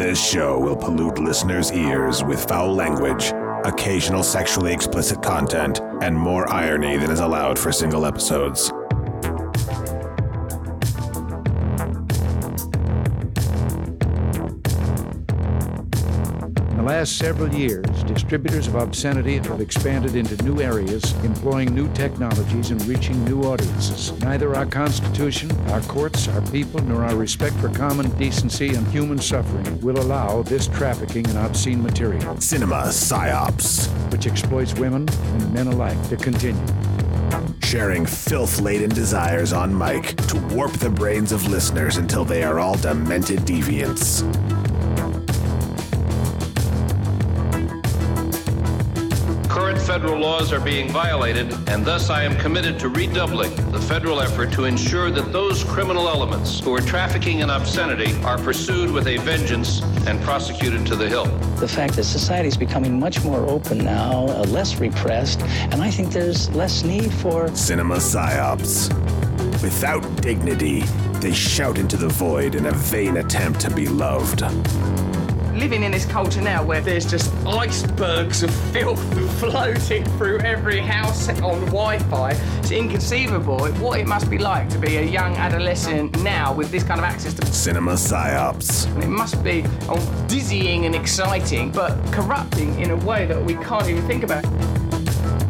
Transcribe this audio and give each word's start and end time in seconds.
This 0.00 0.18
show 0.18 0.58
will 0.58 0.76
pollute 0.76 1.18
listeners' 1.18 1.70
ears 1.72 2.24
with 2.24 2.48
foul 2.48 2.74
language, 2.74 3.34
occasional 3.66 4.22
sexually 4.22 4.72
explicit 4.72 5.22
content, 5.22 5.80
and 6.00 6.18
more 6.18 6.50
irony 6.50 6.96
than 6.96 7.10
is 7.10 7.20
allowed 7.20 7.58
for 7.58 7.70
single 7.70 8.06
episodes. 8.06 8.72
The 16.80 16.86
last 16.86 17.18
several 17.18 17.54
years, 17.54 17.84
distributors 18.04 18.66
of 18.66 18.74
obscenity 18.74 19.36
have 19.36 19.60
expanded 19.60 20.16
into 20.16 20.42
new 20.42 20.62
areas, 20.62 21.12
employing 21.24 21.74
new 21.74 21.92
technologies 21.92 22.70
and 22.70 22.82
reaching 22.86 23.22
new 23.26 23.42
audiences. 23.42 24.18
Neither 24.22 24.54
our 24.54 24.64
Constitution, 24.64 25.50
our 25.68 25.82
courts, 25.82 26.26
our 26.28 26.40
people, 26.50 26.80
nor 26.80 27.04
our 27.04 27.14
respect 27.16 27.54
for 27.56 27.68
common 27.68 28.08
decency 28.16 28.74
and 28.74 28.86
human 28.86 29.18
suffering 29.18 29.78
will 29.82 30.00
allow 30.00 30.40
this 30.40 30.68
trafficking 30.68 31.26
in 31.26 31.36
obscene 31.36 31.82
material, 31.82 32.40
Cinema 32.40 32.84
Psyops, 32.84 33.88
which 34.10 34.26
exploits 34.26 34.72
women 34.76 35.06
and 35.10 35.52
men 35.52 35.66
alike, 35.66 36.00
to 36.08 36.16
continue. 36.16 36.64
sharing 37.62 38.06
filth 38.06 38.58
laden 38.60 38.88
desires 38.90 39.52
on 39.52 39.76
mic 39.76 40.16
to 40.28 40.38
warp 40.54 40.72
the 40.72 40.90
brains 40.90 41.30
of 41.30 41.46
listeners 41.46 41.98
until 41.98 42.24
they 42.24 42.42
are 42.42 42.58
all 42.58 42.76
demented 42.78 43.40
deviants. 43.40 44.24
Federal 49.90 50.20
laws 50.20 50.52
are 50.52 50.60
being 50.60 50.88
violated, 50.90 51.52
and 51.68 51.84
thus 51.84 52.10
I 52.10 52.22
am 52.22 52.36
committed 52.36 52.78
to 52.78 52.88
redoubling 52.88 53.52
the 53.72 53.80
federal 53.80 54.20
effort 54.20 54.52
to 54.52 54.66
ensure 54.66 55.10
that 55.10 55.32
those 55.32 55.64
criminal 55.64 56.08
elements 56.08 56.60
who 56.60 56.72
are 56.76 56.80
trafficking 56.80 57.40
in 57.40 57.50
obscenity 57.50 58.14
are 58.22 58.38
pursued 58.38 58.92
with 58.92 59.08
a 59.08 59.16
vengeance 59.16 59.82
and 60.06 60.22
prosecuted 60.22 60.86
to 60.86 60.94
the 60.94 61.08
hilt. 61.08 61.28
the 61.58 61.66
fact 61.66 61.94
that 61.94 62.04
society 62.04 62.46
is 62.46 62.56
becoming 62.56 63.00
much 63.00 63.24
more 63.24 63.44
open 63.48 63.78
now, 63.78 64.26
uh, 64.28 64.44
less 64.44 64.78
repressed, 64.78 65.42
and 65.72 65.82
I 65.82 65.90
think 65.90 66.12
there's 66.12 66.48
less 66.50 66.84
need 66.84 67.12
for 67.14 67.52
Cinema 67.56 67.96
Psyops. 67.96 68.92
Without 69.60 70.02
dignity, 70.22 70.82
they 71.14 71.32
shout 71.32 71.78
into 71.78 71.96
the 71.96 72.08
void 72.08 72.54
in 72.54 72.66
a 72.66 72.72
vain 72.72 73.16
attempt 73.16 73.58
to 73.62 73.70
be 73.74 73.88
loved. 73.88 74.44
Living 75.54 75.82
in 75.82 75.92
this 75.92 76.04
culture 76.04 76.40
now 76.40 76.62
where 76.62 76.80
there's 76.80 77.04
just 77.04 77.32
icebergs 77.46 78.42
of 78.42 78.54
filth 78.72 79.00
floating 79.40 80.04
through 80.16 80.38
every 80.40 80.80
house 80.80 81.28
on 81.28 81.60
Wi-Fi. 81.66 82.30
It's 82.58 82.70
inconceivable 82.70 83.68
what 83.74 84.00
it 84.00 84.06
must 84.06 84.30
be 84.30 84.38
like 84.38 84.68
to 84.70 84.78
be 84.78 84.96
a 84.96 85.02
young 85.02 85.36
adolescent 85.36 86.22
now 86.22 86.54
with 86.54 86.70
this 86.70 86.82
kind 86.82 87.00
of 87.00 87.04
access 87.04 87.34
to. 87.34 87.46
Cinema 87.46 87.92
Psyops. 87.92 88.86
It 89.02 89.08
must 89.08 89.42
be 89.42 89.64
oh, 89.88 90.26
dizzying 90.28 90.86
and 90.86 90.94
exciting, 90.94 91.70
but 91.70 91.96
corrupting 92.12 92.78
in 92.80 92.90
a 92.90 92.96
way 92.96 93.26
that 93.26 93.42
we 93.42 93.54
can't 93.54 93.88
even 93.88 94.06
think 94.06 94.22
about. 94.22 94.44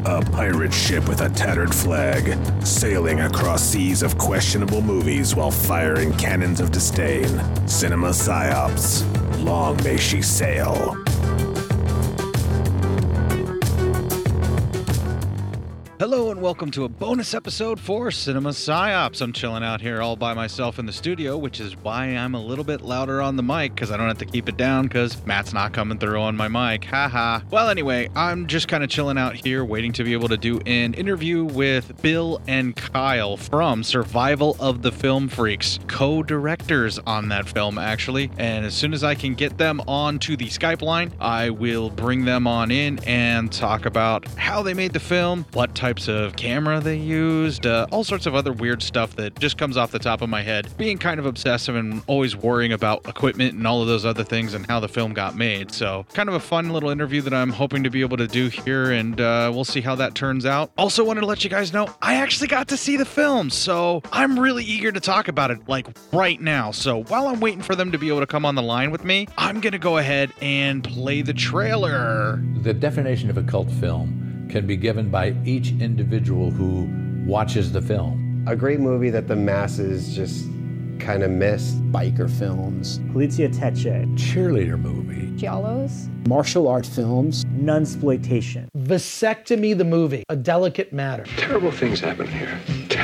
A 0.06 0.22
pirate 0.32 0.72
ship 0.72 1.06
with 1.08 1.20
a 1.20 1.28
tattered 1.28 1.74
flag, 1.74 2.36
sailing 2.64 3.20
across 3.20 3.62
seas 3.62 4.02
of 4.02 4.16
questionable 4.18 4.80
movies 4.80 5.36
while 5.36 5.50
firing 5.50 6.12
cannons 6.14 6.58
of 6.58 6.72
disdain. 6.72 7.28
Cinema 7.68 8.08
Psyops. 8.08 9.19
Long 9.41 9.83
may 9.83 9.96
she 9.96 10.20
sail. 10.20 11.09
Hello 16.00 16.30
and 16.30 16.40
welcome 16.40 16.70
to 16.70 16.84
a 16.84 16.88
bonus 16.88 17.34
episode 17.34 17.78
for 17.78 18.10
Cinema 18.10 18.48
Psyops. 18.52 19.20
I'm 19.20 19.34
chilling 19.34 19.62
out 19.62 19.82
here 19.82 20.00
all 20.00 20.16
by 20.16 20.32
myself 20.32 20.78
in 20.78 20.86
the 20.86 20.94
studio, 20.94 21.36
which 21.36 21.60
is 21.60 21.76
why 21.76 22.06
I'm 22.06 22.34
a 22.34 22.42
little 22.42 22.64
bit 22.64 22.80
louder 22.80 23.20
on 23.20 23.36
the 23.36 23.42
mic 23.42 23.74
because 23.74 23.90
I 23.90 23.98
don't 23.98 24.08
have 24.08 24.16
to 24.16 24.24
keep 24.24 24.48
it 24.48 24.56
down 24.56 24.84
because 24.84 25.22
Matt's 25.26 25.52
not 25.52 25.74
coming 25.74 25.98
through 25.98 26.18
on 26.22 26.38
my 26.38 26.48
mic. 26.48 26.84
Haha. 26.84 27.40
Well, 27.50 27.68
anyway, 27.68 28.08
I'm 28.16 28.46
just 28.46 28.66
kind 28.66 28.82
of 28.82 28.88
chilling 28.88 29.18
out 29.18 29.34
here 29.34 29.62
waiting 29.62 29.92
to 29.92 30.02
be 30.02 30.14
able 30.14 30.28
to 30.28 30.38
do 30.38 30.58
an 30.64 30.94
interview 30.94 31.44
with 31.44 32.00
Bill 32.00 32.41
and 32.46 32.75
Kyle 32.75 33.36
from 33.36 33.84
Survival 33.84 34.56
of 34.58 34.80
the 34.80 34.92
Film 34.92 35.28
Freaks, 35.28 35.80
co 35.86 36.22
directors 36.22 36.98
on 37.00 37.28
that 37.28 37.46
film, 37.46 37.76
actually. 37.76 38.30
And 38.38 38.64
as 38.64 38.72
soon 38.72 38.94
as 38.94 39.04
I 39.04 39.14
can 39.14 39.34
get 39.34 39.58
them 39.58 39.82
onto 39.86 40.34
the 40.34 40.46
Skype 40.46 40.80
line, 40.80 41.12
I 41.20 41.50
will 41.50 41.91
bring 41.91 42.25
them 42.25 42.46
on 42.46 42.70
in 42.70 43.00
and 43.00 43.52
talk 43.52 43.84
about 43.84 44.26
how 44.38 44.62
they 44.62 44.72
made 44.72 44.94
the 44.94 44.98
film, 44.98 45.44
what 45.52 45.75
types 45.90 46.06
of 46.06 46.36
camera 46.36 46.78
they 46.78 46.94
used, 46.94 47.66
uh, 47.66 47.84
all 47.90 48.04
sorts 48.04 48.24
of 48.24 48.32
other 48.36 48.52
weird 48.52 48.80
stuff 48.80 49.16
that 49.16 49.36
just 49.40 49.58
comes 49.58 49.76
off 49.76 49.90
the 49.90 49.98
top 49.98 50.22
of 50.22 50.28
my 50.28 50.40
head. 50.40 50.68
Being 50.76 50.98
kind 50.98 51.18
of 51.18 51.26
obsessive 51.26 51.74
and 51.74 52.00
always 52.06 52.36
worrying 52.36 52.72
about 52.72 53.08
equipment 53.08 53.54
and 53.54 53.66
all 53.66 53.82
of 53.82 53.88
those 53.88 54.04
other 54.04 54.22
things 54.22 54.54
and 54.54 54.64
how 54.68 54.78
the 54.78 54.86
film 54.86 55.14
got 55.14 55.34
made. 55.34 55.72
So, 55.72 56.06
kind 56.12 56.28
of 56.28 56.36
a 56.36 56.40
fun 56.40 56.70
little 56.70 56.90
interview 56.90 57.22
that 57.22 57.34
I'm 57.34 57.50
hoping 57.50 57.82
to 57.82 57.90
be 57.90 58.02
able 58.02 58.18
to 58.18 58.28
do 58.28 58.46
here, 58.46 58.92
and 58.92 59.20
uh, 59.20 59.50
we'll 59.52 59.64
see 59.64 59.80
how 59.80 59.96
that 59.96 60.14
turns 60.14 60.46
out. 60.46 60.70
Also, 60.78 61.02
wanted 61.02 61.22
to 61.22 61.26
let 61.26 61.42
you 61.42 61.50
guys 61.50 61.72
know 61.72 61.92
I 62.00 62.14
actually 62.14 62.46
got 62.46 62.68
to 62.68 62.76
see 62.76 62.96
the 62.96 63.04
film, 63.04 63.50
so 63.50 64.00
I'm 64.12 64.38
really 64.38 64.62
eager 64.62 64.92
to 64.92 65.00
talk 65.00 65.26
about 65.26 65.50
it 65.50 65.68
like 65.68 65.88
right 66.12 66.40
now. 66.40 66.70
So, 66.70 67.02
while 67.02 67.26
I'm 67.26 67.40
waiting 67.40 67.62
for 67.62 67.74
them 67.74 67.90
to 67.90 67.98
be 67.98 68.06
able 68.06 68.20
to 68.20 68.28
come 68.28 68.46
on 68.46 68.54
the 68.54 68.62
line 68.62 68.92
with 68.92 69.04
me, 69.04 69.26
I'm 69.36 69.60
going 69.60 69.72
to 69.72 69.78
go 69.80 69.98
ahead 69.98 70.32
and 70.40 70.84
play 70.84 71.22
the 71.22 71.34
trailer. 71.34 72.40
The 72.62 72.74
definition 72.74 73.28
of 73.28 73.36
a 73.36 73.42
cult 73.42 73.72
film 73.72 74.29
can 74.50 74.66
be 74.66 74.77
given 74.77 75.09
by 75.11 75.34
each 75.44 75.71
individual 75.81 76.50
who 76.50 76.88
watches 77.25 77.72
the 77.72 77.81
film. 77.81 78.44
a 78.47 78.56
great 78.56 78.81
movie 78.81 79.11
that 79.11 79.28
the 79.28 79.37
masses 79.37 80.15
just 80.15 80.47
kind 80.99 81.22
of 81.22 81.31
miss. 81.31 81.72
biker 81.93 82.28
films, 82.28 82.99
Poliziotteschi, 83.12 84.06
Cheerleader 84.19 84.78
movie. 84.81 85.28
Giallos. 85.41 86.09
martial 86.27 86.66
art 86.69 86.84
films, 86.84 87.44
nunsploitation. 87.47 88.66
Vasectomy 88.77 89.77
the 89.77 89.84
movie, 89.84 90.25
a 90.28 90.37
delicate 90.37 90.93
matter. 90.93 91.25
Terrible 91.37 91.71
things 91.71 92.00
happen 92.00 92.27
here. 92.27 92.59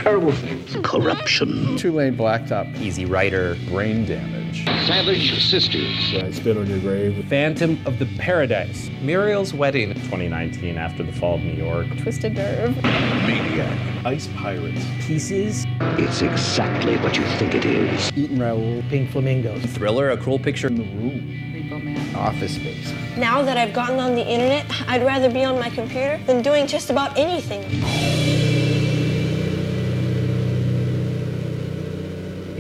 Terrible 0.07 0.31
things. 0.31 0.77
corruption. 0.85 1.77
Two 1.77 1.91
lane 1.91 2.17
blacktop, 2.17 2.81
Easy 2.81 3.05
Rider. 3.05 3.57
brain 3.69 4.05
damage. 4.07 4.65
Savage 4.87 5.43
Sisters. 5.43 6.15
I 6.15 6.31
spit 6.31 6.57
on 6.57 6.69
your 6.69 6.79
grave. 6.79 7.27
Phantom 7.29 7.77
of 7.85 7.99
the 7.99 8.07
Paradise. 8.17 8.89
Muriel's 9.03 9.53
Wedding. 9.53 9.95
2019 9.95 10.79
after 10.79 11.03
the 11.03 11.11
fall 11.11 11.35
of 11.35 11.41
New 11.43 11.55
York. 11.55 11.89
Twisted 11.99 12.35
Nerve. 12.35 12.81
Maniac. 12.85 14.07
Ice 14.07 14.29
Pirates. 14.37 14.85
Pieces, 15.01 15.67
It's 15.99 16.23
exactly 16.23 16.97
what 16.99 17.17
you 17.17 17.25
think 17.41 17.57
it 17.57 17.65
is. 17.65 18.13
Eating 18.15 18.39
Raoul. 18.39 18.85
Pink 18.89 19.11
Flamingos. 19.11 19.65
Thriller, 19.73 20.11
A 20.11 20.17
Cruel 20.17 20.39
Picture. 20.39 20.69
The 20.71 20.85
Room. 20.85 21.33
Man. 21.85 22.15
Office 22.15 22.55
Space. 22.55 22.95
Now 23.19 23.43
that 23.43 23.57
I've 23.57 23.75
gotten 23.75 23.99
on 23.99 24.15
the 24.15 24.25
internet, 24.25 24.67
I'd 24.87 25.03
rather 25.05 25.29
be 25.29 25.43
on 25.43 25.59
my 25.59 25.69
computer 25.69 26.19
than 26.27 26.41
doing 26.43 26.69
just 26.69 26.91
about 26.91 27.19
anything. 27.19 27.65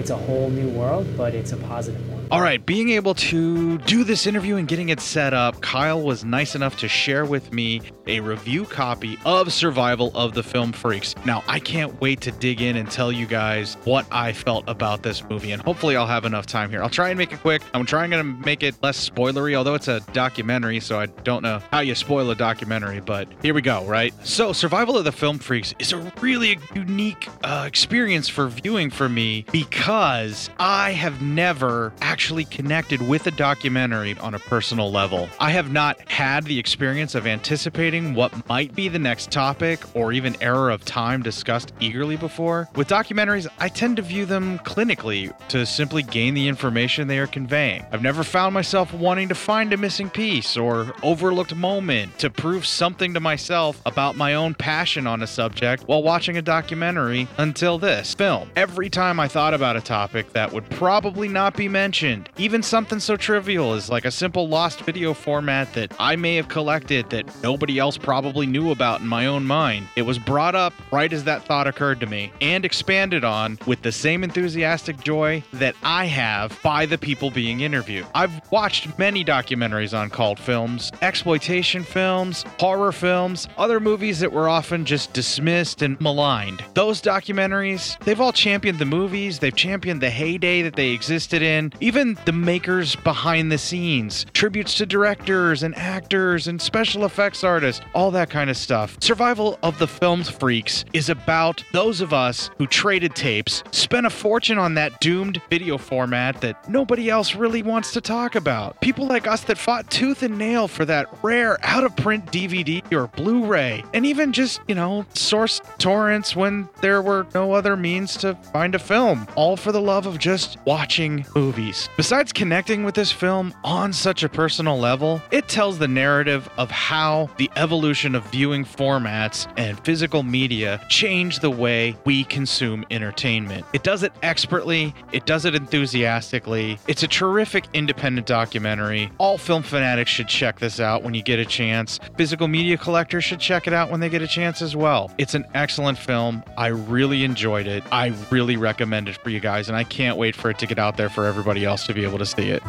It's 0.07 0.13
a 0.13 0.17
whole 0.17 0.51
new 0.51 0.69
world, 0.69 1.05
but 1.17 1.35
it's 1.35 1.51
a 1.51 1.57
positive 1.57 2.09
one. 2.09 2.16
All 2.29 2.41
right, 2.41 2.65
being 2.67 2.91
able 2.91 3.15
to 3.15 3.79
do 3.79 4.03
this 4.03 4.27
interview 4.27 4.57
and 4.57 4.67
getting 4.67 4.89
it 4.89 4.99
set 4.99 5.33
up, 5.33 5.61
Kyle 5.61 6.03
was 6.03 6.25
nice 6.25 6.57
enough 6.57 6.77
to 6.79 6.89
share 6.89 7.25
with 7.25 7.53
me 7.53 7.81
a 8.09 8.19
review 8.19 8.65
copy 8.65 9.17
of 9.25 9.53
Survival 9.53 10.11
of 10.13 10.35
the 10.35 10.43
Film 10.43 10.73
Freaks. 10.73 11.15
Now, 11.25 11.45
I 11.47 11.61
can't 11.61 12.01
wait 12.01 12.21
to 12.23 12.33
dig 12.33 12.61
in 12.61 12.75
and 12.75 12.91
tell 12.91 13.13
you 13.13 13.27
guys 13.27 13.77
what 13.85 14.07
I 14.11 14.33
felt 14.33 14.65
about 14.67 15.05
this 15.05 15.23
movie, 15.23 15.53
and 15.53 15.63
hopefully, 15.63 15.95
I'll 15.95 16.09
have 16.09 16.25
enough 16.25 16.47
time 16.47 16.69
here. 16.69 16.83
I'll 16.83 16.91
try 16.91 17.11
and 17.11 17.19
make 17.19 17.33
it 17.33 17.41
quick. 17.43 17.63
I'm 17.75 17.87
trying 17.87 18.11
to 18.11 18.25
make 18.25 18.65
it 18.65 18.75
less 18.83 19.09
spoilery, 19.09 19.55
although 19.55 19.75
it's 19.75 19.89
a 19.89 20.01
documentary, 20.13 20.81
so 20.81 20.99
I 20.99 21.07
don't 21.07 21.45
know 21.45 21.63
how 21.71 21.79
you 21.79 21.95
spoil 21.95 22.29
a 22.31 22.35
documentary, 22.35 22.99
but 22.99 23.29
here 23.41 23.55
we 23.55 23.63
go, 23.63 23.85
right? 23.85 24.13
So, 24.27 24.53
Survival 24.53 24.99
of 24.99 25.05
the 25.05 25.13
Film 25.13 25.39
Freaks 25.39 25.77
is 25.79 25.93
a 25.93 25.99
really 26.21 26.59
unique 26.75 27.29
uh, 27.45 27.65
experience 27.69 28.29
for 28.29 28.49
viewing 28.49 28.91
for 28.91 29.09
me 29.09 29.47
because 29.53 30.51
I 30.59 30.91
have 30.91 31.23
never 31.23 31.93
actually 32.01 32.16
connected 32.17 33.07
with 33.07 33.27
a 33.27 33.31
documentary 33.31 34.17
on 34.19 34.35
a 34.35 34.39
personal 34.39 34.91
level. 34.91 35.29
I 35.39 35.51
have 35.51 35.71
not 35.71 36.01
had 36.11 36.45
the 36.45 36.59
experience 36.59 37.15
of 37.15 37.27
anticipating 37.27 38.15
what 38.15 38.49
might 38.49 38.75
be 38.75 38.89
the 38.89 38.99
next 38.99 39.31
topic 39.31 39.81
or 39.95 40.13
even 40.13 40.35
error 40.41 40.71
of 40.71 40.85
time 40.85 41.23
discussed 41.23 41.73
eagerly 41.79 42.17
before. 42.17 42.69
With 42.75 42.89
documentaries, 42.89 43.47
I 43.59 43.69
tend 43.69 43.97
to 43.97 44.03
view 44.03 44.25
them 44.25 44.59
clinically 44.61 45.37
to 45.49 45.67
simply 45.67 46.03
gain 46.03 46.33
the 46.33 46.49
information 46.49 47.07
they 47.07 47.19
are 47.19 47.27
conveying. 47.27 47.85
I've 47.93 48.03
never 48.03 48.25
found 48.25 48.55
myself 48.55 48.95
wanting 48.95 49.29
to 49.29 49.35
find 49.35 49.73
a 49.75 49.77
missing 49.77 50.09
piece 50.09 50.57
or 50.57 50.95
overlooked 51.03 51.55
moment 51.55 52.19
to 52.21 52.31
prove 52.31 52.65
something 52.65 53.13
to 53.13 53.21
myself 53.21 53.81
about 53.85 54.17
my 54.17 54.35
own 54.35 54.55
passion 54.55 55.07
on 55.07 55.23
a 55.23 55.27
subject 55.27 55.83
while 55.85 56.03
watching 56.03 56.39
a 56.39 56.43
documentary 56.43 57.29
until 57.37 57.79
this 57.79 58.15
film. 58.15 58.51
Every 58.57 58.89
time 58.89 59.21
I 59.21 59.29
thought 59.29 59.53
about 59.53 59.77
a 59.77 59.83
topic 59.83 60.33
that 60.33 60.53
would 60.53 60.69
probably 60.71 61.29
not 61.29 61.57
be 61.57 61.69
mentioned 61.69 62.06
mentioned. 62.07 62.31
Even 62.39 62.63
something 62.63 63.01
so 63.01 63.17
trivial 63.17 63.73
as 63.73 63.91
like 63.91 64.05
a 64.05 64.11
simple 64.11 64.49
lost 64.49 64.83
video 64.83 65.13
format 65.15 65.73
that 65.75 65.93
I 65.99 66.17
may 66.17 66.37
have 66.37 66.49
collected 66.49 67.11
that 67.11 67.43
nobody 67.43 67.79
else 67.79 67.99
probably 67.99 68.47
knew 68.47 68.71
about 68.71 69.01
in 69.01 69.07
my 69.07 69.27
own 69.27 69.45
mind. 69.45 69.89
It 69.97 70.03
was 70.03 70.19
brought 70.19 70.55
up 70.55 70.73
right 70.93 71.13
as 71.13 71.25
that 71.25 71.45
thought 71.45 71.67
occurred 71.67 72.01
to 72.01 72.07
me 72.07 72.33
and 72.41 72.65
expanded 72.65 73.25
on 73.25 73.59
with 73.67 73.83
the 73.83 73.93
same 73.93 74.23
enthusiastic 74.23 75.03
joy 75.03 75.43
that 75.55 75.75
I 75.83 76.07
have 76.07 76.59
by 76.63 76.87
the 76.87 76.99
people 76.99 77.31
being 77.31 77.61
interviewed. 77.61 78.07
I've 78.15 78.41
watched 78.51 78.99
many 78.99 79.25
documentaries 79.25 79.97
on 79.97 80.11
cult 80.11 80.39
films, 80.39 80.93
exploitation 81.03 81.83
films, 81.83 82.45
horror 82.61 82.93
films, 82.93 83.49
other 83.59 83.81
movies 83.81 84.21
that 84.21 84.33
were 84.33 84.49
often 84.49 84.85
just 84.85 85.13
dismissed 85.13 85.83
and 85.83 86.01
maligned. 86.01 86.63
Those 86.75 87.03
documentaries, 87.03 87.99
they've 88.05 88.21
all 88.21 88.33
championed 88.33 88.79
the 88.79 88.85
movies, 88.85 89.39
they've 89.39 89.55
championed 89.55 90.01
the 90.01 90.11
heyday 90.11 90.63
that 90.63 90.77
they 90.77 90.91
existed 90.91 91.43
in, 91.43 91.73
even 91.81 91.96
the 91.97 92.33
makers 92.33 92.95
behind 92.95 93.51
the 93.51 93.57
scenes, 93.57 94.27
tributes 94.35 94.75
to 94.75 94.85
directors 94.85 95.63
and 95.63 95.75
actors 95.77 96.47
and 96.47 96.61
special 96.61 97.07
effects 97.07 97.43
artists, 97.43 97.83
all 97.95 98.11
that 98.11 98.29
kind 98.29 98.51
of 98.51 98.57
stuff. 98.59 98.99
Survival 99.01 99.59
of 99.63 99.79
the 99.79 99.87
Films 99.87 100.29
Freaks 100.29 100.85
is 100.93 101.09
about 101.09 101.65
those 101.73 102.03
of 102.03 102.13
us 102.13 102.51
who 102.59 102.67
traded 102.67 103.15
tapes, 103.15 103.63
spent 103.71 104.05
a 104.05 104.11
fortune 104.11 104.59
on 104.59 104.75
that 104.75 105.01
doomed 105.01 105.41
video 105.49 105.79
format 105.79 106.39
that 106.43 106.69
nobody 106.69 107.09
else 107.09 107.35
really 107.35 107.63
wants 107.63 107.95
to 107.95 108.03
talk 108.03 108.35
about. 108.35 108.79
People 108.83 109.07
like 109.07 109.27
us 109.27 109.45
that 109.45 109.57
fought 109.57 109.91
tooth 109.91 110.23
and 110.23 110.37
nail 110.37 110.69
for 110.69 110.85
that 110.85 111.09
rare 111.23 111.57
out 111.63 111.85
of 111.85 111.97
print 111.97 112.27
DVD 112.27 112.83
or 112.93 113.07
Blu 113.07 113.47
ray, 113.47 113.83
and 113.95 114.05
even 114.05 114.35
just, 114.35 114.61
you 114.69 114.75
know, 114.75 115.07
source 115.15 115.63
torrents 115.79 116.37
when 116.37 116.69
there 116.83 117.01
were 117.01 117.27
no 117.35 117.53
other 117.53 117.75
means 117.75 118.19
to 118.19 118.35
find 118.53 118.75
a 118.75 118.79
film, 118.79 119.27
all 119.35 119.57
for 119.57 119.73
the 119.73 119.81
love 119.81 120.05
of 120.05 120.19
just 120.19 120.59
watching 120.67 121.25
movies. 121.35 121.86
Besides 121.97 122.33
connecting 122.33 122.85
with 122.85 122.95
this 122.95 123.11
film 123.11 123.55
on 123.65 123.93
such 123.93 124.23
a 124.23 124.29
personal 124.29 124.79
level, 124.79 125.23
it 125.31 125.49
tells 125.49 125.79
the 125.79 125.89
narrative 125.89 126.49
of 126.59 126.71
how 126.71 127.31
the 127.39 127.51
evolution 127.57 128.15
of 128.15 128.25
viewing 128.27 128.65
formats 128.65 129.51
and 129.57 129.79
physical 129.81 130.23
media 130.23 130.81
change 130.89 131.41
the 131.41 131.51
way 131.51 131.97
we 132.05 132.25
consume 132.25 132.85
entertainment. 132.91 133.65
It 133.73 133.83
does 133.83 134.03
it 134.03 134.13
expertly, 134.23 134.95
it 135.13 135.27
does 135.27 135.45
it 135.45 135.55
enthusiastically. 135.55 136.79
It's 136.87 137.03
a 137.03 137.09
terrific 137.09 137.67
independent 137.73 138.27
documentary. 138.27 139.11
All 139.19 139.39
film 139.39 139.63
fanatics 139.63 140.11
should 140.11 140.29
check 140.29 140.59
this 140.59 140.81
out 140.81 141.03
when 141.03 141.15
you 141.15 141.23
get 141.23 141.39
a 141.39 141.45
chance. 141.45 141.99
Physical 142.17 142.49
media 142.49 142.77
collectors 142.77 143.25
should 143.25 143.41
check 143.41 143.67
it 143.67 143.73
out 143.73 143.91
when 143.91 144.01
they 144.01 144.09
get 144.09 144.23
a 144.23 144.29
chance 144.29 144.63
as 144.63 144.77
well. 144.77 145.11
It's 145.19 145.35
an 145.35 145.47
excellent 145.55 145.99
film. 145.99 146.45
I 146.59 146.69
really 146.69 147.25
enjoyed 147.25 147.67
it. 147.67 147.85
I 147.93 148.15
really 148.31 148.57
recommend 148.57 149.09
it 149.09 149.17
for 149.17 149.31
you 149.31 149.41
guys, 149.41 149.69
and 149.69 149.77
I 149.77 149.85
can't 149.85 150.17
wait 150.17 150.37
for 150.37 150.51
it 150.51 150.59
to 150.59 150.67
get 150.67 150.79
out 150.79 150.97
there 150.97 151.09
for 151.09 151.27
everybody 151.27 151.65
else 151.65 151.76
to 151.85 151.95
be 151.95 152.05
able 152.05 152.19
to 152.19 152.27
see 152.27 152.51
it. 152.51 152.63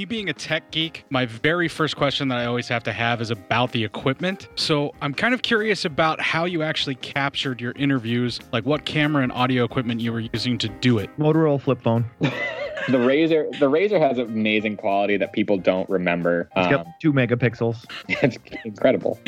Me 0.00 0.06
being 0.06 0.30
a 0.30 0.32
tech 0.32 0.70
geek, 0.70 1.04
my 1.10 1.26
very 1.26 1.68
first 1.68 1.94
question 1.94 2.28
that 2.28 2.38
I 2.38 2.46
always 2.46 2.68
have 2.68 2.82
to 2.84 2.92
have 2.92 3.20
is 3.20 3.30
about 3.30 3.72
the 3.72 3.84
equipment. 3.84 4.48
So 4.54 4.94
I'm 5.02 5.12
kind 5.12 5.34
of 5.34 5.42
curious 5.42 5.84
about 5.84 6.22
how 6.22 6.46
you 6.46 6.62
actually 6.62 6.94
captured 6.94 7.60
your 7.60 7.72
interviews, 7.72 8.40
like 8.50 8.64
what 8.64 8.86
camera 8.86 9.22
and 9.22 9.30
audio 9.30 9.62
equipment 9.62 10.00
you 10.00 10.10
were 10.10 10.20
using 10.20 10.56
to 10.56 10.70
do 10.70 10.96
it. 10.96 11.10
Motorola 11.18 11.60
flip 11.60 11.82
phone. 11.82 12.06
the 12.88 12.98
Razr 12.98 13.58
the 13.58 13.70
Razr 13.70 14.00
has 14.00 14.18
amazing 14.18 14.76
quality 14.76 15.16
that 15.16 15.32
people 15.32 15.58
don't 15.58 15.88
remember 15.88 16.48
It's 16.56 16.68
got 16.68 16.86
two 17.00 17.12
megapixels. 17.12 17.84
it's 18.08 18.36
incredible 18.64 19.20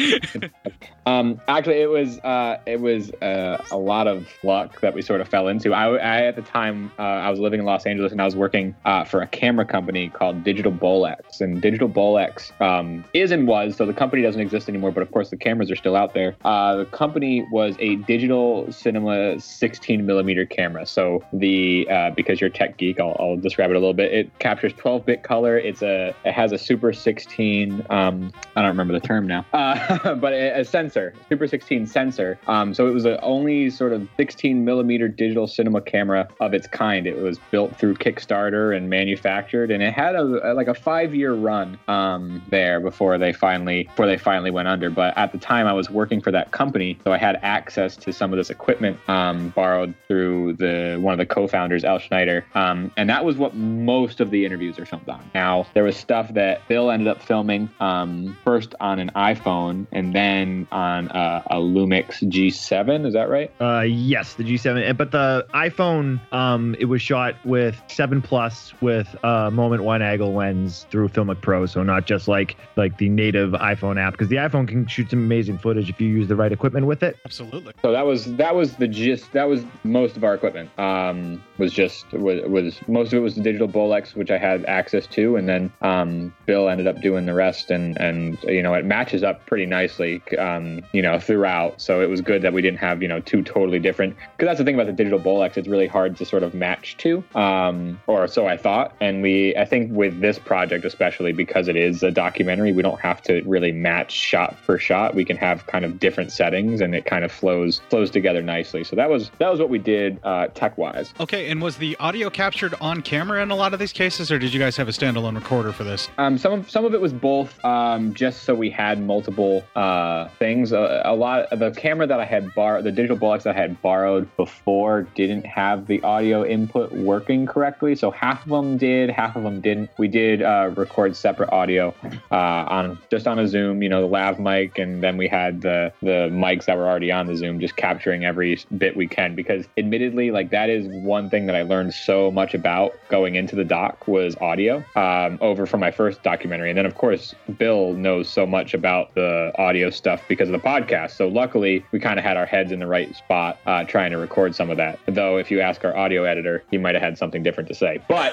um 1.06 1.40
actually 1.48 1.80
it 1.80 1.90
was 1.90 2.18
uh 2.20 2.58
it 2.66 2.80
was 2.80 3.10
uh, 3.22 3.62
a 3.70 3.76
lot 3.76 4.06
of 4.06 4.28
luck 4.42 4.80
that 4.80 4.94
we 4.94 5.02
sort 5.02 5.20
of 5.20 5.28
fell 5.28 5.48
into 5.48 5.72
i, 5.72 5.96
I 5.96 6.26
at 6.26 6.36
the 6.36 6.42
time 6.42 6.92
uh, 6.98 7.02
i 7.02 7.30
was 7.30 7.40
living 7.40 7.60
in 7.60 7.66
los 7.66 7.86
angeles 7.86 8.12
and 8.12 8.20
i 8.20 8.25
was 8.25 8.36
working 8.36 8.75
uh, 8.84 9.04
for 9.04 9.20
a 9.20 9.26
camera 9.26 9.64
company 9.64 10.08
called 10.08 10.44
digital 10.44 10.71
bolex 10.72 11.40
and 11.40 11.60
digital 11.60 11.88
bolex 11.88 12.58
um, 12.60 13.04
is 13.12 13.30
and 13.30 13.46
was 13.46 13.76
so 13.76 13.86
the 13.86 13.92
company 13.92 14.22
doesn't 14.22 14.40
exist 14.40 14.69
anymore 14.69 14.90
but 14.90 15.02
of 15.02 15.10
course 15.10 15.30
the 15.30 15.36
cameras 15.36 15.70
are 15.70 15.76
still 15.76 15.96
out 15.96 16.14
there 16.14 16.34
uh, 16.44 16.76
the 16.76 16.86
company 16.86 17.46
was 17.50 17.76
a 17.78 17.96
digital 17.96 18.70
cinema 18.72 19.38
16 19.38 20.06
millimeter 20.06 20.46
camera 20.46 20.86
so 20.86 21.22
the 21.32 21.88
uh, 21.90 22.10
because 22.10 22.40
you're 22.40 22.50
tech 22.50 22.76
geek 22.76 23.00
I'll, 23.02 23.16
I'll 23.19 23.36
describe 23.36 23.70
it 23.70 23.76
a 23.76 23.78
little 23.78 23.94
bit. 23.94 24.12
It 24.12 24.38
captures 24.38 24.72
12-bit 24.74 25.22
color. 25.22 25.58
It's 25.58 25.82
a 25.82 26.14
it 26.24 26.32
has 26.32 26.52
a 26.52 26.58
Super 26.58 26.92
16. 26.92 27.84
Um, 27.90 28.32
I 28.56 28.62
don't 28.62 28.68
remember 28.68 28.92
the 28.92 29.00
term 29.00 29.26
now, 29.26 29.44
uh, 29.52 30.14
but 30.14 30.32
a, 30.32 30.60
a, 30.60 30.64
sensor, 30.64 31.14
Super 31.28 31.46
16 31.46 31.86
sensor. 31.86 32.38
Um, 32.46 32.75
so 32.75 32.86
it 32.86 32.92
was 32.92 33.02
the 33.02 33.20
only 33.22 33.70
sort 33.70 33.92
of 33.92 34.08
16 34.16 34.64
millimeter 34.64 35.08
digital 35.08 35.46
cinema 35.46 35.80
camera 35.80 36.28
of 36.40 36.54
its 36.54 36.66
kind. 36.66 37.06
It 37.06 37.20
was 37.20 37.38
built 37.50 37.76
through 37.76 37.94
Kickstarter 37.94 38.76
and 38.76 38.88
manufactured, 38.88 39.70
and 39.70 39.82
it 39.82 39.92
had 39.92 40.14
a, 40.14 40.51
a 40.51 40.51
like 40.56 40.69
a 40.69 40.75
five-year 40.75 41.34
run 41.34 41.78
um, 41.88 42.43
there 42.50 42.81
before 42.81 43.19
they 43.19 43.32
finally 43.32 43.84
before 43.84 44.06
they 44.06 44.19
finally 44.19 44.50
went 44.50 44.69
under. 44.69 44.90
But 44.90 45.16
at 45.16 45.32
the 45.32 45.38
time, 45.38 45.66
I 45.66 45.72
was 45.72 45.90
working 45.90 46.20
for 46.20 46.31
that 46.31 46.50
company, 46.50 46.99
so 47.04 47.12
I 47.12 47.19
had 47.19 47.38
access 47.43 47.96
to 47.96 48.12
some 48.12 48.32
of 48.32 48.37
this 48.37 48.50
equipment 48.50 48.99
um, 49.08 49.50
borrowed 49.50 49.94
through 50.08 50.54
the 50.54 50.99
one 51.00 51.12
of 51.12 51.19
the 51.19 51.26
co-founders, 51.26 51.84
Elle 51.84 51.99
Schneider, 51.99 52.44
um, 52.54 52.90
and 52.96 53.08
that 53.08 53.25
was 53.25 53.37
what 53.37 53.54
most 53.54 54.20
of 54.20 54.31
the 54.31 54.44
interviews 54.44 54.78
are 54.78 54.87
filmed 54.87 55.08
on. 55.08 55.22
Now, 55.34 55.66
there 55.75 55.84
was 55.84 55.96
stuff 55.96 56.32
that 56.34 56.66
Bill 56.69 56.90
ended 56.90 57.08
up 57.08 57.22
filming 57.22 57.69
um, 57.81 58.37
first 58.44 58.75
on 58.81 58.99
an 58.99 59.10
iPhone 59.16 59.87
and 59.93 60.14
then 60.14 60.66
on 60.72 61.08
uh, 61.08 61.43
a 61.46 61.56
Lumix 61.56 62.22
G7. 62.22 63.06
Is 63.06 63.14
that 63.14 63.28
right? 63.28 63.50
Uh, 63.60 63.81
yes, 63.81 64.34
the 64.34 64.44
G7. 64.44 64.96
But 64.96 65.10
the 65.10 65.46
iPhone, 65.54 66.20
um, 66.32 66.76
it 66.78 66.87
was 66.87 67.02
shot 67.02 67.34
with 67.44 67.81
7 67.88 68.22
Plus 68.22 68.72
with 68.81 69.14
a 69.22 69.50
moment 69.50 69.84
One 69.84 70.02
angle 70.02 70.32
lens 70.42 70.86
through 70.90 71.08
Filmic 71.08 71.40
Pro, 71.40 71.66
so 71.66 71.82
not 71.82 72.06
just 72.06 72.28
like 72.28 72.56
like 72.76 72.98
the 72.98 73.08
native 73.08 73.52
iPhone 73.52 74.00
app, 74.00 74.12
because 74.12 74.28
the 74.28 74.36
iPhone 74.36 74.66
can 74.66 74.86
shoot 74.86 75.10
some 75.10 75.20
amazing 75.20 75.58
footage 75.58 75.88
if 75.88 76.00
you 76.00 76.08
use 76.08 76.28
the 76.28 76.36
right 76.36 76.52
equipment 76.52 76.86
with 76.86 77.02
it. 77.02 77.16
Absolutely. 77.24 77.72
So 77.82 77.92
that 77.92 78.06
was 78.06 78.34
that 78.36 78.54
was 78.54 78.76
the 78.76 78.88
gist. 78.88 79.32
That 79.32 79.48
was 79.48 79.64
most 79.84 80.16
of 80.16 80.24
our 80.24 80.34
equipment. 80.34 80.76
Um, 80.78 81.42
was 81.58 81.72
just 81.72 82.10
was, 82.12 82.42
was 82.48 82.80
most 82.88 83.08
of 83.08 83.14
it 83.14 83.20
was 83.20 83.34
the 83.36 83.42
digital 83.42 83.68
Bolex, 83.68 84.16
which 84.16 84.30
I 84.30 84.38
had 84.38 84.64
access 84.66 85.06
to, 85.08 85.36
and 85.36 85.48
then 85.48 85.72
um, 85.82 86.34
Bill 86.46 86.68
ended 86.68 86.86
up 86.86 87.00
doing 87.00 87.26
the 87.26 87.34
rest, 87.34 87.70
and 87.70 87.96
and 88.00 88.38
you 88.44 88.62
know 88.62 88.74
it 88.74 88.84
matches 88.84 89.22
up 89.22 89.46
pretty 89.46 89.66
nicely, 89.66 90.22
um, 90.38 90.82
you 90.92 91.02
know, 91.02 91.18
throughout. 91.18 91.80
So 91.80 92.00
it 92.00 92.08
was 92.08 92.20
good 92.20 92.42
that 92.42 92.52
we 92.52 92.62
didn't 92.62 92.80
have 92.80 93.02
you 93.02 93.08
know 93.08 93.20
two 93.20 93.42
totally 93.42 93.78
different. 93.78 94.16
Because 94.16 94.48
that's 94.48 94.58
the 94.58 94.64
thing 94.64 94.74
about 94.74 94.86
the 94.86 94.92
digital 94.92 95.20
Bolex, 95.20 95.56
it's 95.56 95.68
really 95.68 95.86
hard 95.86 96.16
to 96.16 96.24
sort 96.24 96.42
of 96.42 96.54
match 96.54 96.96
to, 96.98 97.22
um, 97.34 98.00
or 98.06 98.26
so 98.26 98.46
I 98.46 98.56
thought. 98.56 98.94
And 99.00 99.22
we, 99.22 99.54
I 99.56 99.64
think, 99.64 99.92
with 99.92 100.20
this 100.20 100.31
project 100.38 100.84
especially 100.84 101.32
because 101.32 101.69
it 101.69 101.76
is 101.76 102.02
a 102.02 102.11
documentary, 102.11 102.73
we 102.73 102.82
don't 102.82 103.00
have 103.00 103.23
to 103.23 103.43
really 103.43 103.73
match 103.73 104.12
shot 104.12 104.56
for 104.58 104.79
shot. 104.79 105.14
We 105.14 105.25
can 105.25 105.37
have 105.37 105.67
kind 105.67 105.84
of 105.84 105.99
different 105.99 106.32
settings, 106.32 106.81
and 106.81 106.94
it 106.94 107.05
kind 107.05 107.25
of 107.25 107.32
flows 107.32 107.81
flows 107.90 108.11
together 108.11 108.43
nicely. 108.43 108.84
So 108.84 108.96
that 108.96 109.11
was 109.11 109.31
that 109.38 109.50
was 109.50 109.61
what 109.61 109.69
we 109.69 109.79
did 109.79 110.19
uh, 110.23 110.49
tech 110.49 110.76
wise. 110.79 111.12
Okay, 111.20 111.50
and 111.50 111.61
was 111.61 111.76
the 111.76 111.97
audio 111.99 112.30
captured 112.30 112.75
on 112.80 113.02
camera 113.02 113.42
in 113.42 113.50
a 113.50 113.56
lot 113.56 113.73
of 113.73 113.80
these 113.80 113.92
cases, 113.92 114.30
or 114.30 114.38
did 114.38 114.52
you 114.52 114.61
guys 114.61 114.76
have 114.76 114.88
a 114.88 114.92
standalone 114.92 115.35
recorder 115.35 115.73
for 115.73 115.85
this? 115.85 116.09
Um, 116.18 116.38
some 116.38 116.52
of 116.52 116.71
some 116.71 116.85
of 116.85 116.95
it 116.95 117.00
was 117.00 117.12
both, 117.12 117.62
um, 117.64 118.14
just 118.14 118.42
so 118.42 118.54
we 118.54 118.71
had 118.71 119.00
multiple 119.00 119.64
uh, 119.75 120.28
things. 120.38 120.73
A, 120.73 121.02
a 121.04 121.14
lot 121.14 121.47
of 121.47 121.59
the 121.59 121.71
camera 121.71 122.06
that 122.06 122.21
I 122.21 122.25
had 122.25 122.54
borrowed, 122.54 122.85
the 122.85 122.92
digital 122.92 123.16
that 123.23 123.47
I 123.47 123.52
had 123.52 123.80
borrowed 123.80 124.28
before, 124.37 125.02
didn't 125.14 125.47
have 125.47 125.87
the 125.87 126.02
audio 126.02 126.45
input 126.45 126.92
working 126.92 127.47
correctly. 127.47 127.95
So 127.95 128.11
half 128.11 128.45
of 128.45 128.50
them 128.50 128.76
did, 128.76 129.11
half 129.11 129.37
of 129.37 129.42
them 129.42 129.61
didn't. 129.61 129.90
We 129.99 130.09
did 130.09 130.22
uh, 130.31 130.73
record 130.76 131.17
separate 131.17 131.50
audio 131.52 131.95
uh, 132.31 132.35
on 132.37 132.99
just 133.11 133.26
on 133.26 133.38
a 133.38 133.49
Zoom, 133.49 133.83
you 133.83 133.88
know, 133.88 134.00
the 134.00 134.07
lav 134.07 134.38
mic, 134.38 134.79
and 134.79 135.02
then 135.02 135.17
we 135.17 135.26
had 135.29 135.62
the 135.62 135.93
the 136.00 136.29
mics 136.33 136.67
that 136.67 136.76
were 136.76 136.87
already 136.87 137.11
on 137.11 137.26
the 137.26 137.37
Zoom, 137.37 137.59
just 137.61 137.76
capturing 137.76 138.25
every 138.25 138.59
bit 138.79 138.97
we 138.97 139.07
can. 139.07 139.35
Because 139.35 139.67
admittedly, 139.76 140.31
like 140.31 140.50
that 140.50 140.71
is 140.71 140.87
one 141.05 141.29
thing 141.29 141.47
that 141.47 141.57
I 141.57 141.62
learned 141.62 141.95
so 141.95 142.31
much 142.31 142.55
about 142.55 142.93
going 143.09 143.35
into 143.35 143.57
the 143.57 143.64
doc 143.64 144.07
was 144.07 144.37
audio 144.37 144.85
um, 144.95 145.38
over 145.41 145.67
from 145.67 145.81
my 145.81 145.91
first 145.91 146.23
documentary. 146.23 146.71
And 146.71 146.79
then, 146.79 146.87
of 146.87 146.95
course, 146.95 147.35
Bill 147.59 147.95
knows 147.95 148.29
so 148.29 148.47
much 148.47 148.75
about 148.75 149.14
the 149.14 149.52
audio 149.57 149.91
stuff 149.91 150.23
because 150.29 150.49
of 150.49 150.52
the 150.52 150.67
podcast. 150.67 151.12
So, 151.12 151.29
luckily, 151.29 151.85
we 151.93 151.99
kind 151.99 152.19
of 152.19 152.25
had 152.25 152.37
our 152.37 152.47
heads 152.47 152.73
in 152.73 152.79
the 152.79 152.87
right 152.87 153.14
spot 153.17 153.59
uh, 153.67 153.85
trying 153.85 154.11
to 154.12 154.19
record 154.19 154.55
some 154.55 154.71
of 154.71 154.76
that. 154.76 154.99
Though, 155.07 155.38
if 155.38 155.50
you 155.50 155.61
ask 155.61 155.85
our 155.85 155.97
audio 155.97 156.25
editor, 156.25 156.62
he 156.71 156.79
might 156.79 156.95
have 156.95 157.02
had 157.02 157.19
something 157.19 157.43
different 157.43 157.69
to 157.69 157.75
say. 157.75 157.99
But 158.09 158.33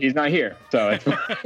he's 0.00 0.14
not 0.14 0.30
here. 0.30 0.56
So 0.70 0.90
it's, 0.90 1.06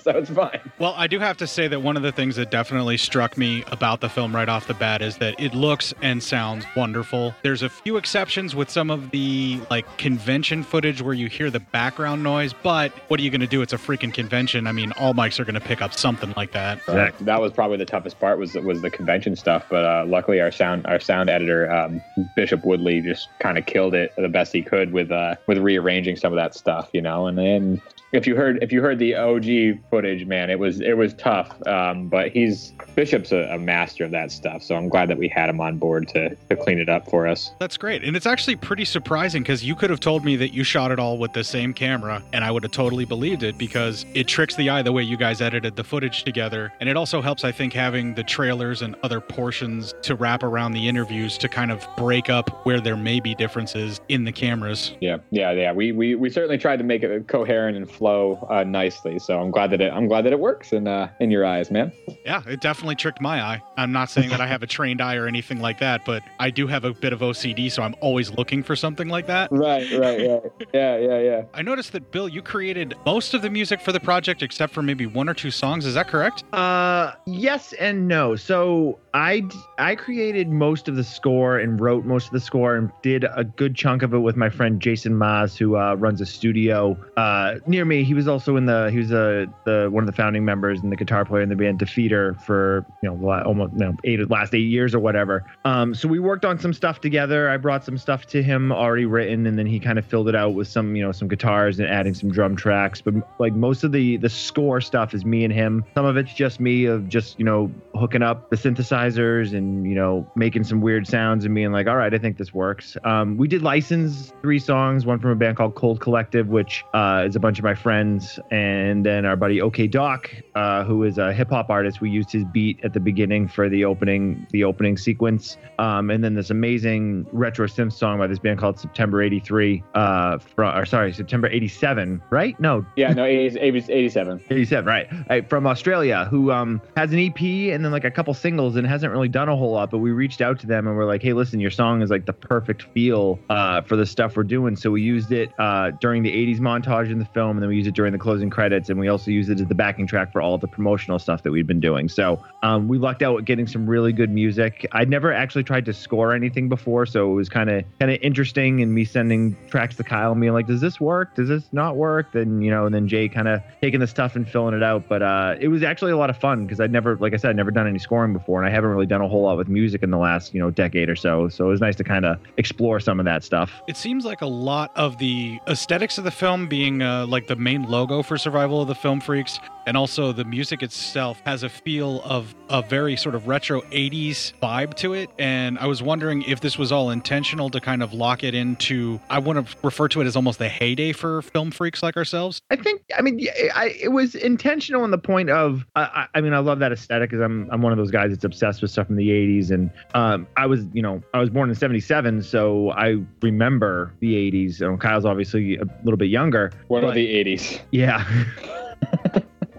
so 0.00 0.10
it's 0.10 0.30
fine. 0.30 0.60
Well, 0.78 0.94
I 0.96 1.06
do 1.06 1.18
have 1.20 1.36
to 1.38 1.46
say 1.46 1.68
that 1.68 1.80
one 1.80 1.96
of 1.96 2.02
the 2.02 2.12
things 2.12 2.36
that 2.36 2.50
definitely 2.50 2.96
struck 2.96 3.38
me 3.38 3.64
about 3.70 4.00
the 4.00 4.08
film 4.08 4.34
right 4.34 4.48
off 4.48 4.66
the 4.66 4.74
bat 4.74 5.02
is 5.02 5.18
that 5.18 5.38
it 5.40 5.54
looks 5.54 5.94
and 6.02 6.22
sounds 6.22 6.64
wonderful. 6.76 7.34
There's 7.42 7.62
a 7.62 7.68
few 7.68 7.96
exceptions 7.96 8.56
with 8.56 8.70
some 8.70 8.90
of 8.90 9.10
the 9.10 9.60
like 9.70 9.98
convention 9.98 10.64
footage 10.64 11.00
where 11.00 11.14
you 11.14 11.28
you 11.28 11.36
hear 11.36 11.50
the 11.50 11.60
background 11.60 12.22
noise, 12.22 12.54
but 12.62 12.90
what 13.08 13.20
are 13.20 13.22
you 13.22 13.30
going 13.30 13.42
to 13.42 13.46
do? 13.46 13.60
It's 13.62 13.72
a 13.72 13.78
freaking 13.78 14.12
convention. 14.12 14.66
I 14.66 14.72
mean, 14.72 14.92
all 14.92 15.14
mics 15.14 15.38
are 15.38 15.44
going 15.44 15.54
to 15.54 15.60
pick 15.60 15.82
up 15.82 15.92
something 15.92 16.32
like 16.36 16.52
that. 16.52 16.86
Right. 16.88 17.14
That 17.20 17.40
was 17.40 17.52
probably 17.52 17.76
the 17.76 17.84
toughest 17.84 18.18
part 18.18 18.38
was 18.38 18.54
was 18.54 18.80
the 18.80 18.90
convention 18.90 19.36
stuff. 19.36 19.66
But 19.68 19.84
uh, 19.84 20.04
luckily, 20.06 20.40
our 20.40 20.50
sound 20.50 20.86
our 20.86 21.00
sound 21.00 21.28
editor 21.30 21.70
um, 21.70 22.00
Bishop 22.34 22.64
Woodley 22.64 23.00
just 23.00 23.28
kind 23.40 23.58
of 23.58 23.66
killed 23.66 23.94
it 23.94 24.14
the 24.16 24.28
best 24.28 24.52
he 24.52 24.62
could 24.62 24.92
with 24.92 25.12
uh, 25.12 25.36
with 25.46 25.58
rearranging 25.58 26.16
some 26.16 26.32
of 26.32 26.36
that 26.36 26.54
stuff, 26.54 26.88
you 26.92 27.02
know. 27.02 27.26
And 27.26 27.36
then 27.36 27.82
if 28.12 28.26
you 28.26 28.36
heard 28.36 28.62
if 28.62 28.72
you 28.72 28.80
heard 28.80 28.98
the 28.98 29.14
OG 29.14 29.90
footage, 29.90 30.26
man, 30.26 30.50
it 30.50 30.58
was 30.58 30.80
it 30.80 30.96
was 30.96 31.14
tough. 31.14 31.54
Um, 31.66 32.08
but 32.08 32.30
he's 32.30 32.72
Bishop's 32.94 33.32
a, 33.32 33.54
a, 33.54 33.58
master 33.58 34.04
of 34.04 34.10
that 34.12 34.32
stuff, 34.32 34.62
so 34.62 34.74
I'm 34.74 34.88
glad 34.88 35.08
that 35.10 35.18
we 35.18 35.28
had 35.28 35.50
him 35.50 35.60
on 35.60 35.78
board 35.78 36.08
to 36.08 36.34
to 36.34 36.56
clean 36.56 36.78
it 36.78 36.88
up 36.88 37.08
for 37.10 37.26
us. 37.26 37.50
That's 37.58 37.76
great, 37.76 38.04
and 38.04 38.16
it's 38.16 38.26
actually 38.26 38.56
pretty 38.56 38.84
surprising 38.84 39.42
because 39.42 39.62
you 39.64 39.74
could 39.74 39.90
have 39.90 40.00
told 40.00 40.24
me 40.24 40.36
that 40.36 40.54
you 40.54 40.64
shot 40.64 40.90
it 40.90 40.98
all 40.98 41.18
with 41.18 41.32
the 41.32 41.44
same 41.44 41.74
camera, 41.74 42.22
and 42.32 42.44
I 42.44 42.50
would 42.50 42.62
have 42.62 42.72
totally 42.72 43.04
believed 43.04 43.42
it 43.42 43.58
because 43.58 44.06
it 44.14 44.26
tricks 44.26 44.56
the 44.56 44.70
eye 44.70 44.82
the 44.82 44.92
way 44.92 45.02
you 45.02 45.16
guys 45.16 45.40
edited 45.42 45.76
the 45.76 45.84
footage 45.84 46.24
together, 46.24 46.72
and 46.80 46.88
it 46.88 46.96
also 46.96 47.20
helps, 47.20 47.44
I 47.44 47.52
think, 47.52 47.72
having 47.72 48.14
the 48.14 48.24
trailers 48.24 48.82
and 48.82 48.96
other 49.02 49.20
portions 49.20 49.94
to 50.02 50.14
wrap 50.14 50.42
around 50.42 50.72
the 50.72 50.88
interviews 50.88 51.36
to 51.38 51.48
kind 51.48 51.70
of 51.70 51.86
break 51.96 52.30
up 52.30 52.64
where 52.64 52.80
there 52.80 52.96
may 52.96 53.20
be 53.20 53.34
differences 53.34 54.00
in 54.08 54.24
the 54.24 54.32
cameras. 54.32 54.94
Yeah, 55.00 55.18
yeah, 55.30 55.52
yeah. 55.52 55.72
We 55.72 55.92
we 55.92 56.14
we 56.14 56.30
certainly 56.30 56.58
tried 56.58 56.78
to 56.78 56.84
make 56.84 57.02
it 57.02 57.28
coherent 57.28 57.76
and 57.76 57.97
flow 57.98 58.46
uh, 58.48 58.64
nicely. 58.64 59.18
So 59.18 59.38
I'm 59.38 59.50
glad 59.50 59.70
that 59.72 59.80
it 59.80 59.92
I'm 59.92 60.06
glad 60.06 60.24
that 60.24 60.32
it 60.32 60.40
works 60.40 60.72
in 60.72 60.86
uh, 60.86 61.10
in 61.20 61.30
your 61.30 61.44
eyes, 61.44 61.70
man. 61.70 61.92
Yeah, 62.24 62.42
it 62.46 62.60
definitely 62.60 62.94
tricked 62.94 63.20
my 63.20 63.42
eye. 63.42 63.62
I'm 63.76 63.92
not 63.92 64.10
saying 64.10 64.30
that 64.30 64.40
I 64.40 64.46
have 64.46 64.62
a 64.62 64.66
trained 64.66 65.00
eye 65.00 65.16
or 65.16 65.26
anything 65.26 65.60
like 65.60 65.78
that, 65.80 66.04
but 66.06 66.22
I 66.38 66.50
do 66.50 66.66
have 66.66 66.84
a 66.84 66.94
bit 66.94 67.12
of 67.12 67.20
OCD, 67.20 67.70
so 67.70 67.82
I'm 67.82 67.94
always 68.00 68.30
looking 68.30 68.62
for 68.62 68.76
something 68.76 69.08
like 69.08 69.26
that. 69.26 69.50
Right, 69.58 69.90
right, 69.98 70.20
yeah, 70.20 70.38
yeah, 70.72 70.96
yeah, 70.98 71.18
yeah. 71.18 71.42
I 71.52 71.62
noticed 71.62 71.90
that 71.92 72.12
Bill, 72.12 72.28
you 72.28 72.42
created 72.42 72.94
most 73.04 73.34
of 73.34 73.42
the 73.42 73.50
music 73.50 73.80
for 73.80 73.90
the 73.90 73.98
project 73.98 74.40
except 74.40 74.72
for 74.72 74.82
maybe 74.82 75.04
one 75.04 75.28
or 75.28 75.34
two 75.34 75.50
songs. 75.50 75.84
Is 75.84 75.94
that 75.94 76.06
correct? 76.06 76.44
Uh, 76.54 77.12
yes 77.26 77.72
and 77.72 78.06
no. 78.06 78.36
So 78.36 79.00
I 79.14 79.42
I 79.78 79.96
created 79.96 80.48
most 80.50 80.86
of 80.86 80.94
the 80.94 81.02
score 81.02 81.58
and 81.58 81.80
wrote 81.80 82.04
most 82.04 82.26
of 82.26 82.32
the 82.32 82.40
score 82.40 82.76
and 82.76 82.90
did 83.02 83.24
a 83.34 83.42
good 83.42 83.74
chunk 83.74 84.02
of 84.02 84.14
it 84.14 84.18
with 84.18 84.36
my 84.36 84.48
friend 84.48 84.80
Jason 84.80 85.14
Maz, 85.14 85.56
who 85.56 85.76
uh, 85.76 85.94
runs 85.94 86.20
a 86.20 86.26
studio 86.26 86.96
uh, 87.16 87.56
near 87.66 87.84
me. 87.88 88.04
He 88.04 88.14
was 88.14 88.28
also 88.28 88.56
in 88.56 88.66
the 88.66 88.90
he 88.90 88.98
was 88.98 89.10
a 89.10 89.46
the 89.64 89.88
one 89.90 90.04
of 90.04 90.06
the 90.06 90.12
founding 90.12 90.44
members 90.44 90.80
and 90.80 90.92
the 90.92 90.96
guitar 90.96 91.24
player 91.24 91.42
in 91.42 91.48
the 91.48 91.56
band 91.56 91.78
Defeater 91.78 92.40
for 92.42 92.86
you 93.02 93.10
know 93.10 93.42
almost 93.44 93.72
you 93.72 93.78
know, 93.80 93.96
eight 94.04 94.30
last 94.30 94.54
eight 94.54 94.68
years 94.68 94.94
or 94.94 95.00
whatever. 95.00 95.44
Um, 95.64 95.94
so 95.94 96.08
we 96.08 96.18
worked 96.18 96.44
on 96.44 96.58
some 96.58 96.72
stuff 96.72 97.00
together. 97.00 97.48
I 97.48 97.56
brought 97.56 97.84
some 97.84 97.98
stuff 97.98 98.26
to 98.28 98.42
him 98.42 98.70
already 98.70 99.06
written, 99.06 99.46
and 99.46 99.58
then 99.58 99.66
he 99.66 99.80
kind 99.80 99.98
of 99.98 100.06
filled 100.06 100.28
it 100.28 100.34
out 100.34 100.54
with 100.54 100.68
some 100.68 100.94
you 100.94 101.04
know 101.04 101.12
some 101.12 101.28
guitars 101.28 101.78
and 101.78 101.88
adding 101.88 102.14
some 102.14 102.30
drum 102.30 102.56
tracks. 102.56 103.00
But 103.00 103.14
like 103.40 103.54
most 103.54 103.84
of 103.84 103.92
the 103.92 104.16
the 104.18 104.30
score 104.30 104.80
stuff 104.80 105.14
is 105.14 105.24
me 105.24 105.44
and 105.44 105.52
him. 105.52 105.84
Some 105.94 106.04
of 106.04 106.16
it's 106.16 106.32
just 106.32 106.60
me 106.60 106.84
of 106.84 107.08
just 107.08 107.38
you 107.38 107.44
know 107.44 107.72
hooking 107.94 108.22
up 108.22 108.50
the 108.50 108.56
synthesizers 108.56 109.56
and 109.56 109.88
you 109.88 109.94
know 109.94 110.30
making 110.36 110.64
some 110.64 110.80
weird 110.80 111.06
sounds 111.06 111.44
and 111.44 111.54
being 111.54 111.72
like, 111.72 111.86
all 111.86 111.96
right, 111.96 112.12
I 112.12 112.18
think 112.18 112.36
this 112.36 112.52
works. 112.52 112.96
Um, 113.04 113.36
we 113.36 113.48
did 113.48 113.62
license 113.62 114.32
three 114.42 114.58
songs, 114.58 115.06
one 115.06 115.18
from 115.18 115.30
a 115.30 115.36
band 115.36 115.56
called 115.56 115.74
Cold 115.74 116.00
Collective, 116.00 116.48
which 116.48 116.84
uh, 116.94 117.24
is 117.26 117.36
a 117.36 117.40
bunch 117.40 117.58
of 117.58 117.64
my 117.64 117.74
friends 117.78 118.38
and 118.50 119.04
then 119.06 119.24
our 119.24 119.36
buddy 119.36 119.60
OK 119.60 119.86
Doc, 119.86 120.30
uh, 120.54 120.84
who 120.84 121.04
is 121.04 121.18
a 121.18 121.32
hip 121.32 121.50
hop 121.50 121.70
artist. 121.70 122.00
We 122.00 122.10
used 122.10 122.30
his 122.30 122.44
beat 122.44 122.80
at 122.84 122.92
the 122.92 123.00
beginning 123.00 123.48
for 123.48 123.68
the 123.68 123.84
opening 123.84 124.46
the 124.50 124.64
opening 124.64 124.96
sequence, 124.96 125.56
um, 125.78 126.10
and 126.10 126.22
then 126.22 126.34
this 126.34 126.50
amazing 126.50 127.26
retro 127.32 127.66
synth 127.66 127.92
song 127.92 128.18
by 128.18 128.26
this 128.26 128.38
band 128.38 128.58
called 128.58 128.78
September 128.78 129.22
'83. 129.22 129.82
Uh, 129.94 130.38
from 130.38 130.76
or 130.76 130.84
sorry, 130.84 131.12
September 131.12 131.48
'87, 131.48 132.22
right? 132.30 132.58
No. 132.60 132.84
Yeah, 132.96 133.12
no, 133.12 133.24
80, 133.24 133.58
87. 133.60 134.42
87, 134.50 134.84
right? 134.86 135.08
right? 135.28 135.48
From 135.48 135.66
Australia, 135.66 136.26
who 136.30 136.50
um, 136.50 136.80
has 136.96 137.12
an 137.12 137.18
EP 137.18 137.40
and 137.40 137.84
then 137.84 137.92
like 137.92 138.04
a 138.04 138.10
couple 138.10 138.34
singles 138.34 138.76
and 138.76 138.86
hasn't 138.86 139.12
really 139.12 139.28
done 139.28 139.48
a 139.48 139.56
whole 139.56 139.72
lot. 139.72 139.90
But 139.90 139.98
we 139.98 140.10
reached 140.10 140.40
out 140.40 140.58
to 140.60 140.66
them 140.66 140.86
and 140.86 140.96
we're 140.96 141.04
like, 141.04 141.22
hey, 141.22 141.32
listen, 141.32 141.60
your 141.60 141.70
song 141.70 142.02
is 142.02 142.10
like 142.10 142.26
the 142.26 142.32
perfect 142.32 142.82
feel 142.94 143.38
uh, 143.50 143.82
for 143.82 143.96
the 143.96 144.06
stuff 144.06 144.36
we're 144.36 144.44
doing. 144.44 144.76
So 144.76 144.90
we 144.90 145.02
used 145.02 145.32
it 145.32 145.52
uh, 145.58 145.92
during 146.00 146.22
the 146.22 146.32
'80s 146.32 146.58
montage 146.58 147.10
in 147.10 147.18
the 147.18 147.24
film, 147.26 147.52
and 147.52 147.62
then 147.62 147.67
we 147.68 147.76
use 147.76 147.86
it 147.86 147.94
during 147.94 148.12
the 148.12 148.18
closing 148.18 148.50
credits, 148.50 148.88
and 148.88 148.98
we 148.98 149.08
also 149.08 149.30
use 149.30 149.48
it 149.48 149.60
as 149.60 149.66
the 149.66 149.74
backing 149.74 150.06
track 150.06 150.32
for 150.32 150.40
all 150.40 150.58
the 150.58 150.66
promotional 150.66 151.18
stuff 151.18 151.42
that 151.42 151.50
we've 151.50 151.66
been 151.66 151.80
doing. 151.80 152.08
So 152.08 152.42
um, 152.62 152.88
we 152.88 152.98
lucked 152.98 153.22
out 153.22 153.34
with 153.36 153.44
getting 153.44 153.66
some 153.66 153.88
really 153.88 154.12
good 154.12 154.30
music. 154.30 154.86
I'd 154.92 155.08
never 155.08 155.32
actually 155.32 155.64
tried 155.64 155.84
to 155.86 155.92
score 155.92 156.34
anything 156.34 156.68
before, 156.68 157.06
so 157.06 157.30
it 157.30 157.34
was 157.34 157.48
kind 157.48 157.70
of 157.70 157.84
kind 157.98 158.10
of 158.10 158.18
interesting. 158.22 158.82
And 158.82 158.94
me 158.94 159.04
sending 159.04 159.56
tracks 159.68 159.96
to 159.96 160.04
Kyle 160.04 160.32
and 160.32 160.40
being 160.40 160.52
like, 160.52 160.66
"Does 160.66 160.80
this 160.80 161.00
work? 161.00 161.34
Does 161.34 161.48
this 161.48 161.64
not 161.72 161.96
work?" 161.96 162.32
Then 162.32 162.62
you 162.62 162.70
know, 162.70 162.86
and 162.86 162.94
then 162.94 163.08
Jay 163.08 163.28
kind 163.28 163.48
of 163.48 163.62
taking 163.80 164.00
the 164.00 164.06
stuff 164.06 164.36
and 164.36 164.48
filling 164.48 164.74
it 164.74 164.82
out. 164.82 165.08
But 165.08 165.22
uh, 165.22 165.56
it 165.60 165.68
was 165.68 165.82
actually 165.82 166.12
a 166.12 166.16
lot 166.16 166.30
of 166.30 166.36
fun 166.36 166.66
because 166.66 166.80
I'd 166.80 166.92
never, 166.92 167.16
like 167.16 167.34
I 167.34 167.36
said, 167.36 167.50
I'd 167.50 167.56
never 167.56 167.70
done 167.70 167.86
any 167.86 167.98
scoring 167.98 168.32
before, 168.32 168.60
and 168.60 168.68
I 168.68 168.74
haven't 168.74 168.90
really 168.90 169.06
done 169.06 169.20
a 169.20 169.28
whole 169.28 169.42
lot 169.42 169.56
with 169.56 169.68
music 169.68 170.02
in 170.02 170.10
the 170.10 170.18
last 170.18 170.54
you 170.54 170.60
know 170.60 170.70
decade 170.70 171.08
or 171.08 171.16
so. 171.16 171.48
So 171.48 171.66
it 171.66 171.70
was 171.70 171.80
nice 171.80 171.96
to 171.96 172.04
kind 172.04 172.24
of 172.24 172.38
explore 172.56 173.00
some 173.00 173.18
of 173.18 173.24
that 173.26 173.44
stuff. 173.44 173.70
It 173.86 173.96
seems 173.96 174.24
like 174.24 174.40
a 174.40 174.46
lot 174.46 174.90
of 174.96 175.18
the 175.18 175.60
aesthetics 175.66 176.18
of 176.18 176.24
the 176.24 176.30
film 176.30 176.68
being 176.68 177.02
uh, 177.02 177.26
like 177.26 177.46
the 177.46 177.56
main 177.58 177.82
logo 177.82 178.22
for 178.22 178.38
survival 178.38 178.80
of 178.82 178.88
the 178.88 178.94
film 178.94 179.20
freaks 179.20 179.58
and 179.86 179.96
also 179.96 180.32
the 180.32 180.44
music 180.44 180.82
itself 180.82 181.40
has 181.46 181.62
a 181.62 181.68
feel 181.68 182.20
of 182.22 182.54
a 182.68 182.82
very 182.82 183.16
sort 183.16 183.34
of 183.34 183.48
retro 183.48 183.80
80s 183.82 184.52
vibe 184.62 184.94
to 184.94 185.14
it. 185.14 185.30
And 185.38 185.78
i 185.78 185.86
was 185.86 186.02
wondering 186.02 186.42
if 186.42 186.60
this 186.60 186.78
was 186.78 186.92
all 186.92 187.10
intentional 187.10 187.70
to 187.70 187.80
kind 187.80 188.02
of 188.02 188.12
lock 188.12 188.44
it 188.44 188.54
into 188.54 189.20
i 189.30 189.38
want 189.38 189.66
to 189.66 189.76
refer 189.82 190.08
to 190.08 190.20
it 190.20 190.26
as 190.26 190.36
almost 190.36 190.58
the 190.58 190.68
heyday 190.68 191.12
for 191.12 191.42
film 191.42 191.70
freaks 191.70 192.02
like 192.02 192.16
ourselves. 192.16 192.60
I 192.70 192.76
think 192.76 193.02
i 193.16 193.22
mean 193.22 193.46
I, 193.74 193.96
it 194.00 194.12
was 194.12 194.34
intentional 194.34 195.04
in 195.04 195.10
the 195.10 195.18
point 195.18 195.50
of 195.50 195.86
I, 195.96 196.26
I 196.34 196.40
mean 196.40 196.52
i 196.52 196.58
love 196.58 196.78
that 196.80 196.92
aesthetic 196.92 197.30
because 197.30 197.42
i'm 197.42 197.68
i'm 197.70 197.82
one 197.82 197.92
of 197.92 197.98
those 197.98 198.10
guys 198.10 198.30
that's 198.30 198.44
obsessed 198.44 198.82
with 198.82 198.90
stuff 198.90 199.06
from 199.06 199.16
the 199.16 199.28
80s 199.28 199.70
and 199.70 199.90
um, 200.14 200.46
i 200.56 200.66
was 200.66 200.84
you 200.92 201.02
know 201.02 201.22
i 201.34 201.38
was 201.38 201.50
born 201.50 201.68
in 201.68 201.74
77 201.74 202.42
so 202.42 202.90
i 202.90 203.16
remember 203.42 204.12
the 204.20 204.34
80s 204.34 204.80
and 204.80 205.00
kyle's 205.00 205.24
obviously 205.24 205.76
a 205.76 205.84
little 206.04 206.16
bit 206.16 206.28
younger. 206.28 206.72
What 206.88 207.04
are 207.04 207.12
the 207.12 207.26
80s 207.26 207.47
yeah 207.90 208.24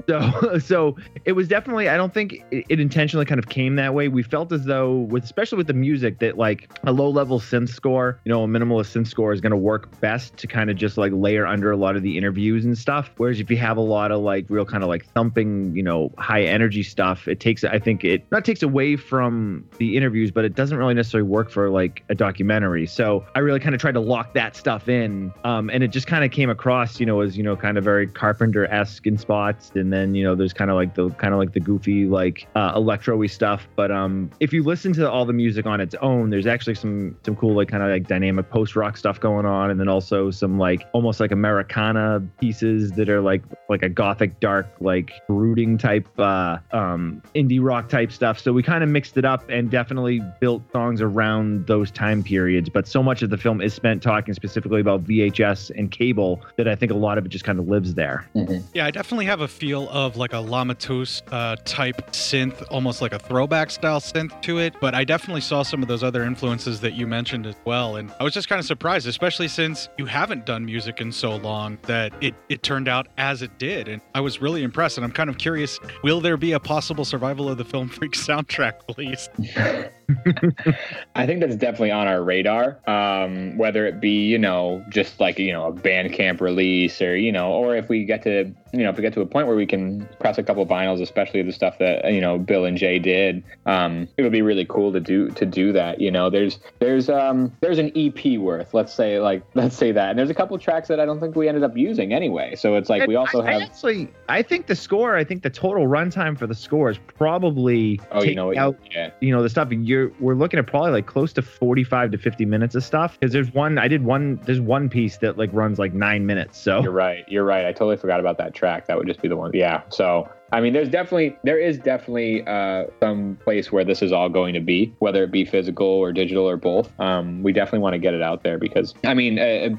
So, 0.10 0.58
so 0.66 0.98
it 1.25 1.34
was 1.34 1.48
definitely. 1.48 1.88
I 1.88 1.96
don't 1.96 2.13
think 2.13 2.44
it, 2.50 2.80
intentionally 2.80 3.25
kind 3.25 3.38
of 3.38 3.50
came 3.50 3.75
that 3.75 3.94
way. 3.94 4.08
We 4.08 4.24
felt 4.24 4.51
as 4.51 4.66
though, 4.66 4.98
with 4.98 5.24
especially 5.24 5.58
with 5.58 5.68
the 5.68 5.74
music, 5.74 6.20
that 6.20 6.38
like 6.38 6.72
a 6.84 6.92
low-level 6.92 7.39
synth 7.39 7.70
score, 7.70 8.20
you 8.25 8.32
know, 8.32 8.44
a 8.44 8.48
minimalist 8.48 8.98
synth 8.98 9.08
score 9.08 9.34
is 9.34 9.42
going 9.42 9.51
to 9.51 9.58
work 9.58 10.00
best 10.00 10.36
to 10.38 10.48
kind 10.48 10.72
of 10.72 10.78
just 10.78 10.98
like 10.98 11.12
layer 11.13 11.46
under 11.46 11.72
a 11.72 11.78
lot 11.78 11.96
of 11.96 12.01
the 12.01 12.18
interviews 12.18 12.66
and 12.66 12.75
stuff. 12.75 13.12
Whereas 13.18 13.39
if 13.39 13.51
you 13.51 13.58
have 13.58 13.78
a 13.78 13.82
lot 13.82 14.12
of 14.12 14.22
like 14.22 14.46
real 14.50 14.66
kind 14.66 14.82
of 14.82 14.89
like 14.89 15.06
thumping, 15.13 15.75
you 15.75 15.84
know, 15.84 16.12
high 16.18 16.44
energy 16.44 16.82
stuff, 16.82 17.28
it 17.28 17.39
takes. 17.39 17.63
I 17.63 17.78
think 17.78 18.04
it 18.04 18.25
not 18.32 18.46
takes 18.46 18.63
away 18.63 18.96
from 18.96 19.63
the 19.78 19.96
interviews, 19.96 20.32
but 20.32 20.44
it 20.44 20.56
doesn't 20.56 20.78
really 20.78 20.96
necessarily 20.96 21.30
work 21.30 21.51
for 21.51 21.70
like 21.70 22.04
a 22.10 22.16
documentary. 22.16 22.88
So 22.88 23.25
I 23.36 23.39
really 23.39 23.60
kind 23.60 23.75
of 23.75 23.82
tried 23.82 23.94
to 23.94 24.00
lock 24.00 24.34
that 24.34 24.56
stuff 24.56 24.89
in, 24.89 25.32
um, 25.44 25.70
and 25.70 25.84
it 25.84 25.89
just 25.89 26.08
kind 26.08 26.24
of 26.24 26.32
came 26.32 26.50
across, 26.50 27.00
you 27.00 27.06
know, 27.06 27.20
as 27.22 27.38
you 27.38 27.44
know, 27.44 27.56
kind 27.56 27.78
of 27.78 27.84
very 27.84 28.08
Carpenter-esque 28.08 29.06
in 29.06 29.18
spots, 29.18 29.72
and 29.75 29.94
then 29.94 29.99
then 30.00 30.15
you 30.15 30.24
know 30.24 30.36
there's 30.36 30.53
kind 30.53 30.72
of 30.72 30.75
like 30.75 30.96
the 30.96 31.10
kind 31.12 31.34
of 31.34 31.39
like 31.39 31.53
the 31.53 31.60
goofy 31.60 32.06
like 32.06 32.48
uh, 32.56 32.72
electro-y 32.75 33.27
stuff. 33.27 33.68
But 33.75 33.91
um 33.91 34.29
if 34.39 34.53
you 34.53 34.63
listen 34.63 34.94
to 34.94 35.10
all 35.10 35.25
the 35.25 35.34
music 35.34 35.65
on 35.65 35.82
its 35.82 35.96
own 36.01 36.29
there's 36.29 36.48
actually 36.48 36.75
some 36.75 37.15
some 37.25 37.36
cool 37.36 37.53
like 37.53 37.68
kind 37.68 37.84
of 37.84 37.89
like 37.89 38.08
dynamic 38.08 38.50
post-rock 38.50 38.98
stuff 38.98 39.20
going 39.20 39.46
on 39.46 39.70
and 39.72 39.79
then 39.79 39.88
also 39.88 40.32
some 40.32 40.58
like 40.58 40.88
almost 40.94 41.20
like 41.20 41.32
americana 41.32 42.22
pieces 42.39 42.91
that 42.94 43.10
are 43.10 43.22
like 43.22 43.41
like 43.68 43.84
a 43.84 43.89
gothic 43.89 44.39
dark 44.39 44.68
like 44.79 45.12
brooding 45.27 45.77
type 45.77 46.08
uh 46.20 46.58
um 46.72 47.22
indie 47.36 47.60
rock 47.62 47.89
type 47.89 48.12
stuff. 48.12 48.39
So 48.39 48.53
we 48.53 48.63
kind 48.63 48.84
of 48.84 48.89
mixed 48.89 49.18
it 49.18 49.25
up 49.25 49.48
and 49.50 49.70
definitely 49.70 50.22
built 50.39 50.63
songs 50.72 51.01
around 51.01 51.68
those 51.68 51.91
time 51.91 52.24
periods. 52.24 52.70
But 52.70 52.88
so 52.88 53.03
much 53.03 53.22
of 53.22 53.29
the 53.29 53.38
film 53.38 53.62
is 53.62 53.74
spent 53.74 54.01
talking 54.01 54.34
specifically 54.34 54.82
about 54.82 55.03
vhs 55.03 55.72
and 55.77 55.91
cable 55.91 56.41
that 56.58 56.68
i 56.68 56.75
think 56.75 56.91
a 56.91 56.96
lot 56.96 57.18
of 57.18 57.25
it 57.25 57.29
just 57.29 57.44
kind 57.44 57.60
of 57.60 57.68
lives 57.68 57.94
there. 57.96 58.27
Mm-hmm. 58.36 58.65
yeah 58.74 58.86
i 58.86 58.91
definitely 58.91 59.25
have 59.25 59.41
a 59.41 59.48
feel 59.48 59.88
of 59.89 60.17
like 60.17 60.34
a 60.34 60.39
Le 60.39 60.65
Matos 60.65 61.22
uh, 61.31 61.55
type 61.65 62.12
synth, 62.12 62.65
almost 62.69 63.01
like 63.01 63.13
a 63.13 63.19
throwback 63.19 63.72
style 63.72 64.00
synth 64.00 64.41
to 64.41 64.60
it. 64.60 64.75
But 64.79 64.96
I 64.96 65.03
definitely 65.03 65.41
saw 65.41 65.63
some 65.63 65.81
of 65.81 65.88
those 65.88 66.03
other 66.03 66.24
influences 66.24 66.79
that 66.81 66.93
you 66.93 67.08
mentioned 67.08 67.46
as 67.46 67.55
well. 67.65 67.98
And 67.98 68.12
I 68.19 68.24
was 68.24 68.34
just 68.34 68.50
kind 68.50 68.60
of 68.60 68.65
surprised, 68.65 69.08
especially 69.08 69.48
since 69.48 69.89
you 69.98 70.05
haven't 70.05 70.46
done 70.46 70.65
music 70.65 71.01
in 71.01 71.12
so 71.12 71.36
long, 71.36 71.77
that 71.84 72.13
it, 72.22 72.36
it 72.50 72.63
turned 72.63 72.88
out 72.88 73.08
as 73.17 73.41
it 73.41 73.58
did. 73.58 73.88
And 73.88 74.01
I 74.15 74.22
was 74.22 74.41
really 74.41 74.63
impressed. 74.63 74.98
And 74.98 75.05
I'm 75.05 75.12
kind 75.12 75.29
of 75.29 75.38
curious 75.38 75.79
will 76.03 76.22
there 76.22 76.38
be 76.38 76.53
a 76.53 76.60
possible 76.60 77.05
survival 77.05 77.50
of 77.50 77.58
the 77.58 77.65
film 77.65 77.89
freak 77.89 78.12
soundtrack, 78.13 78.88
please? 78.88 79.29
I 81.16 81.25
think 81.25 81.39
that's 81.42 81.56
definitely 81.56 81.92
on 81.92 82.08
our 82.08 82.24
radar. 82.24 82.80
Um, 82.88 83.58
whether 83.58 83.86
it 83.86 84.00
be, 84.00 84.25
you 84.28 84.38
know, 84.38 84.84
just 84.89 85.20
like 85.20 85.39
you 85.39 85.54
know 85.54 85.68
a 85.68 85.74
Bandcamp 85.74 86.42
release, 86.42 87.01
or 87.01 87.16
you 87.16 87.32
know, 87.32 87.51
or 87.51 87.75
if 87.75 87.89
we 87.89 88.06
get 88.06 88.24
to, 88.24 88.54
you 88.74 88.80
know, 88.80 88.89
if 88.89 88.96
we 88.98 89.01
get 89.01 89.13
to 89.13 89.22
a 89.22 89.25
point 89.25 89.48
where 89.48 89.56
we 89.56 89.66
can 89.66 90.08
press 90.20 90.38
a 90.38 90.44
couple 90.44 90.66
vinyls, 90.66 91.01
especially 91.01 91.42
the 91.42 91.51
stuff 91.51 91.78
that 91.80 92.12
you 92.12 92.22
know 92.22 92.38
Bill 92.38 92.66
and 92.66 92.78
Jay 92.78 93.00
did, 93.00 93.44
um, 93.66 94.08
it 94.18 94.24
would 94.24 94.32
be 94.32 94.42
really 94.42 94.66
cool 94.66 94.92
to 94.94 95.00
do 95.00 95.30
to 95.32 95.46
do 95.46 95.72
that. 95.74 96.01
You 96.01 96.12
know, 96.12 96.30
there's 96.30 96.60
there's 96.80 97.10
um 97.10 97.51
there's 97.62 97.80
an 97.80 97.92
EP 97.96 98.39
worth, 98.39 98.74
let's 98.74 98.94
say 98.94 99.20
like 99.20 99.44
let's 99.54 99.75
say 99.75 99.92
that, 99.92 100.10
and 100.12 100.20
there's 100.20 100.30
a 100.30 100.36
couple 100.36 100.58
tracks 100.58 100.88
that 100.88 101.00
I 101.00 101.06
don't 101.06 101.20
think 101.20 101.36
we 101.36 101.48
ended 101.48 101.63
up 101.63 101.78
using 101.78 102.13
anyway. 102.13 102.56
So 102.56 102.75
it's 102.75 102.89
like 102.89 103.08
we 103.08 103.16
also 103.16 103.42
I, 103.42 103.51
have. 103.51 103.62
I 103.62 103.66
actually, 103.66 104.13
I 104.28 104.42
think 104.42 104.68
the 104.68 104.75
score, 104.75 105.16
I 105.16 105.24
think 105.24 105.44
the 105.44 105.50
total 105.50 105.88
runtime 105.88 106.38
for 106.38 106.48
the 106.48 106.56
score 106.56 106.89
is 106.89 106.98
probably 106.98 108.00
Oh, 108.12 108.24
you 108.24 108.36
know 108.36 108.56
out, 108.58 108.78
Yeah. 108.92 109.12
you 109.20 109.32
know, 109.32 109.44
the 109.44 109.50
stuff. 109.50 109.72
You're 109.72 109.99
we're 110.20 110.36
looking 110.36 110.60
at 110.60 110.68
probably 110.68 110.91
like 110.91 111.06
close 111.06 111.34
to 111.34 111.41
45 111.41 112.12
to 112.12 112.18
50 112.18 112.46
minutes 112.46 112.75
of 112.75 112.84
stuff 112.84 113.20
because 113.20 113.34
there's 113.34 113.53
one 113.53 113.77
I 113.77 113.88
did 113.88 114.03
one 114.03 114.39
there's 114.46 114.62
one 114.62 114.89
piece 114.89 115.18
that 115.18 115.38
like 115.38 115.50
runs 115.53 115.79
like 115.79 115.94
nine 115.94 116.25
minutes. 116.25 116.58
So 116.58 116.82
You're 116.82 116.91
right. 116.91 117.25
You're 117.27 117.46
right. 117.46 117.65
I 117.65 117.72
totally 117.72 117.98
forgot 117.98 118.20
about 118.20 118.38
that 118.38 118.53
track. 118.53 118.88
That 118.88 118.98
would 118.98 119.08
just 119.08 119.22
be 119.22 119.27
the 119.27 119.38
one. 119.38 119.51
Yeah. 119.53 119.84
So 119.89 120.29
I 120.51 120.62
mean, 120.62 120.74
there's 120.74 120.89
definitely 120.89 121.38
there 121.44 121.60
is 121.60 121.77
definitely 121.77 122.46
uh, 122.46 122.86
some 123.00 123.38
place 123.44 123.72
where 123.72 123.84
this 123.84 124.01
is 124.01 124.12
all 124.12 124.29
going 124.29 124.53
to 124.53 124.60
be, 124.60 124.94
whether 125.00 125.24
it 125.24 125.32
be 125.32 125.46
physical 125.46 125.88
or 125.88 126.12
digital 126.12 126.48
or 126.48 126.58
both. 126.58 126.89
Um, 127.00 127.44
we 127.44 127.53
definitely 127.53 127.79
want 127.79 127.94
to 127.94 128.00
get 128.00 128.13
it 128.13 128.22
out 128.22 128.44
there 128.44 128.58
because 128.58 128.94
I 129.03 129.13
mean, 129.13 129.39
uh, 129.39 129.70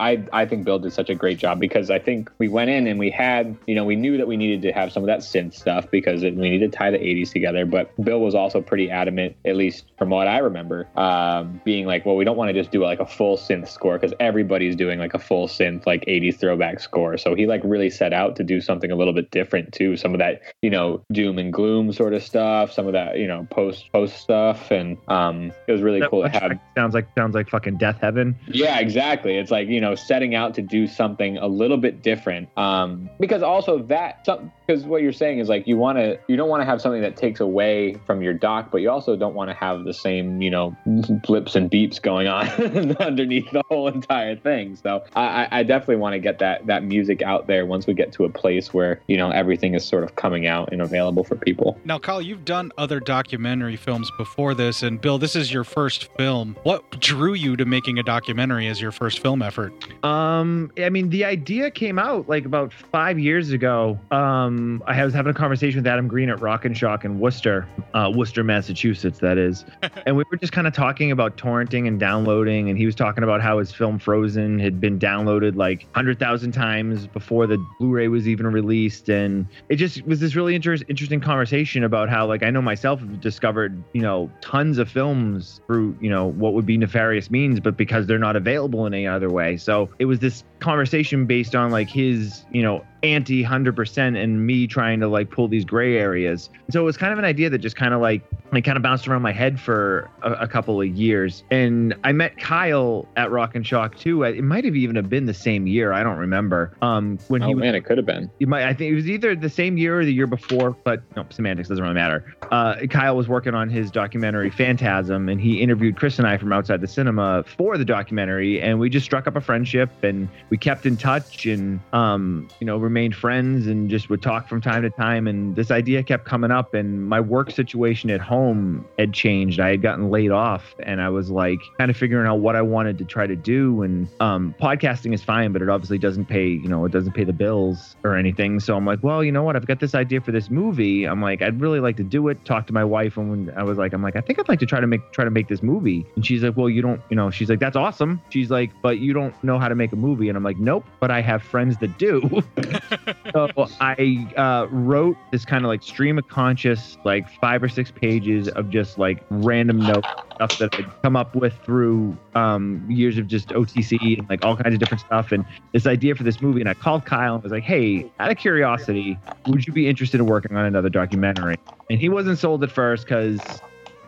I 0.00 0.24
I 0.32 0.46
think 0.46 0.64
Bill 0.64 0.78
did 0.78 0.92
such 0.92 1.10
a 1.10 1.14
great 1.14 1.38
job 1.38 1.60
because 1.60 1.90
I 1.90 1.98
think 1.98 2.30
we 2.38 2.48
went 2.48 2.70
in 2.70 2.86
and 2.86 2.98
we 2.98 3.10
had 3.10 3.56
you 3.66 3.74
know 3.74 3.84
we 3.84 3.96
knew 3.96 4.16
that 4.18 4.26
we 4.26 4.36
needed 4.36 4.62
to 4.62 4.72
have 4.72 4.92
some 4.92 5.02
of 5.02 5.06
that 5.06 5.20
synth 5.20 5.54
stuff 5.54 5.90
because 5.90 6.22
it, 6.22 6.34
we 6.34 6.50
needed 6.50 6.72
to 6.72 6.78
tie 6.78 6.90
the 6.90 6.98
80s 6.98 7.32
together. 7.32 7.64
But 7.64 7.90
Bill 8.02 8.20
was 8.20 8.34
also 8.34 8.60
pretty 8.60 8.90
adamant, 8.90 9.36
at 9.44 9.56
least 9.56 9.84
from 9.96 10.10
what 10.10 10.28
I 10.28 10.38
remember, 10.38 10.88
um, 10.96 11.60
being 11.64 11.86
like, 11.86 12.04
well, 12.04 12.16
we 12.16 12.24
don't 12.24 12.36
want 12.36 12.48
to 12.48 12.54
just 12.54 12.70
do 12.70 12.82
like 12.82 13.00
a 13.00 13.06
full 13.06 13.36
synth 13.36 13.68
score 13.68 13.98
because 13.98 14.14
everybody's 14.20 14.76
doing 14.76 14.98
like 14.98 15.14
a 15.14 15.18
full 15.18 15.48
synth 15.48 15.86
like 15.86 16.04
80s 16.06 16.38
throwback 16.38 16.80
score. 16.80 17.16
So 17.16 17.34
he 17.34 17.46
like 17.46 17.62
really 17.64 17.90
set 17.90 18.12
out 18.12 18.36
to 18.36 18.44
do 18.44 18.60
something 18.60 18.90
a 18.90 18.96
little 18.96 19.12
bit 19.14 19.30
different 19.30 19.72
too. 19.72 19.96
Some 19.96 20.14
of 20.14 20.17
that 20.18 20.42
you 20.62 20.70
know 20.70 21.02
doom 21.12 21.38
and 21.38 21.52
gloom 21.52 21.92
sort 21.92 22.14
of 22.14 22.22
stuff, 22.22 22.72
some 22.72 22.86
of 22.86 22.92
that 22.92 23.18
you 23.18 23.26
know 23.26 23.46
post 23.50 23.90
post 23.92 24.16
stuff, 24.16 24.70
and 24.70 24.96
um, 25.08 25.52
it 25.66 25.72
was 25.72 25.82
really 25.82 26.00
that 26.00 26.10
cool 26.10 26.22
to 26.22 26.28
have. 26.28 26.58
sounds 26.76 26.94
like 26.94 27.08
sounds 27.16 27.34
like 27.34 27.48
fucking 27.48 27.78
Deafheaven. 27.78 28.34
Yeah, 28.46 28.78
exactly. 28.78 29.36
It's 29.36 29.50
like 29.50 29.68
you 29.68 29.80
know 29.80 29.94
setting 29.94 30.34
out 30.34 30.54
to 30.54 30.62
do 30.62 30.86
something 30.86 31.38
a 31.38 31.46
little 31.46 31.78
bit 31.78 32.02
different. 32.02 32.48
Um, 32.56 33.08
because 33.18 33.42
also 33.42 33.82
that 33.84 34.24
because 34.68 34.84
what 34.84 35.00
you're 35.00 35.12
saying 35.12 35.38
is 35.38 35.48
like 35.48 35.66
you 35.66 35.76
want 35.78 35.96
to 35.96 36.18
you 36.28 36.36
don't 36.36 36.48
want 36.48 36.60
to 36.60 36.66
have 36.66 36.80
something 36.80 37.00
that 37.00 37.16
takes 37.16 37.40
away 37.40 37.94
from 38.04 38.20
your 38.20 38.34
dock, 38.34 38.70
but 38.70 38.82
you 38.82 38.90
also 38.90 39.16
don't 39.16 39.34
want 39.34 39.48
to 39.48 39.54
have 39.54 39.84
the 39.84 39.94
same 39.94 40.42
you 40.42 40.50
know 40.50 40.76
blips 41.26 41.56
and 41.56 41.70
beeps 41.70 42.00
going 42.00 42.28
on 42.28 42.46
underneath 43.00 43.50
the 43.50 43.62
whole 43.68 43.88
entire 43.88 44.36
thing. 44.36 44.76
So 44.76 45.02
I, 45.16 45.48
I 45.50 45.62
definitely 45.62 45.96
want 45.96 46.12
to 46.14 46.18
get 46.18 46.38
that 46.40 46.66
that 46.66 46.84
music 46.84 47.22
out 47.22 47.46
there 47.46 47.64
once 47.64 47.86
we 47.86 47.94
get 47.94 48.12
to 48.12 48.24
a 48.24 48.28
place 48.28 48.74
where 48.74 49.00
you 49.06 49.16
know 49.16 49.30
everything 49.30 49.74
is 49.74 49.84
sort 49.84 50.04
of 50.04 50.16
coming 50.16 50.46
out 50.46 50.70
and 50.70 50.82
available 50.82 51.24
for 51.24 51.36
people. 51.36 51.78
Now, 51.84 51.98
Kyle, 51.98 52.20
you've 52.20 52.44
done 52.44 52.70
other 52.76 53.00
documentary 53.00 53.76
films 53.76 54.10
before 54.18 54.52
this, 54.54 54.82
and 54.82 55.00
Bill, 55.00 55.18
this 55.18 55.34
is 55.34 55.50
your 55.52 55.64
first 55.64 56.14
film. 56.18 56.56
What 56.64 57.00
drew 57.00 57.32
you 57.32 57.56
to 57.56 57.64
making 57.64 57.98
a 57.98 58.02
documentary 58.02 58.66
as 58.66 58.82
your 58.82 58.92
first 58.92 59.20
film 59.20 59.40
effort? 59.40 59.72
Um, 60.04 60.70
I 60.78 60.90
mean, 60.90 61.08
the 61.08 61.24
idea 61.24 61.70
came 61.70 61.98
out 61.98 62.28
like 62.28 62.44
about 62.44 62.72
five 62.72 63.18
years 63.18 63.50
ago. 63.50 63.98
Um, 64.10 64.57
I 64.86 65.04
was 65.04 65.14
having 65.14 65.30
a 65.30 65.34
conversation 65.34 65.80
with 65.80 65.86
Adam 65.86 66.08
Green 66.08 66.28
at 66.28 66.40
Rock 66.40 66.64
and 66.64 66.76
Shock 66.76 67.04
in 67.04 67.18
Worcester, 67.18 67.66
uh, 67.94 68.10
Worcester, 68.14 68.44
Massachusetts, 68.44 69.18
that 69.18 69.38
is. 69.38 69.64
and 70.06 70.16
we 70.16 70.24
were 70.30 70.36
just 70.36 70.52
kind 70.52 70.66
of 70.66 70.72
talking 70.72 71.10
about 71.10 71.36
torrenting 71.36 71.86
and 71.86 71.98
downloading. 71.98 72.68
And 72.68 72.78
he 72.78 72.86
was 72.86 72.94
talking 72.94 73.24
about 73.24 73.40
how 73.40 73.58
his 73.58 73.72
film 73.72 73.98
Frozen 73.98 74.58
had 74.58 74.80
been 74.80 74.98
downloaded 74.98 75.56
like 75.56 75.82
100,000 75.92 76.52
times 76.52 77.06
before 77.06 77.46
the 77.46 77.58
Blu 77.78 77.90
ray 77.90 78.08
was 78.08 78.28
even 78.28 78.46
released. 78.46 79.08
And 79.08 79.46
it 79.68 79.76
just 79.76 80.04
was 80.06 80.20
this 80.20 80.34
really 80.34 80.54
inter- 80.54 80.76
interesting 80.88 81.20
conversation 81.20 81.84
about 81.84 82.08
how, 82.08 82.26
like, 82.26 82.42
I 82.42 82.50
know 82.50 82.62
myself 82.62 83.00
have 83.00 83.20
discovered, 83.20 83.82
you 83.92 84.02
know, 84.02 84.30
tons 84.40 84.78
of 84.78 84.90
films 84.90 85.60
through, 85.66 85.96
you 86.00 86.10
know, 86.10 86.26
what 86.26 86.54
would 86.54 86.66
be 86.66 86.76
nefarious 86.76 87.30
means, 87.30 87.60
but 87.60 87.76
because 87.76 88.06
they're 88.06 88.18
not 88.18 88.36
available 88.36 88.86
in 88.86 88.94
any 88.94 89.06
other 89.06 89.30
way. 89.30 89.56
So 89.56 89.90
it 89.98 90.04
was 90.04 90.18
this 90.18 90.44
conversation 90.60 91.26
based 91.26 91.54
on 91.54 91.70
like 91.70 91.88
his, 91.88 92.44
you 92.52 92.62
know, 92.62 92.84
anti 93.02 93.44
100% 93.44 94.22
and 94.22 94.46
me 94.46 94.66
trying 94.66 95.00
to 95.00 95.08
like 95.08 95.30
pull 95.30 95.48
these 95.48 95.64
gray 95.64 95.96
areas. 95.96 96.50
So 96.70 96.80
it 96.80 96.84
was 96.84 96.96
kind 96.96 97.12
of 97.12 97.18
an 97.18 97.24
idea 97.24 97.50
that 97.50 97.58
just 97.58 97.76
kind 97.76 97.94
of 97.94 98.00
like, 98.00 98.22
like 98.52 98.64
kind 98.64 98.76
of 98.76 98.82
bounced 98.82 99.06
around 99.08 99.22
my 99.22 99.32
head 99.32 99.60
for 99.60 100.10
a, 100.22 100.32
a 100.32 100.48
couple 100.48 100.80
of 100.80 100.86
years. 100.88 101.44
And 101.50 101.94
I 102.04 102.12
met 102.12 102.38
Kyle 102.38 103.06
at 103.16 103.30
Rock 103.30 103.54
and 103.54 103.66
Shock 103.66 103.96
too. 103.96 104.22
It 104.22 104.42
might 104.42 104.64
have 104.64 104.76
even 104.76 104.96
have 104.96 105.08
been 105.08 105.26
the 105.26 105.34
same 105.34 105.66
year. 105.66 105.92
I 105.92 106.02
don't 106.02 106.18
remember. 106.18 106.76
Um, 106.82 107.18
when 107.28 107.42
Oh 107.42 107.48
he 107.48 107.54
was, 107.54 107.62
man, 107.62 107.74
it 107.74 107.84
could 107.84 107.98
have 107.98 108.06
been. 108.06 108.30
you 108.38 108.46
might, 108.46 108.64
I 108.64 108.74
think 108.74 108.92
it 108.92 108.94
was 108.94 109.08
either 109.08 109.34
the 109.36 109.50
same 109.50 109.76
year 109.76 110.00
or 110.00 110.04
the 110.04 110.12
year 110.12 110.26
before, 110.26 110.76
but 110.84 111.02
no, 111.16 111.24
semantics 111.30 111.68
doesn't 111.68 111.82
really 111.82 111.94
matter. 111.94 112.34
Uh, 112.50 112.86
Kyle 112.90 113.16
was 113.16 113.28
working 113.28 113.54
on 113.54 113.68
his 113.68 113.90
documentary 113.90 114.50
Phantasm, 114.50 115.28
and 115.28 115.40
he 115.40 115.60
interviewed 115.60 115.96
Chris 115.96 116.18
and 116.18 116.26
I 116.26 116.36
from 116.38 116.52
outside 116.52 116.80
the 116.80 116.88
cinema 116.88 117.44
for 117.56 117.76
the 117.76 117.84
documentary, 117.84 118.60
and 118.60 118.78
we 118.78 118.88
just 118.88 119.04
struck 119.04 119.26
up 119.26 119.36
a 119.36 119.40
friendship, 119.40 119.90
and 120.02 120.28
we 120.50 120.56
kept 120.56 120.86
in 120.86 120.96
touch, 120.96 121.46
and 121.46 121.80
um, 121.92 122.48
you 122.60 122.66
know, 122.66 122.78
remained 122.88 123.14
friends, 123.14 123.66
and 123.66 123.88
just 123.90 124.08
would 124.08 124.22
talk 124.22 124.48
from 124.48 124.60
time 124.60 124.82
to 124.82 124.90
time. 124.90 125.26
And 125.26 125.54
this 125.54 125.70
idea 125.70 126.02
kept 126.02 126.24
coming 126.24 126.50
up, 126.50 126.74
and 126.74 127.06
my 127.08 127.20
work 127.20 127.50
situation 127.50 128.10
at 128.10 128.20
home 128.20 128.86
had 128.98 129.12
changed. 129.12 129.60
I 129.60 129.70
had 129.70 129.82
gotten 129.82 130.10
laid 130.10 130.30
off, 130.30 130.74
and 130.80 131.00
I 131.00 131.10
was 131.10 131.30
like 131.30 131.60
kind 131.78 131.90
of 131.90 131.96
figuring 131.96 132.26
out 132.26 132.40
what 132.40 132.56
I 132.56 132.62
wanted 132.62 132.98
to 132.98 133.04
try 133.04 133.26
to 133.26 133.36
do. 133.36 133.82
And 133.82 134.08
um, 134.20 134.54
podcasting 134.60 135.12
is 135.12 135.22
fine, 135.22 135.52
but 135.52 135.62
it 135.62 135.68
obviously 135.68 135.98
doesn't 135.98 136.26
pay, 136.26 136.48
you 136.48 136.68
know, 136.68 136.84
it 136.84 136.92
doesn't 136.92 137.12
pay 137.12 137.24
the 137.24 137.32
bills 137.32 137.96
or 138.04 138.16
anything. 138.16 138.60
So 138.60 138.76
I'm 138.76 138.86
like, 138.86 139.02
well, 139.02 139.22
you 139.22 139.32
know 139.32 139.42
what? 139.42 139.56
I've 139.56 139.66
got 139.66 139.80
this 139.80 139.94
idea 139.94 140.20
for 140.20 140.32
this 140.32 140.50
movie. 140.50 141.04
I'm 141.04 141.20
like, 141.20 141.42
I'd 141.42 141.60
really 141.60 141.80
like 141.80 141.96
to 141.98 142.04
do 142.04 142.28
it. 142.28 142.44
Talk 142.44 142.66
to 142.68 142.72
my 142.72 142.84
wife, 142.84 143.16
and 143.16 143.50
I 143.52 143.62
was 143.62 143.78
like, 143.78 143.92
I'm 143.92 144.02
like, 144.02 144.16
I 144.16 144.20
think 144.20 144.38
I'd 144.38 144.48
like 144.48 144.60
to 144.60 144.66
try 144.66 144.80
to 144.80 144.86
make 144.86 145.12
try 145.12 145.24
to 145.24 145.30
make 145.30 145.48
this 145.48 145.62
movie. 145.62 146.06
And 146.16 146.24
she's 146.24 146.42
like, 146.42 146.56
well, 146.56 146.68
you 146.68 146.82
don't, 146.82 147.00
you 147.10 147.16
know, 147.16 147.30
she's 147.30 147.50
like, 147.50 147.60
that's 147.60 147.76
awesome. 147.76 148.20
She's 148.30 148.50
like, 148.50 148.70
but 148.82 148.98
you 148.98 149.12
don't 149.12 149.34
know 149.44 149.58
how 149.58 149.68
to 149.68 149.74
make 149.74 149.92
a 149.92 149.96
movie. 149.96 150.28
And 150.28 150.36
I'm 150.36 150.44
like, 150.44 150.58
nope, 150.58 150.84
but 151.00 151.10
I 151.10 151.20
have 151.20 151.42
friends 151.42 151.76
that 151.78 151.98
do. 151.98 152.42
so 153.32 153.48
I 153.80 154.26
uh, 154.36 154.66
wrote 154.70 155.16
this 155.30 155.44
kind 155.44 155.64
of 155.64 155.68
like 155.68 155.82
stream 155.82 156.18
of 156.18 156.28
conscious, 156.28 156.96
like 157.04 157.28
five 157.40 157.62
or 157.62 157.68
six 157.68 157.90
pages 157.90 158.48
of 158.48 158.70
just 158.70 158.98
like 158.98 159.24
random 159.30 159.84
notes, 159.86 160.08
stuff 160.34 160.58
that 160.58 160.70
I'd 160.78 161.02
come 161.02 161.16
up 161.16 161.34
with 161.34 161.54
through 161.64 162.16
um, 162.34 162.84
years 162.88 163.18
of 163.18 163.26
just 163.26 163.48
OTC 163.48 164.18
and 164.18 164.28
like 164.28 164.44
all 164.44 164.56
kinds 164.56 164.74
of 164.74 164.80
different 164.80 165.00
stuff. 165.00 165.32
And 165.32 165.44
this 165.72 165.86
idea 165.86 166.14
for 166.14 166.22
this 166.22 166.40
movie. 166.40 166.60
And 166.60 166.68
I 166.68 166.74
called 166.74 167.04
Kyle 167.04 167.34
and 167.34 167.42
was 167.42 167.52
like, 167.52 167.64
hey, 167.64 168.10
out 168.20 168.30
of 168.30 168.36
curiosity, 168.36 169.18
would 169.46 169.66
you 169.66 169.72
be 169.72 169.88
interested 169.88 170.20
in 170.20 170.26
working 170.26 170.56
on 170.56 170.64
another 170.64 170.88
documentary? 170.88 171.56
And 171.90 171.98
he 171.98 172.08
wasn't 172.08 172.38
sold 172.38 172.62
at 172.62 172.70
first 172.70 173.04
because 173.04 173.60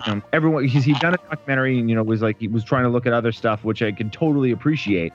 um, 0.06 0.22
everyone 0.32 0.64
he's 0.64 0.84
he'd 0.84 0.98
done 1.00 1.14
a 1.14 1.18
documentary 1.18 1.78
and 1.78 1.88
you 1.88 1.94
know 1.96 2.02
was 2.02 2.22
like 2.22 2.38
he 2.38 2.48
was 2.48 2.64
trying 2.64 2.84
to 2.84 2.88
look 2.88 3.06
at 3.06 3.12
other 3.12 3.32
stuff 3.32 3.64
which 3.64 3.82
I 3.82 3.92
can 3.92 4.10
totally 4.10 4.50
appreciate. 4.50 5.12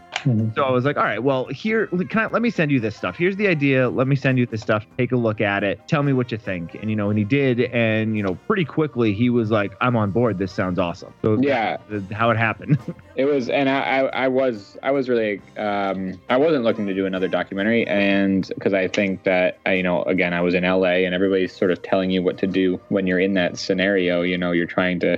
So 0.56 0.63
I 0.63 0.71
was 0.71 0.86
like, 0.86 0.98
all 0.98 1.04
right, 1.04 1.21
well 1.21 1.45
here 1.48 1.88
can 1.88 2.19
I 2.19 2.28
let 2.28 2.41
me 2.41 2.50
send 2.50 2.71
you 2.71 2.80
this 2.80 2.95
stuff. 2.95 3.15
Here's 3.15 3.36
the 3.36 3.48
idea. 3.48 3.89
Let 3.89 4.08
me 4.08 4.15
send 4.15 4.38
you 4.39 4.45
this 4.45 4.62
stuff. 4.62 4.86
Take 4.98 5.12
a 5.12 5.17
look 5.17 5.39
at 5.41 5.63
it. 5.63 5.80
Tell 5.88 6.04
me 6.04 6.13
what 6.13 6.32
you 6.32 6.38
think. 6.38 6.74
And 6.76 6.89
you 6.89 6.95
know, 6.95 7.10
and 7.10 7.19
he 7.19 7.26
did. 7.26 7.62
And 7.62 8.17
you 8.17 8.24
know, 8.24 8.36
pretty 8.48 8.65
quickly 8.65 9.13
he 9.13 9.30
was 9.30 9.52
like, 9.52 9.74
I'm 9.82 9.95
on 9.95 10.12
board. 10.12 10.38
This 10.39 10.52
sounds 10.52 10.80
awesome. 10.80 11.13
So 11.24 11.38
Yeah. 11.41 11.78
how 12.12 12.30
it 12.32 12.38
happened. 12.38 12.78
It 13.15 13.24
was, 13.24 13.48
and 13.48 13.69
I, 13.69 13.80
I, 13.80 14.26
I 14.26 14.28
was, 14.28 14.78
I 14.84 14.91
was 14.91 15.08
really, 15.08 15.41
um, 15.56 16.19
I 16.30 16.36
wasn't 16.36 16.65
looking 16.65 16.86
to 16.86 16.93
do 16.93 17.06
another 17.06 17.30
documentary, 17.30 17.88
and 17.88 18.45
because 18.56 18.74
I 18.74 18.89
think 18.89 19.24
that, 19.24 19.58
I, 19.65 19.76
you 19.76 19.84
know, 19.84 20.04
again, 20.04 20.34
I 20.34 20.41
was 20.41 20.54
in 20.54 20.63
LA, 20.63 21.06
and 21.06 21.15
everybody's 21.15 21.56
sort 21.56 21.71
of 21.71 21.82
telling 21.82 22.12
you 22.12 22.21
what 22.21 22.38
to 22.39 22.48
do 22.48 22.78
when 22.89 23.08
you're 23.08 23.21
in 23.21 23.34
that 23.36 23.58
scenario. 23.58 24.21
You 24.21 24.38
know, 24.38 24.52
you're 24.52 24.67
trying 24.76 25.00
to, 25.00 25.18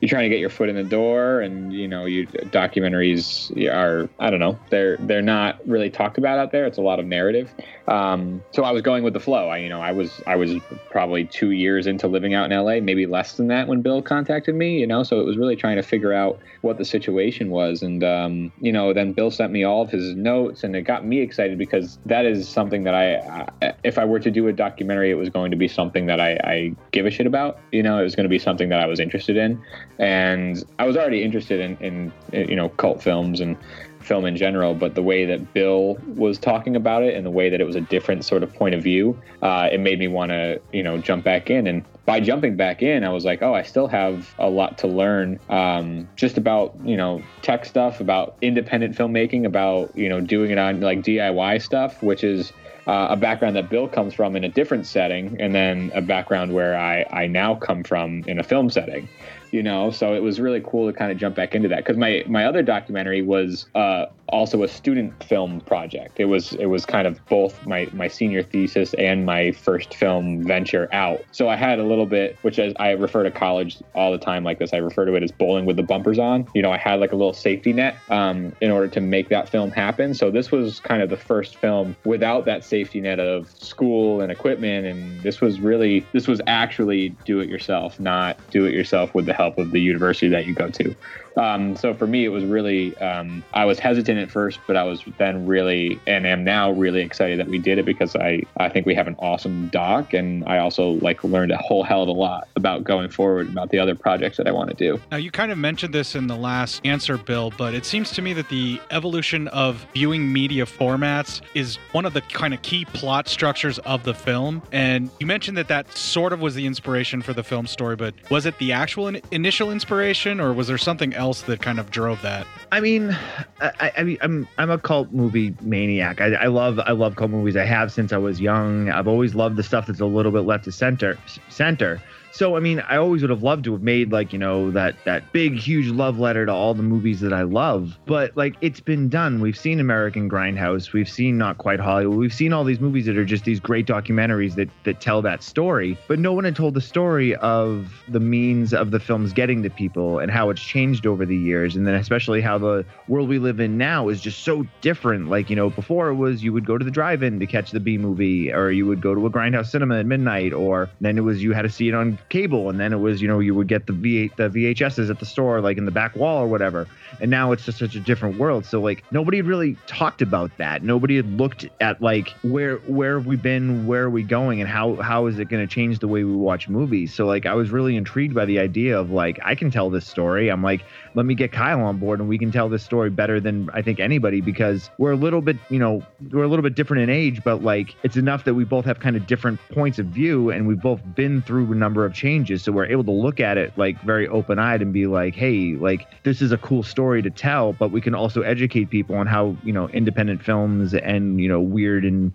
you're 0.00 0.08
trying 0.08 0.24
to 0.24 0.30
get 0.30 0.40
your 0.40 0.50
foot 0.50 0.68
in 0.70 0.76
the 0.76 0.82
door, 0.82 1.40
and 1.40 1.72
you 1.72 1.86
know, 1.86 2.06
you 2.06 2.26
documentaries 2.26 3.52
are, 3.70 4.08
I 4.18 4.30
don't 4.30 4.40
know, 4.40 4.58
they're 4.70 4.96
they're 4.96 5.22
not 5.22 5.60
really 5.68 5.90
talked 5.90 6.16
about 6.16 6.38
out 6.38 6.50
there. 6.52 6.66
It's 6.66 6.78
a 6.78 6.82
lot 6.82 6.98
of 6.98 7.06
narrative. 7.06 7.52
Um, 7.90 8.44
so 8.52 8.62
I 8.62 8.70
was 8.70 8.82
going 8.82 9.02
with 9.02 9.14
the 9.14 9.20
flow. 9.20 9.48
I, 9.48 9.58
you 9.58 9.68
know, 9.68 9.80
I 9.80 9.90
was, 9.90 10.22
I 10.24 10.36
was 10.36 10.54
probably 10.90 11.24
two 11.24 11.50
years 11.50 11.88
into 11.88 12.06
living 12.06 12.34
out 12.34 12.50
in 12.50 12.56
LA, 12.56 12.78
maybe 12.80 13.04
less 13.04 13.36
than 13.36 13.48
that 13.48 13.66
when 13.66 13.82
Bill 13.82 14.00
contacted 14.00 14.54
me. 14.54 14.78
You 14.78 14.86
know, 14.86 15.02
so 15.02 15.18
it 15.20 15.26
was 15.26 15.36
really 15.36 15.56
trying 15.56 15.74
to 15.74 15.82
figure 15.82 16.12
out 16.12 16.38
what 16.60 16.78
the 16.78 16.84
situation 16.84 17.50
was. 17.50 17.82
And, 17.82 18.04
um, 18.04 18.52
you 18.60 18.70
know, 18.70 18.92
then 18.92 19.12
Bill 19.12 19.32
sent 19.32 19.52
me 19.52 19.64
all 19.64 19.82
of 19.82 19.90
his 19.90 20.14
notes 20.14 20.62
and 20.62 20.76
it 20.76 20.82
got 20.82 21.04
me 21.04 21.20
excited 21.20 21.58
because 21.58 21.98
that 22.06 22.24
is 22.24 22.48
something 22.48 22.84
that 22.84 22.94
I, 22.94 23.74
if 23.82 23.98
I 23.98 24.04
were 24.04 24.20
to 24.20 24.30
do 24.30 24.46
a 24.46 24.52
documentary, 24.52 25.10
it 25.10 25.14
was 25.14 25.28
going 25.28 25.50
to 25.50 25.56
be 25.56 25.66
something 25.66 26.06
that 26.06 26.20
I, 26.20 26.38
I 26.44 26.76
give 26.92 27.06
a 27.06 27.10
shit 27.10 27.26
about. 27.26 27.58
You 27.72 27.82
know, 27.82 27.98
it 27.98 28.04
was 28.04 28.14
going 28.14 28.24
to 28.24 28.30
be 28.30 28.38
something 28.38 28.68
that 28.68 28.80
I 28.80 28.86
was 28.86 29.00
interested 29.00 29.36
in. 29.36 29.60
And 29.98 30.62
I 30.78 30.86
was 30.86 30.96
already 30.96 31.24
interested 31.24 31.58
in, 31.58 31.76
in, 31.78 32.12
you 32.48 32.54
know, 32.54 32.68
cult 32.68 33.02
films 33.02 33.40
and 33.40 33.56
film 34.00 34.24
in 34.24 34.36
general, 34.36 34.74
but 34.74 34.94
the 34.94 35.02
way 35.02 35.24
that 35.26 35.52
Bill 35.52 35.96
was 36.06 36.38
talking 36.38 36.76
about 36.76 37.02
it 37.02 37.14
and 37.14 37.24
the 37.24 37.30
way 37.30 37.50
that 37.50 37.60
it 37.60 37.64
was 37.64 37.76
a 37.76 37.80
different 37.80 38.24
sort 38.24 38.42
of 38.42 38.52
point 38.52 38.74
of 38.74 38.82
view, 38.82 39.20
uh, 39.42 39.68
it 39.70 39.80
made 39.80 39.98
me 39.98 40.08
want 40.08 40.30
to, 40.30 40.60
you 40.72 40.82
know, 40.82 40.98
jump 40.98 41.24
back 41.24 41.50
in. 41.50 41.66
And 41.66 41.84
by 42.06 42.20
jumping 42.20 42.56
back 42.56 42.82
in, 42.82 43.04
I 43.04 43.10
was 43.10 43.24
like, 43.24 43.42
oh, 43.42 43.54
I 43.54 43.62
still 43.62 43.86
have 43.88 44.34
a 44.38 44.48
lot 44.48 44.78
to 44.78 44.86
learn 44.86 45.38
um, 45.48 46.08
just 46.16 46.38
about, 46.38 46.74
you 46.84 46.96
know, 46.96 47.22
tech 47.42 47.64
stuff, 47.64 48.00
about 48.00 48.36
independent 48.40 48.96
filmmaking, 48.96 49.44
about, 49.44 49.96
you 49.96 50.08
know, 50.08 50.20
doing 50.20 50.50
it 50.50 50.58
on 50.58 50.80
like 50.80 51.02
DIY 51.02 51.62
stuff, 51.62 52.02
which 52.02 52.24
is 52.24 52.52
uh, 52.86 53.08
a 53.10 53.16
background 53.16 53.54
that 53.56 53.68
Bill 53.68 53.86
comes 53.86 54.14
from 54.14 54.34
in 54.34 54.44
a 54.44 54.48
different 54.48 54.86
setting, 54.86 55.36
and 55.40 55.54
then 55.54 55.92
a 55.94 56.00
background 56.00 56.52
where 56.52 56.76
I, 56.76 57.04
I 57.10 57.26
now 57.26 57.54
come 57.54 57.84
from 57.84 58.24
in 58.26 58.40
a 58.40 58.42
film 58.42 58.70
setting 58.70 59.08
you 59.52 59.62
know? 59.62 59.90
So 59.90 60.14
it 60.14 60.22
was 60.22 60.40
really 60.40 60.62
cool 60.64 60.90
to 60.90 60.96
kind 60.96 61.12
of 61.12 61.18
jump 61.18 61.36
back 61.36 61.54
into 61.54 61.68
that 61.68 61.78
because 61.78 61.96
my 61.96 62.24
my 62.26 62.44
other 62.44 62.62
documentary 62.62 63.22
was 63.22 63.66
uh, 63.74 64.06
also 64.30 64.62
a 64.62 64.68
student 64.68 65.22
film 65.24 65.60
project. 65.62 66.18
It 66.18 66.26
was 66.26 66.52
it 66.54 66.66
was 66.66 66.86
kind 66.86 67.06
of 67.06 67.24
both 67.26 67.66
my 67.66 67.88
my 67.92 68.08
senior 68.08 68.42
thesis 68.42 68.94
and 68.94 69.26
my 69.26 69.52
first 69.52 69.94
film 69.94 70.42
venture 70.44 70.88
out. 70.92 71.22
So 71.32 71.48
i 71.48 71.56
had 71.56 71.78
a 71.78 71.84
little 71.84 72.06
bit 72.06 72.38
which 72.42 72.58
is, 72.58 72.72
i 72.78 72.90
refer 72.90 73.22
to 73.22 73.30
college 73.30 73.78
all 73.94 74.12
the 74.12 74.18
time 74.18 74.44
like 74.44 74.58
this. 74.58 74.72
I 74.72 74.78
refer 74.78 75.04
to 75.04 75.14
it 75.14 75.22
as 75.22 75.32
bowling 75.32 75.66
with 75.66 75.76
the 75.76 75.82
bumpers 75.82 76.18
on. 76.18 76.46
You 76.54 76.62
know 76.62 76.72
i 76.72 76.78
had 76.78 77.00
like 77.00 77.12
a 77.12 77.16
little 77.16 77.32
safety 77.32 77.72
net 77.72 77.96
um, 78.08 78.54
in 78.60 78.70
order 78.70 78.88
to 78.88 79.00
make 79.00 79.28
that 79.28 79.48
film 79.48 79.70
happen. 79.70 80.14
So 80.14 80.30
this 80.30 80.50
was 80.50 80.80
kind 80.80 81.02
of 81.02 81.10
the 81.10 81.16
first 81.16 81.56
film 81.56 81.96
without 82.04 82.44
that 82.46 82.64
safety 82.64 83.00
net 83.00 83.20
of 83.20 83.50
school 83.50 84.20
and 84.20 84.32
equipment. 84.32 84.86
And 84.86 85.22
this 85.22 85.40
was 85.40 85.60
really 85.60 86.06
this 86.12 86.26
was 86.26 86.40
actually 86.46 87.10
do 87.24 87.40
it 87.40 87.48
yourself 87.48 88.00
not 88.00 88.38
do 88.50 88.64
it 88.64 88.74
yourself 88.74 89.14
with 89.14 89.26
the 89.26 89.32
help 89.32 89.58
of 89.58 89.70
the 89.70 89.80
university 89.80 90.28
that 90.28 90.46
you 90.46 90.54
go 90.54 90.68
to. 90.70 90.94
Um, 91.40 91.74
so 91.74 91.94
for 91.94 92.06
me, 92.06 92.26
it 92.26 92.28
was 92.28 92.44
really, 92.44 92.96
um, 92.98 93.42
I 93.54 93.64
was 93.64 93.78
hesitant 93.78 94.18
at 94.18 94.30
first, 94.30 94.60
but 94.66 94.76
I 94.76 94.84
was 94.84 95.02
then 95.16 95.46
really, 95.46 95.98
and 96.06 96.26
am 96.26 96.44
now 96.44 96.70
really 96.70 97.00
excited 97.00 97.38
that 97.40 97.48
we 97.48 97.58
did 97.58 97.78
it 97.78 97.86
because 97.86 98.14
I, 98.14 98.42
I 98.58 98.68
think 98.68 98.84
we 98.84 98.94
have 98.94 99.08
an 99.08 99.16
awesome 99.18 99.68
doc. 99.68 100.12
And 100.12 100.44
I 100.44 100.58
also 100.58 100.90
like 101.00 101.24
learned 101.24 101.50
a 101.50 101.56
whole 101.56 101.82
hell 101.82 102.02
of 102.02 102.08
a 102.08 102.12
lot 102.12 102.46
about 102.56 102.84
going 102.84 103.08
forward, 103.08 103.48
about 103.48 103.70
the 103.70 103.78
other 103.78 103.94
projects 103.94 104.36
that 104.36 104.46
I 104.46 104.52
want 104.52 104.68
to 104.68 104.76
do. 104.76 105.00
Now, 105.10 105.16
you 105.16 105.30
kind 105.30 105.50
of 105.50 105.56
mentioned 105.56 105.94
this 105.94 106.14
in 106.14 106.26
the 106.26 106.36
last 106.36 106.84
answer, 106.84 107.16
Bill, 107.16 107.50
but 107.56 107.72
it 107.72 107.86
seems 107.86 108.10
to 108.12 108.22
me 108.22 108.34
that 108.34 108.50
the 108.50 108.78
evolution 108.90 109.48
of 109.48 109.86
viewing 109.94 110.30
media 110.30 110.66
formats 110.66 111.40
is 111.54 111.76
one 111.92 112.04
of 112.04 112.12
the 112.12 112.20
kind 112.20 112.52
of 112.52 112.60
key 112.60 112.84
plot 112.84 113.28
structures 113.28 113.78
of 113.80 114.04
the 114.04 114.12
film. 114.12 114.62
And 114.72 115.08
you 115.18 115.26
mentioned 115.26 115.56
that 115.56 115.68
that 115.68 115.90
sort 115.96 116.34
of 116.34 116.40
was 116.40 116.54
the 116.54 116.66
inspiration 116.66 117.22
for 117.22 117.32
the 117.32 117.42
film 117.42 117.66
story, 117.66 117.96
but 117.96 118.14
was 118.30 118.44
it 118.44 118.58
the 118.58 118.72
actual 118.72 119.08
in- 119.08 119.22
initial 119.30 119.70
inspiration 119.72 120.38
or 120.38 120.52
was 120.52 120.68
there 120.68 120.76
something 120.76 121.14
else 121.14 121.29
that 121.42 121.62
kind 121.62 121.80
of 121.80 121.90
drove 121.90 122.20
that? 122.22 122.46
I 122.72 122.80
mean, 122.80 123.16
I, 123.60 123.92
I 123.96 124.02
mean, 124.02 124.18
I'm 124.20 124.48
I'm 124.58 124.70
a 124.70 124.78
cult 124.78 125.12
movie 125.12 125.54
maniac. 125.60 126.20
I, 126.20 126.34
I 126.34 126.46
love 126.46 126.78
I 126.80 126.92
love 126.92 127.16
cult 127.16 127.30
movies. 127.30 127.56
I 127.56 127.64
have 127.64 127.92
since 127.92 128.12
I 128.12 128.18
was 128.18 128.40
young. 128.40 128.90
I've 128.90 129.08
always 129.08 129.34
loved 129.34 129.56
the 129.56 129.62
stuff 129.62 129.86
that's 129.86 130.00
a 130.00 130.06
little 130.06 130.32
bit 130.32 130.40
left 130.40 130.64
to 130.64 130.72
center 130.72 131.18
center. 131.48 132.00
So 132.32 132.56
I 132.56 132.60
mean, 132.60 132.80
I 132.80 132.96
always 132.96 133.22
would 133.22 133.30
have 133.30 133.42
loved 133.42 133.64
to 133.64 133.72
have 133.72 133.82
made 133.82 134.12
like 134.12 134.32
you 134.32 134.38
know 134.38 134.70
that 134.70 134.94
that 135.04 135.32
big 135.32 135.54
huge 135.54 135.88
love 135.88 136.18
letter 136.18 136.46
to 136.46 136.52
all 136.52 136.74
the 136.74 136.82
movies 136.82 137.20
that 137.20 137.32
I 137.32 137.42
love. 137.42 137.98
But 138.06 138.36
like 138.36 138.56
it's 138.60 138.80
been 138.80 139.08
done. 139.08 139.40
We've 139.40 139.56
seen 139.56 139.80
American 139.80 140.30
Grindhouse. 140.30 140.92
We've 140.92 141.08
seen 141.08 141.38
Not 141.38 141.58
Quite 141.58 141.80
Hollywood. 141.80 142.18
We've 142.18 142.32
seen 142.32 142.52
all 142.52 142.64
these 142.64 142.80
movies 142.80 143.06
that 143.06 143.16
are 143.16 143.24
just 143.24 143.44
these 143.44 143.60
great 143.60 143.86
documentaries 143.86 144.54
that 144.54 144.68
that 144.84 145.00
tell 145.00 145.22
that 145.22 145.42
story. 145.42 145.98
But 146.08 146.18
no 146.18 146.32
one 146.32 146.44
had 146.44 146.56
told 146.56 146.74
the 146.74 146.80
story 146.80 147.34
of 147.36 147.92
the 148.08 148.20
means 148.20 148.72
of 148.72 148.90
the 148.90 149.00
films 149.00 149.32
getting 149.32 149.62
to 149.64 149.70
people 149.70 150.18
and 150.20 150.30
how 150.30 150.50
it's 150.50 150.62
changed 150.62 151.06
over 151.06 151.26
the 151.26 151.36
years, 151.36 151.76
and 151.76 151.86
then 151.86 151.94
especially 151.94 152.40
how 152.40 152.58
the 152.58 152.84
world 153.08 153.28
we 153.28 153.38
live 153.38 153.60
in 153.60 153.76
now 153.76 154.08
is 154.08 154.20
just 154.20 154.44
so 154.44 154.64
different. 154.80 155.28
Like 155.28 155.50
you 155.50 155.56
know, 155.56 155.70
before 155.70 156.08
it 156.08 156.14
was 156.14 156.42
you 156.42 156.52
would 156.52 156.64
go 156.64 156.78
to 156.78 156.84
the 156.84 156.90
drive-in 156.90 157.40
to 157.40 157.46
catch 157.46 157.72
the 157.72 157.80
B 157.80 157.98
movie, 157.98 158.52
or 158.52 158.70
you 158.70 158.86
would 158.86 159.00
go 159.00 159.14
to 159.14 159.26
a 159.26 159.30
Grindhouse 159.30 159.70
cinema 159.70 159.98
at 159.98 160.06
midnight, 160.06 160.52
or 160.52 160.88
then 161.00 161.18
it 161.18 161.22
was 161.22 161.42
you 161.42 161.52
had 161.52 161.62
to 161.62 161.68
see 161.68 161.88
it 161.88 161.94
on 161.94 162.18
cable 162.28 162.68
and 162.68 162.78
then 162.78 162.92
it 162.92 162.98
was 162.98 163.20
you 163.22 163.28
know 163.28 163.38
you 163.38 163.54
would 163.54 163.68
get 163.68 163.86
the 163.86 163.92
V8 163.92 164.36
the 164.36 164.48
VHSs 164.48 165.10
at 165.10 165.18
the 165.18 165.26
store 165.26 165.60
like 165.60 165.78
in 165.78 165.84
the 165.84 165.90
back 165.90 166.16
wall 166.16 166.42
or 166.42 166.46
whatever. 166.46 166.86
And 167.20 167.30
now 167.30 167.52
it's 167.52 167.64
just 167.64 167.78
such 167.78 167.94
a 167.94 168.00
different 168.00 168.38
world. 168.38 168.64
So 168.64 168.80
like 168.80 169.04
nobody 169.10 169.38
had 169.38 169.46
really 169.46 169.76
talked 169.86 170.22
about 170.22 170.50
that. 170.58 170.82
Nobody 170.82 171.16
had 171.16 171.26
looked 171.38 171.66
at 171.80 172.00
like 172.00 172.30
where 172.42 172.76
where 172.78 173.16
have 173.18 173.26
we 173.26 173.36
been? 173.36 173.86
Where 173.86 174.04
are 174.04 174.10
we 174.10 174.22
going? 174.22 174.60
And 174.60 174.68
how 174.68 174.96
how 174.96 175.26
is 175.26 175.38
it 175.38 175.48
going 175.48 175.66
to 175.66 175.72
change 175.72 175.98
the 175.98 176.08
way 176.08 176.24
we 176.24 176.34
watch 176.34 176.68
movies? 176.68 177.14
So 177.14 177.26
like 177.26 177.46
I 177.46 177.54
was 177.54 177.70
really 177.70 177.96
intrigued 177.96 178.34
by 178.34 178.44
the 178.44 178.58
idea 178.58 178.98
of 178.98 179.10
like 179.10 179.38
I 179.44 179.54
can 179.54 179.70
tell 179.70 179.90
this 179.90 180.06
story. 180.06 180.50
I'm 180.50 180.62
like 180.62 180.82
let 181.14 181.26
me 181.26 181.34
get 181.34 181.52
Kyle 181.52 181.80
on 181.80 181.98
board 181.98 182.20
and 182.20 182.28
we 182.28 182.38
can 182.38 182.52
tell 182.52 182.68
this 182.68 182.84
story 182.84 183.10
better 183.10 183.40
than 183.40 183.68
I 183.72 183.82
think 183.82 184.00
anybody 184.00 184.40
because 184.40 184.90
we're 184.98 185.12
a 185.12 185.16
little 185.16 185.40
bit, 185.40 185.56
you 185.68 185.78
know, 185.78 186.02
we're 186.30 186.44
a 186.44 186.48
little 186.48 186.62
bit 186.62 186.74
different 186.74 187.02
in 187.02 187.10
age, 187.10 187.42
but 187.42 187.62
like 187.62 187.94
it's 188.02 188.16
enough 188.16 188.44
that 188.44 188.54
we 188.54 188.64
both 188.64 188.84
have 188.84 189.00
kind 189.00 189.16
of 189.16 189.26
different 189.26 189.58
points 189.70 189.98
of 189.98 190.06
view 190.06 190.50
and 190.50 190.66
we've 190.66 190.80
both 190.80 191.00
been 191.14 191.42
through 191.42 191.70
a 191.72 191.74
number 191.74 192.04
of 192.04 192.09
changes. 192.12 192.62
So 192.62 192.72
we're 192.72 192.86
able 192.86 193.04
to 193.04 193.10
look 193.10 193.40
at 193.40 193.58
it 193.58 193.72
like 193.76 194.00
very 194.02 194.28
open 194.28 194.58
eyed 194.58 194.82
and 194.82 194.92
be 194.92 195.06
like, 195.06 195.34
hey, 195.34 195.74
like 195.74 196.06
this 196.24 196.42
is 196.42 196.52
a 196.52 196.58
cool 196.58 196.82
story 196.82 197.22
to 197.22 197.30
tell, 197.30 197.72
but 197.72 197.90
we 197.90 198.00
can 198.00 198.14
also 198.14 198.42
educate 198.42 198.90
people 198.90 199.16
on 199.16 199.26
how, 199.26 199.56
you 199.64 199.72
know, 199.72 199.88
independent 199.88 200.42
films 200.42 200.94
and, 200.94 201.40
you 201.40 201.48
know, 201.48 201.60
weird 201.60 202.04
and, 202.04 202.32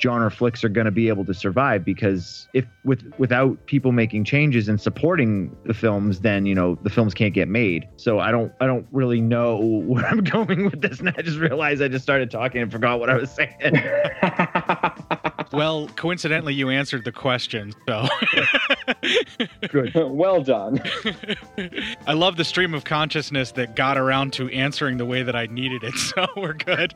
genre 0.00 0.30
flicks 0.30 0.62
are 0.62 0.68
going 0.68 0.84
to 0.84 0.90
be 0.90 1.08
able 1.08 1.24
to 1.24 1.34
survive. 1.34 1.84
Because 1.84 2.48
if 2.52 2.66
with 2.84 3.02
without 3.18 3.64
people 3.66 3.92
making 3.92 4.24
changes 4.24 4.68
and 4.68 4.80
supporting 4.80 5.54
the 5.64 5.74
films 5.74 6.20
then 6.20 6.46
you 6.46 6.54
know 6.54 6.78
the 6.82 6.90
films 6.90 7.14
can't 7.14 7.34
get 7.34 7.48
made. 7.48 7.88
So 7.96 8.18
i 8.18 8.30
don't 8.30 8.52
i 8.60 8.66
don't 8.66 8.86
really 8.92 9.20
know 9.20 9.58
where 9.86 10.06
i'm 10.06 10.22
going 10.22 10.64
with 10.64 10.80
this 10.80 11.00
and 11.00 11.08
i 11.10 11.22
just 11.22 11.38
realized 11.38 11.82
i 11.82 11.88
just 11.88 12.02
started 12.02 12.30
talking 12.30 12.62
and 12.62 12.70
forgot 12.70 13.00
what 13.00 13.10
i 13.10 13.14
was 13.14 13.30
saying. 13.30 13.52
Well 15.52 15.88
coincidentally 15.96 16.54
you 16.54 16.68
answered 16.70 17.04
the 17.04 17.12
question 17.12 17.72
so 17.86 18.06
good. 19.68 19.94
Well 20.16 20.42
done. 20.42 20.80
I 22.06 22.12
love 22.12 22.36
the 22.36 22.44
stream 22.44 22.74
of 22.74 22.84
consciousness 22.84 23.52
that 23.52 23.76
got 23.76 23.98
around 23.98 24.32
to 24.34 24.48
answering 24.48 24.96
the 24.96 25.04
way 25.04 25.22
that 25.22 25.36
i 25.36 25.46
needed 25.46 25.82
it 25.84 25.94
so 25.96 26.26
we're 26.36 26.54
good. 26.54 26.94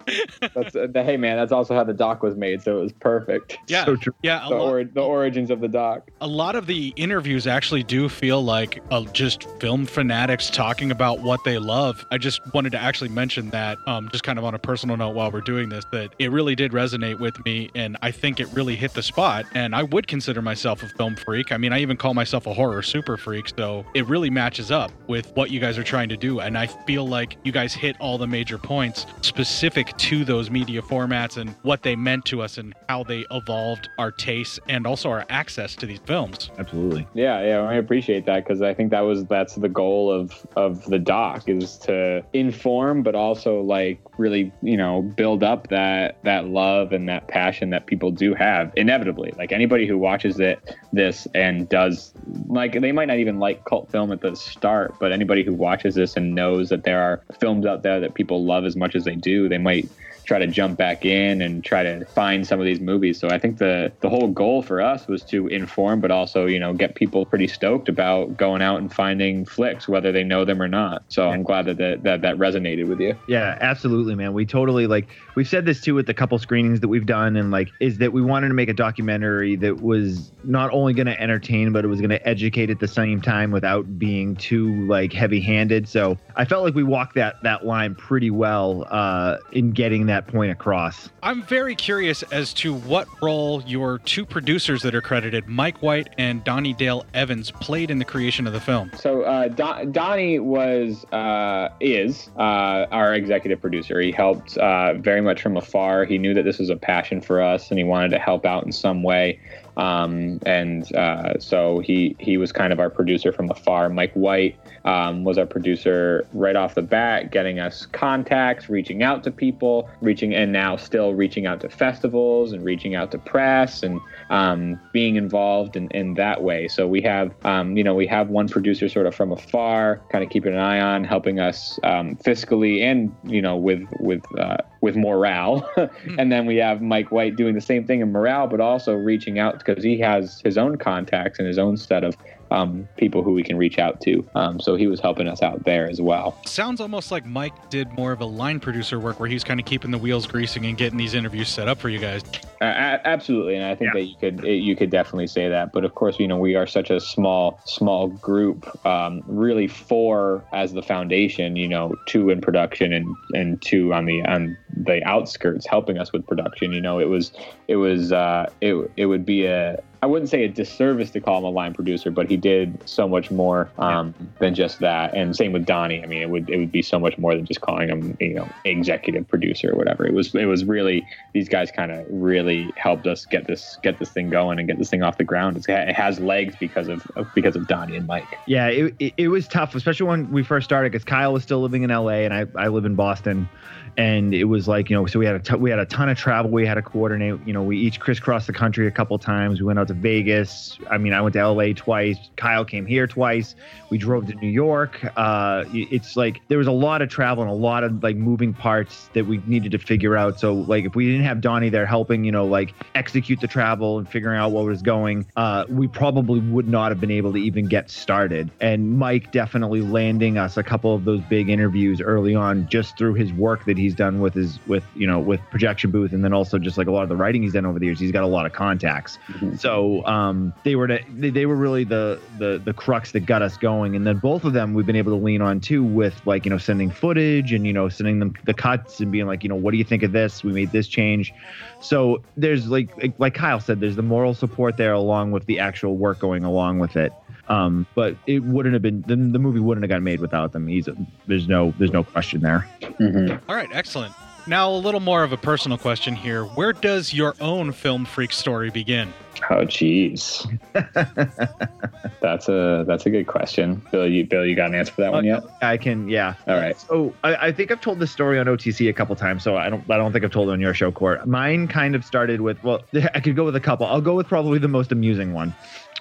That's 0.54 0.74
uh, 0.74 0.88
hey 0.94 1.16
man 1.16 1.36
that's 1.36 1.52
also 1.52 1.74
how 1.74 1.84
the 1.84 1.92
doc 1.92 2.22
was 2.22 2.36
made 2.36 2.62
so 2.62 2.78
it 2.78 2.82
was 2.82 2.92
perfect. 2.92 3.58
Yeah 3.66 3.84
so 3.84 3.96
true. 3.96 4.14
yeah 4.22 4.46
the, 4.48 4.54
or, 4.54 4.84
the 4.84 5.02
origins 5.02 5.50
of 5.50 5.60
the 5.60 5.68
doc. 5.68 6.10
A 6.20 6.26
lot 6.26 6.56
of 6.56 6.66
the 6.66 6.92
interviews 6.96 7.46
actually 7.46 7.82
do 7.82 8.08
feel 8.08 8.42
like 8.42 8.82
uh, 8.90 9.04
just 9.12 9.48
film 9.60 9.86
fanatics 9.86 10.50
talking 10.50 10.90
about 10.90 11.20
what 11.20 11.42
they 11.44 11.58
love. 11.58 12.04
I 12.10 12.18
just 12.18 12.40
wanted 12.54 12.72
to 12.72 12.78
actually 12.78 13.10
mention 13.10 13.50
that 13.50 13.78
um, 13.86 14.08
just 14.10 14.24
kind 14.24 14.38
of 14.38 14.44
on 14.44 14.54
a 14.54 14.58
personal 14.58 14.96
note 14.96 15.14
while 15.14 15.30
we're 15.30 15.40
doing 15.40 15.68
this 15.68 15.84
that 15.92 16.14
it 16.18 16.30
really 16.30 16.54
did 16.54 16.72
resonate 16.72 17.18
with 17.20 17.42
me 17.44 17.70
and 17.74 17.96
i 18.02 18.10
think 18.10 18.40
it 18.40 18.48
really 18.52 18.76
hit 18.76 18.92
the 18.94 19.02
spot 19.02 19.44
and 19.54 19.74
i 19.74 19.82
would 19.82 20.06
consider 20.06 20.40
myself 20.42 20.82
a 20.82 20.88
film 20.88 21.16
freak. 21.16 21.52
I 21.52 21.56
mean 21.56 21.72
i 21.72 21.79
even 21.80 21.96
call 21.96 22.14
myself 22.14 22.46
a 22.46 22.54
horror 22.54 22.82
super 22.82 23.16
freak 23.16 23.48
so 23.56 23.84
it 23.94 24.06
really 24.06 24.30
matches 24.30 24.70
up 24.70 24.90
with 25.06 25.34
what 25.34 25.50
you 25.50 25.60
guys 25.60 25.78
are 25.78 25.84
trying 25.84 26.08
to 26.08 26.16
do 26.16 26.40
and 26.40 26.56
i 26.56 26.66
feel 26.66 27.06
like 27.06 27.36
you 27.44 27.52
guys 27.52 27.74
hit 27.74 27.96
all 28.00 28.18
the 28.18 28.26
major 28.26 28.58
points 28.58 29.06
specific 29.22 29.96
to 29.96 30.24
those 30.24 30.50
media 30.50 30.82
formats 30.82 31.36
and 31.36 31.54
what 31.62 31.82
they 31.82 31.96
meant 31.96 32.24
to 32.26 32.42
us 32.42 32.58
and 32.58 32.74
how 32.88 33.02
they 33.02 33.24
evolved 33.30 33.88
our 33.98 34.10
tastes 34.10 34.58
and 34.68 34.86
also 34.86 35.08
our 35.10 35.24
access 35.28 35.74
to 35.76 35.86
these 35.86 36.00
films. 36.00 36.50
Absolutely. 36.58 37.06
Yeah, 37.14 37.42
yeah, 37.42 37.60
I 37.60 37.74
appreciate 37.74 38.26
that 38.26 38.44
because 38.44 38.62
I 38.62 38.74
think 38.74 38.90
that 38.90 39.00
was 39.00 39.24
that's 39.26 39.54
the 39.54 39.68
goal 39.68 40.10
of 40.10 40.46
of 40.56 40.84
the 40.86 40.98
doc 40.98 41.48
is 41.48 41.78
to 41.78 42.24
inform, 42.32 43.02
but 43.02 43.14
also 43.14 43.60
like 43.60 44.00
really 44.18 44.52
you 44.62 44.76
know 44.76 45.02
build 45.02 45.42
up 45.42 45.68
that 45.68 46.18
that 46.24 46.48
love 46.48 46.92
and 46.92 47.08
that 47.08 47.28
passion 47.28 47.70
that 47.70 47.86
people 47.86 48.10
do 48.10 48.34
have 48.34 48.72
inevitably. 48.76 49.32
Like 49.36 49.52
anybody 49.52 49.86
who 49.86 49.96
watches 49.96 50.40
it 50.40 50.76
this 50.92 51.26
and 51.34 51.68
does 51.70 52.12
like 52.48 52.78
they 52.78 52.92
might 52.92 53.06
not 53.06 53.16
even 53.18 53.38
like 53.38 53.64
cult 53.64 53.90
film 53.90 54.12
at 54.12 54.20
the 54.20 54.34
start, 54.36 54.94
but 55.00 55.12
anybody 55.12 55.42
who 55.42 55.54
watches 55.54 55.94
this 55.94 56.16
and 56.16 56.34
knows 56.34 56.68
that 56.68 56.82
there 56.84 57.00
are 57.00 57.22
films 57.38 57.64
out 57.64 57.82
there 57.82 58.00
that 58.00 58.14
people 58.14 58.44
love 58.44 58.64
as 58.66 58.76
much 58.76 58.94
as 58.94 59.04
they 59.04 59.14
do, 59.14 59.48
they 59.48 59.58
might 59.58 59.88
try 60.30 60.38
to 60.38 60.46
jump 60.46 60.78
back 60.78 61.04
in 61.04 61.42
and 61.42 61.64
try 61.64 61.82
to 61.82 62.04
find 62.04 62.46
some 62.46 62.60
of 62.60 62.64
these 62.64 62.78
movies. 62.78 63.18
So 63.18 63.30
I 63.30 63.38
think 63.40 63.58
the 63.58 63.90
the 63.98 64.08
whole 64.08 64.28
goal 64.28 64.62
for 64.62 64.80
us 64.80 65.08
was 65.08 65.24
to 65.24 65.48
inform, 65.48 66.00
but 66.00 66.12
also 66.12 66.46
you 66.46 66.60
know 66.60 66.72
get 66.72 66.94
people 66.94 67.26
pretty 67.26 67.48
stoked 67.48 67.88
about 67.88 68.36
going 68.36 68.62
out 68.62 68.78
and 68.78 68.92
finding 68.94 69.44
flicks, 69.44 69.88
whether 69.88 70.12
they 70.12 70.22
know 70.22 70.44
them 70.44 70.62
or 70.62 70.68
not. 70.68 71.02
So 71.08 71.28
I'm 71.28 71.42
glad 71.42 71.66
that 71.66 71.78
that 71.78 72.04
that, 72.04 72.22
that 72.22 72.36
resonated 72.36 72.86
with 72.86 73.00
you. 73.00 73.16
Yeah, 73.26 73.58
absolutely, 73.60 74.14
man. 74.14 74.32
We 74.32 74.46
totally 74.46 74.86
like 74.86 75.08
we've 75.34 75.48
said 75.48 75.66
this 75.66 75.80
too 75.80 75.96
with 75.96 76.06
the 76.06 76.14
couple 76.14 76.38
screenings 76.38 76.78
that 76.78 76.88
we've 76.88 77.06
done, 77.06 77.34
and 77.34 77.50
like 77.50 77.70
is 77.80 77.98
that 77.98 78.12
we 78.12 78.22
wanted 78.22 78.48
to 78.48 78.54
make 78.54 78.68
a 78.68 78.74
documentary 78.74 79.56
that 79.56 79.82
was 79.82 80.30
not 80.44 80.72
only 80.72 80.94
going 80.94 81.08
to 81.08 81.20
entertain, 81.20 81.72
but 81.72 81.84
it 81.84 81.88
was 81.88 81.98
going 81.98 82.10
to 82.10 82.28
educate 82.28 82.70
at 82.70 82.78
the 82.78 82.86
same 82.86 83.20
time 83.20 83.50
without 83.50 83.98
being 83.98 84.36
too 84.36 84.86
like 84.86 85.12
heavy-handed. 85.12 85.88
So 85.88 86.16
I 86.36 86.44
felt 86.44 86.62
like 86.62 86.76
we 86.76 86.84
walked 86.84 87.16
that 87.16 87.42
that 87.42 87.66
line 87.66 87.96
pretty 87.96 88.30
well 88.30 88.86
uh, 88.90 89.38
in 89.50 89.72
getting 89.72 90.06
that 90.06 90.19
that 90.20 90.30
point 90.32 90.52
across. 90.52 91.08
I'm 91.22 91.42
very 91.42 91.74
curious 91.74 92.22
as 92.24 92.52
to 92.54 92.74
what 92.74 93.08
role 93.22 93.62
your 93.66 93.98
two 93.98 94.26
producers 94.26 94.82
that 94.82 94.94
are 94.94 95.00
credited, 95.00 95.48
Mike 95.48 95.82
White 95.82 96.08
and 96.18 96.44
Donnie 96.44 96.74
Dale 96.74 97.04
Evans, 97.14 97.50
played 97.50 97.90
in 97.90 97.98
the 97.98 98.04
creation 98.04 98.46
of 98.46 98.52
the 98.52 98.60
film. 98.60 98.90
So 98.96 99.22
uh, 99.22 99.48
Don- 99.48 99.92
Donnie 99.92 100.38
was 100.38 101.04
uh, 101.12 101.70
is 101.80 102.30
uh, 102.36 102.86
our 102.90 103.14
executive 103.14 103.60
producer. 103.60 104.00
He 104.00 104.12
helped 104.12 104.56
uh, 104.58 104.94
very 104.94 105.20
much 105.20 105.42
from 105.42 105.56
afar. 105.56 106.04
He 106.04 106.18
knew 106.18 106.34
that 106.34 106.44
this 106.44 106.58
was 106.58 106.70
a 106.70 106.76
passion 106.76 107.20
for 107.20 107.40
us, 107.40 107.70
and 107.70 107.78
he 107.78 107.84
wanted 107.84 108.10
to 108.10 108.18
help 108.18 108.44
out 108.44 108.64
in 108.64 108.72
some 108.72 109.02
way. 109.02 109.40
Um, 109.76 110.40
and 110.46 110.94
uh, 110.96 111.38
so 111.38 111.80
he 111.80 112.16
he 112.18 112.36
was 112.36 112.52
kind 112.52 112.72
of 112.72 112.80
our 112.80 112.90
producer 112.90 113.32
from 113.32 113.50
afar. 113.50 113.88
Mike 113.88 114.12
White 114.14 114.56
um, 114.84 115.24
was 115.24 115.38
our 115.38 115.46
producer 115.46 116.26
right 116.32 116.56
off 116.56 116.74
the 116.74 116.82
bat, 116.82 117.30
getting 117.30 117.58
us 117.58 117.86
contacts, 117.86 118.68
reaching 118.68 119.02
out 119.02 119.24
to 119.24 119.30
people, 119.30 119.88
reaching 120.00 120.34
and 120.34 120.52
now 120.52 120.76
still 120.76 121.14
reaching 121.14 121.46
out 121.46 121.60
to 121.60 121.68
festivals 121.68 122.52
and 122.52 122.64
reaching 122.64 122.94
out 122.94 123.10
to 123.12 123.18
press 123.18 123.82
and 123.82 124.00
um, 124.30 124.80
being 124.92 125.16
involved 125.16 125.76
in, 125.76 125.88
in 125.90 126.14
that 126.14 126.42
way. 126.42 126.68
So 126.68 126.86
we 126.86 127.00
have 127.02 127.32
um, 127.44 127.76
you 127.76 127.84
know 127.84 127.94
we 127.94 128.06
have 128.06 128.28
one 128.28 128.48
producer 128.48 128.88
sort 128.88 129.06
of 129.06 129.14
from 129.14 129.32
afar, 129.32 130.00
kind 130.10 130.24
of 130.24 130.30
keeping 130.30 130.52
an 130.52 130.60
eye 130.60 130.80
on, 130.80 131.04
helping 131.04 131.38
us 131.38 131.78
um, 131.84 132.16
fiscally 132.16 132.82
and 132.82 133.14
you 133.24 133.42
know 133.42 133.56
with 133.56 133.82
with 134.00 134.22
uh, 134.38 134.58
with 134.80 134.96
morale. 134.96 135.68
and 136.18 136.32
then 136.32 136.46
we 136.46 136.56
have 136.56 136.80
Mike 136.80 137.12
White 137.12 137.36
doing 137.36 137.54
the 137.54 137.60
same 137.60 137.86
thing 137.86 138.00
in 138.00 138.12
morale, 138.12 138.46
but 138.46 138.60
also 138.60 138.94
reaching 138.94 139.38
out 139.38 139.59
because 139.64 139.84
he 139.84 139.98
has 139.98 140.40
his 140.42 140.58
own 140.58 140.76
contacts 140.76 141.38
and 141.38 141.46
his 141.48 141.58
own 141.58 141.76
set 141.76 142.04
of 142.04 142.16
um, 142.50 142.88
people 142.96 143.22
who 143.22 143.32
we 143.32 143.42
can 143.42 143.56
reach 143.56 143.78
out 143.78 144.00
to. 144.02 144.26
Um, 144.34 144.60
so 144.60 144.76
he 144.76 144.86
was 144.86 145.00
helping 145.00 145.28
us 145.28 145.42
out 145.42 145.64
there 145.64 145.88
as 145.88 146.00
well. 146.00 146.36
Sounds 146.46 146.80
almost 146.80 147.10
like 147.10 147.26
Mike 147.26 147.70
did 147.70 147.92
more 147.92 148.12
of 148.12 148.20
a 148.20 148.24
line 148.24 148.60
producer 148.60 148.98
work 148.98 149.20
where 149.20 149.28
he's 149.28 149.44
kind 149.44 149.60
of 149.60 149.66
keeping 149.66 149.90
the 149.90 149.98
wheels 149.98 150.26
greasing 150.26 150.66
and 150.66 150.76
getting 150.76 150.98
these 150.98 151.14
interviews 151.14 151.48
set 151.48 151.68
up 151.68 151.78
for 151.78 151.88
you 151.88 151.98
guys. 151.98 152.22
Uh, 152.60 152.98
absolutely, 153.04 153.54
and 153.54 153.64
I 153.64 153.74
think 153.74 153.94
that 153.94 154.04
you 154.04 154.16
could 154.16 154.44
you 154.44 154.76
could 154.76 154.90
definitely 154.90 155.28
say 155.28 155.48
that. 155.48 155.72
But 155.72 155.84
of 155.84 155.94
course, 155.94 156.20
you 156.20 156.28
know 156.28 156.36
we 156.36 156.56
are 156.56 156.66
such 156.66 156.90
a 156.90 157.00
small 157.00 157.58
small 157.64 158.08
group. 158.08 158.84
Um, 158.84 159.22
really, 159.26 159.66
four 159.66 160.44
as 160.52 160.72
the 160.72 160.82
foundation. 160.82 161.56
You 161.56 161.68
know, 161.68 161.94
two 162.06 162.28
in 162.28 162.42
production 162.42 162.92
and 162.92 163.16
and 163.32 163.62
two 163.62 163.94
on 163.94 164.04
the 164.04 164.22
on 164.26 164.58
the 164.76 165.02
outskirts 165.04 165.66
helping 165.66 165.96
us 165.96 166.12
with 166.12 166.26
production. 166.26 166.72
You 166.72 166.82
know, 166.82 166.98
it 166.98 167.08
was 167.08 167.32
it 167.68 167.76
was 167.76 168.12
uh, 168.12 168.50
it 168.60 168.90
it 168.98 169.06
would 169.06 169.24
be 169.24 169.46
a 169.46 169.82
I 170.02 170.06
wouldn't 170.06 170.30
say 170.30 170.44
a 170.44 170.48
disservice 170.48 171.10
to 171.10 171.20
call 171.20 171.38
him 171.38 171.44
a 171.44 171.50
line 171.50 171.74
producer, 171.74 172.10
but 172.10 172.28
he 172.28 172.36
did 172.36 172.88
so 172.88 173.06
much 173.06 173.30
more 173.30 173.70
um, 173.78 174.14
than 174.38 174.54
just 174.54 174.78
that. 174.78 175.14
And 175.14 175.36
same 175.36 175.52
with 175.52 175.66
Donnie. 175.66 176.02
I 176.02 176.06
mean, 176.06 176.22
it 176.22 176.30
would 176.30 176.48
it 176.48 176.58
would 176.58 176.72
be 176.72 176.80
so 176.80 176.98
much 176.98 177.18
more 177.18 177.34
than 177.34 177.44
just 177.44 177.60
calling 177.60 177.88
him, 177.88 178.16
you 178.18 178.34
know, 178.34 178.48
executive 178.64 179.28
producer 179.28 179.72
or 179.72 179.76
whatever. 179.76 180.06
It 180.06 180.14
was 180.14 180.34
it 180.34 180.46
was 180.46 180.64
really 180.64 181.06
these 181.34 181.48
guys 181.48 181.70
kind 181.70 181.92
of 181.92 182.06
really 182.08 182.70
helped 182.76 183.06
us 183.06 183.26
get 183.26 183.46
this 183.46 183.78
get 183.82 183.98
this 183.98 184.10
thing 184.10 184.30
going 184.30 184.58
and 184.58 184.66
get 184.66 184.78
this 184.78 184.88
thing 184.88 185.02
off 185.02 185.18
the 185.18 185.24
ground. 185.24 185.58
It's, 185.58 185.66
it 185.68 185.94
has 185.94 186.18
legs 186.18 186.54
because 186.58 186.88
of 186.88 187.06
because 187.34 187.54
of 187.54 187.66
Donnie 187.66 187.96
and 187.96 188.06
Mike. 188.06 188.24
Yeah, 188.46 188.68
it, 188.68 188.94
it, 188.98 189.14
it 189.18 189.28
was 189.28 189.46
tough, 189.48 189.74
especially 189.74 190.06
when 190.06 190.30
we 190.30 190.42
first 190.42 190.64
started, 190.64 190.92
because 190.92 191.04
Kyle 191.04 191.34
was 191.34 191.42
still 191.42 191.60
living 191.60 191.82
in 191.82 191.90
LA 191.90 192.20
and 192.24 192.32
I, 192.32 192.46
I 192.56 192.68
live 192.68 192.86
in 192.86 192.94
Boston, 192.94 193.48
and 193.96 194.34
it 194.34 194.44
was 194.44 194.68
like 194.68 194.90
you 194.90 194.96
know, 194.96 195.06
so 195.06 195.18
we 195.18 195.26
had 195.26 195.36
a 195.36 195.40
t- 195.40 195.56
we 195.56 195.70
had 195.70 195.78
a 195.78 195.86
ton 195.86 196.08
of 196.08 196.18
travel 196.18 196.50
we 196.50 196.66
had 196.66 196.74
to 196.74 196.82
coordinate. 196.82 197.38
You 197.46 197.52
know, 197.52 197.62
we 197.62 197.78
each 197.78 198.00
crisscrossed 198.00 198.46
the 198.46 198.52
country 198.52 198.86
a 198.86 198.90
couple 198.90 199.18
times. 199.18 199.60
We 199.60 199.66
went 199.66 199.78
out 199.78 199.88
to 199.88 199.94
Vegas. 199.94 200.78
I 200.90 200.98
mean, 200.98 201.12
I 201.12 201.20
went 201.20 201.34
to 201.34 201.46
LA 201.46 201.72
twice. 201.74 202.18
Kyle 202.36 202.64
came 202.64 202.86
here 202.86 203.06
twice. 203.06 203.54
We 203.90 203.98
drove 203.98 204.26
to 204.26 204.34
New 204.34 204.48
York. 204.48 205.04
Uh, 205.16 205.64
it's 205.72 206.16
like 206.16 206.40
there 206.48 206.58
was 206.58 206.66
a 206.66 206.72
lot 206.72 207.02
of 207.02 207.08
travel 207.08 207.42
and 207.42 207.50
a 207.50 207.54
lot 207.54 207.84
of 207.84 208.02
like 208.02 208.16
moving 208.16 208.52
parts 208.52 209.10
that 209.14 209.26
we 209.26 209.42
needed 209.46 209.72
to 209.72 209.78
figure 209.78 210.16
out. 210.16 210.38
So 210.38 210.54
like 210.54 210.84
if 210.84 210.94
we 210.94 211.06
didn't 211.06 211.24
have 211.24 211.40
Donnie 211.40 211.70
there 211.70 211.86
helping, 211.86 212.24
you 212.24 212.32
know, 212.32 212.46
like 212.46 212.74
execute 212.94 213.40
the 213.40 213.48
travel 213.48 213.98
and 213.98 214.08
figuring 214.08 214.38
out 214.38 214.52
what 214.52 214.64
was 214.64 214.82
going, 214.82 215.26
uh, 215.36 215.64
we 215.68 215.88
probably 215.88 216.40
would 216.40 216.68
not 216.68 216.90
have 216.90 217.00
been 217.00 217.10
able 217.10 217.32
to 217.32 217.38
even 217.38 217.66
get 217.66 217.90
started. 217.90 218.50
And 218.60 218.98
Mike 218.98 219.32
definitely 219.32 219.80
landing 219.80 220.38
us 220.38 220.56
a 220.56 220.62
couple 220.62 220.94
of 220.94 221.04
those 221.04 221.20
big 221.22 221.48
interviews 221.48 222.00
early 222.00 222.34
on 222.34 222.68
just 222.68 222.96
through 222.96 223.14
his 223.14 223.32
work 223.32 223.64
that 223.64 223.76
he's 223.80 223.94
done 223.94 224.20
with 224.20 224.34
his 224.34 224.58
with 224.66 224.84
you 224.94 225.06
know 225.06 225.18
with 225.18 225.40
projection 225.50 225.90
booth 225.90 226.12
and 226.12 226.22
then 226.22 226.32
also 226.32 226.58
just 226.58 226.78
like 226.78 226.86
a 226.86 226.90
lot 226.90 227.02
of 227.02 227.08
the 227.08 227.16
writing 227.16 227.42
he's 227.42 227.52
done 227.52 227.66
over 227.66 227.78
the 227.78 227.86
years. 227.86 227.98
He's 227.98 228.12
got 228.12 228.22
a 228.22 228.28
lot 228.28 228.46
of 228.46 228.52
contacts. 228.52 229.18
So 229.56 230.04
um, 230.06 230.52
they 230.64 230.76
were 230.76 230.86
to, 230.86 231.00
they, 231.10 231.30
they 231.30 231.46
were 231.46 231.56
really 231.56 231.84
the 231.84 232.20
the 232.38 232.60
the 232.64 232.72
crux 232.72 233.12
that 233.12 233.20
got 233.20 233.42
us 233.42 233.56
going. 233.56 233.96
And 233.96 234.06
then 234.06 234.18
both 234.18 234.44
of 234.44 234.52
them 234.52 234.74
we've 234.74 234.86
been 234.86 234.96
able 234.96 235.12
to 235.12 235.22
lean 235.22 235.42
on 235.42 235.60
too 235.60 235.82
with 235.82 236.20
like 236.26 236.44
you 236.44 236.50
know 236.50 236.58
sending 236.58 236.90
footage 236.90 237.52
and 237.52 237.66
you 237.66 237.72
know 237.72 237.88
sending 237.88 238.18
them 238.18 238.34
the 238.44 238.54
cuts 238.54 239.00
and 239.00 239.10
being 239.10 239.26
like 239.26 239.42
you 239.42 239.48
know 239.48 239.56
what 239.56 239.72
do 239.72 239.78
you 239.78 239.84
think 239.84 240.02
of 240.02 240.12
this? 240.12 240.44
We 240.44 240.52
made 240.52 240.72
this 240.72 240.88
change. 240.88 241.34
So 241.80 242.22
there's 242.36 242.68
like 242.68 242.96
like, 242.98 243.14
like 243.18 243.34
Kyle 243.34 243.60
said, 243.60 243.80
there's 243.80 243.96
the 243.96 244.02
moral 244.02 244.34
support 244.34 244.76
there 244.76 244.92
along 244.92 245.32
with 245.32 245.46
the 245.46 245.58
actual 245.58 245.96
work 245.96 246.18
going 246.18 246.44
along 246.44 246.78
with 246.78 246.96
it. 246.96 247.12
Um, 247.48 247.84
but 247.96 248.14
it 248.28 248.44
wouldn't 248.44 248.74
have 248.74 248.82
been 248.82 249.02
the, 249.02 249.16
the 249.16 249.38
movie 249.38 249.58
wouldn't 249.58 249.82
have 249.82 249.88
gotten 249.88 250.04
made 250.04 250.20
without 250.20 250.52
them. 250.52 250.68
He's 250.68 250.88
there's 251.26 251.48
no 251.48 251.74
there's 251.78 251.92
no 251.92 252.04
question 252.04 252.40
there. 252.40 252.68
All 253.00 253.56
right, 253.56 253.68
excellent. 253.72 254.14
Now, 254.46 254.70
a 254.70 254.76
little 254.76 255.00
more 255.00 255.22
of 255.22 255.32
a 255.32 255.36
personal 255.36 255.78
question 255.78 256.14
here. 256.14 256.44
Where 256.44 256.72
does 256.72 257.14
your 257.14 257.34
own 257.40 257.72
film 257.72 258.04
freak 258.04 258.32
story 258.32 258.70
begin? 258.70 259.12
Oh, 259.48 259.64
jeez. 259.64 260.44
that's 262.20 262.48
a 262.48 262.84
that's 262.86 263.06
a 263.06 263.10
good 263.10 263.26
question. 263.26 263.82
Bill, 263.90 264.08
you 264.08 264.26
Bill, 264.26 264.44
you 264.44 264.56
got 264.56 264.68
an 264.68 264.74
answer 264.74 264.92
for 264.92 265.02
that 265.02 265.12
one 265.12 265.24
yet? 265.24 265.42
I 265.62 265.76
can, 265.76 266.08
yeah. 266.08 266.34
All 266.46 266.56
right. 266.56 266.78
So 266.78 267.14
I, 267.22 267.48
I 267.48 267.52
think 267.52 267.70
I've 267.70 267.80
told 267.80 268.00
this 268.00 268.10
story 268.10 268.38
on 268.38 268.46
OTC 268.46 268.88
a 268.88 268.92
couple 268.92 269.14
times, 269.14 269.42
so 269.42 269.56
I 269.56 269.70
don't 269.70 269.88
I 269.90 269.96
don't 269.96 270.12
think 270.12 270.24
I've 270.24 270.32
told 270.32 270.48
it 270.48 270.52
on 270.52 270.60
your 270.60 270.74
show, 270.74 270.90
Court. 270.90 271.26
Mine 271.26 271.68
kind 271.68 271.94
of 271.94 272.04
started 272.04 272.40
with 272.40 272.62
well, 272.64 272.82
I 273.14 273.20
could 273.20 273.36
go 273.36 273.44
with 273.44 273.56
a 273.56 273.60
couple. 273.60 273.86
I'll 273.86 274.00
go 274.00 274.14
with 274.14 274.26
probably 274.26 274.58
the 274.58 274.68
most 274.68 274.90
amusing 274.90 275.32
one. 275.32 275.54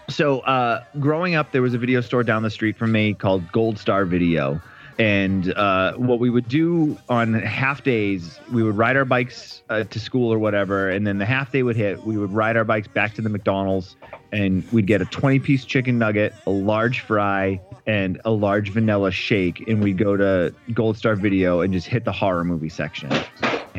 So 0.10 0.40
uh, 0.40 0.84
growing 1.00 1.36
up, 1.36 1.52
there 1.52 1.62
was 1.62 1.74
a 1.74 1.78
video 1.78 2.02
store 2.02 2.24
down 2.24 2.44
the 2.44 2.50
street 2.50 2.78
from 2.78 2.92
me 2.92 3.14
called 3.14 3.50
Gold 3.52 3.78
Star 3.78 4.06
Video. 4.06 4.60
And 5.00 5.54
uh, 5.54 5.94
what 5.94 6.20
we 6.20 6.30
would 6.30 6.50
do 6.50 6.98
on 7.08 7.34
half 7.34 7.84
days, 7.84 8.38
we 8.52 8.64
would 8.64 8.76
ride 8.76 8.98
our 8.98 9.06
bikes 9.06 9.64
uh, 9.70 9.86
to 9.86 10.00
school 10.00 10.32
or 10.32 10.38
whatever. 10.38 10.90
And 10.90 11.08
then 11.08 11.20
the 11.20 11.26
half 11.26 11.54
day 11.54 11.64
would 11.64 11.78
hit, 11.78 12.04
we 12.04 12.18
would 12.18 12.34
ride 12.34 12.58
our 12.58 12.66
bikes 12.66 12.90
back 12.90 13.14
to 13.14 13.22
the 13.22 13.30
McDonald's 13.30 13.96
and 14.34 14.70
we'd 14.74 14.88
get 14.88 15.02
a 15.02 15.06
20 15.06 15.40
piece 15.40 15.64
chicken 15.64 15.98
nugget, 15.98 16.34
a 16.46 16.52
large 16.52 17.00
fry, 17.00 17.62
and 17.88 18.20
a 18.26 18.32
large 18.32 18.72
vanilla 18.72 19.12
shake. 19.12 19.66
And 19.70 19.82
we'd 19.82 19.98
go 19.98 20.18
to 20.18 20.54
Gold 20.74 20.98
Star 20.98 21.16
Video 21.16 21.62
and 21.62 21.74
just 21.74 21.88
hit 21.88 22.04
the 22.04 22.12
horror 22.12 22.44
movie 22.44 22.70
section. 22.70 23.10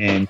And 0.01 0.27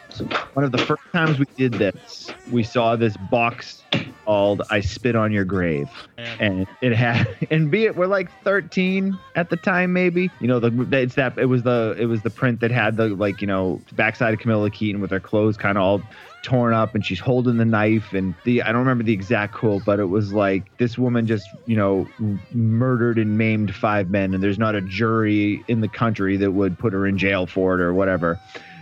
one 0.51 0.65
of 0.65 0.73
the 0.73 0.79
first 0.79 1.01
times 1.13 1.39
we 1.39 1.45
did 1.55 1.71
this, 1.73 2.29
we 2.51 2.62
saw 2.62 2.97
this 2.97 3.15
box 3.15 3.81
called 4.25 4.62
I 4.69 4.81
Spit 4.81 5.15
on 5.15 5.31
Your 5.31 5.45
Grave. 5.45 5.89
And 6.17 6.67
it 6.81 6.91
had 6.91 7.25
and 7.51 7.71
be 7.71 7.86
it 7.86 7.95
we're 7.95 8.07
like 8.07 8.29
13 8.43 9.17
at 9.36 9.49
the 9.49 9.55
time 9.55 9.93
maybe. 9.93 10.29
You 10.41 10.47
know, 10.47 10.60
the 10.60 10.88
it's 10.91 11.15
that 11.15 11.38
it 11.38 11.45
was 11.45 11.63
the 11.63 11.95
it 11.97 12.07
was 12.07 12.21
the 12.21 12.29
print 12.29 12.60
that 12.60 12.69
had 12.69 12.97
the 12.97 13.10
like, 13.15 13.39
you 13.39 13.47
know, 13.47 13.79
backside 13.93 14.34
of 14.34 14.41
Camille 14.41 14.69
Keaton 14.69 14.99
with 14.99 15.12
her 15.12 15.21
clothes 15.21 15.55
kind 15.55 15.77
of 15.77 15.84
all 15.84 16.01
torn 16.43 16.73
up 16.73 16.93
and 16.93 17.05
she's 17.05 17.19
holding 17.19 17.55
the 17.55 17.65
knife 17.65 18.12
and 18.12 18.36
the 18.43 18.63
I 18.63 18.73
don't 18.73 18.79
remember 18.79 19.05
the 19.05 19.13
exact 19.13 19.53
quote, 19.53 19.86
but 19.86 20.01
it 20.01 20.05
was 20.05 20.34
like 20.34 20.75
this 20.79 20.97
woman 20.97 21.27
just, 21.27 21.47
you 21.65 21.77
know, 21.77 22.10
murdered 22.51 23.17
and 23.17 23.38
maimed 23.38 23.73
five 23.73 24.10
men 24.10 24.34
and 24.34 24.43
there's 24.43 24.60
not 24.60 24.75
a 24.75 24.81
jury 24.81 25.63
in 25.69 25.79
the 25.79 25.88
country 25.88 26.36
that 26.36 26.51
would 26.51 26.77
put 26.77 26.91
her 26.91 27.07
in 27.07 27.17
jail 27.17 27.45
for 27.45 27.75
it 27.75 27.81
or 27.81 27.93
whatever. 27.93 28.38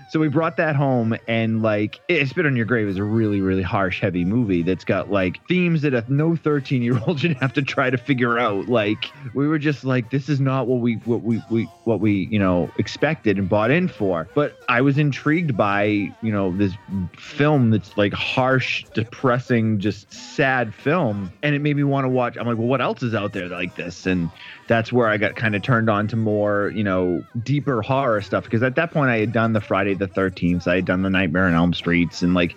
So 0.10 0.20
we 0.20 0.28
brought 0.28 0.58
that 0.58 0.76
home, 0.76 1.16
and 1.28 1.62
like, 1.62 2.00
it, 2.08 2.28
Spit 2.28 2.48
on 2.48 2.56
Your 2.56 2.66
Grave 2.66 2.88
is 2.88 2.98
a 2.98 3.04
really, 3.04 3.42
really 3.42 3.62
harsh, 3.62 4.02
heavy 4.02 4.26
movie 4.26 4.64
that's 4.64 4.84
got 4.84 5.12
like 5.12 5.40
themes 5.48 5.84
that 5.84 5.94
a, 5.94 6.04
no 6.08 6.36
13 6.36 6.82
year 6.82 7.00
old 7.06 7.20
should 7.22 7.38
have 7.38 7.54
to 7.54 7.62
try 7.62 7.92
to 7.92 7.98
figure 7.98 8.40
out. 8.40 8.68
Like, 8.68 9.12
we 9.36 9.48
were 9.48 9.60
just 9.60 9.84
like, 9.84 10.10
this 10.10 10.28
is 10.28 10.40
not 10.40 10.66
what 10.66 10.80
we, 10.80 10.96
what 11.06 11.22
we, 11.22 11.44
we, 11.52 11.70
what 11.84 12.00
we, 12.00 12.28
you 12.32 12.40
know, 12.40 12.72
expected 12.80 13.38
and 13.38 13.48
bought 13.48 13.70
in 13.70 13.88
for. 13.88 14.28
But 14.34 14.58
I 14.68 14.82
was 14.82 14.98
intrigued 14.98 15.56
by, 15.56 15.84
you 15.84 16.32
know, 16.32 16.58
this 16.58 16.74
film 17.16 17.70
that's 17.70 17.96
like 17.96 18.14
harsh, 18.14 18.86
depressing, 18.96 19.80
just 19.80 20.12
sad 20.12 20.74
film, 20.74 21.32
and 21.44 21.54
it 21.54 21.60
made 21.60 21.76
me 21.76 21.84
want 21.84 22.06
to 22.06 22.10
watch. 22.10 22.36
I'm 22.36 22.48
like, 22.48 22.58
well, 22.58 22.68
what 22.68 22.82
else 22.82 23.04
is 23.04 23.14
out 23.14 23.34
there 23.34 23.48
like 23.48 23.76
this? 23.76 24.08
And 24.08 24.32
that's 24.70 24.94
where 24.94 25.08
I 25.08 25.18
got 25.18 25.36
kind 25.36 25.56
of 25.56 25.64
turned 25.64 25.90
on 25.90 26.08
to 26.10 26.16
more, 26.16 26.72
you 26.76 26.84
know, 26.84 27.26
deeper 27.44 27.82
horror 27.82 28.22
stuff. 28.22 28.44
Because 28.44 28.62
at 28.62 28.76
that 28.76 28.92
point, 28.92 29.10
I 29.10 29.18
had 29.18 29.34
done 29.34 29.52
the 29.52 29.60
Friday 29.60 29.96
the 29.96 30.08
13th, 30.08 30.68
I 30.68 30.76
had 30.76 30.86
done 30.86 31.02
the 31.02 31.10
Nightmare 31.10 31.46
on 31.46 31.56
Elm 31.56 31.74
Streets, 31.74 32.22
and 32.22 32.36
like 32.36 32.56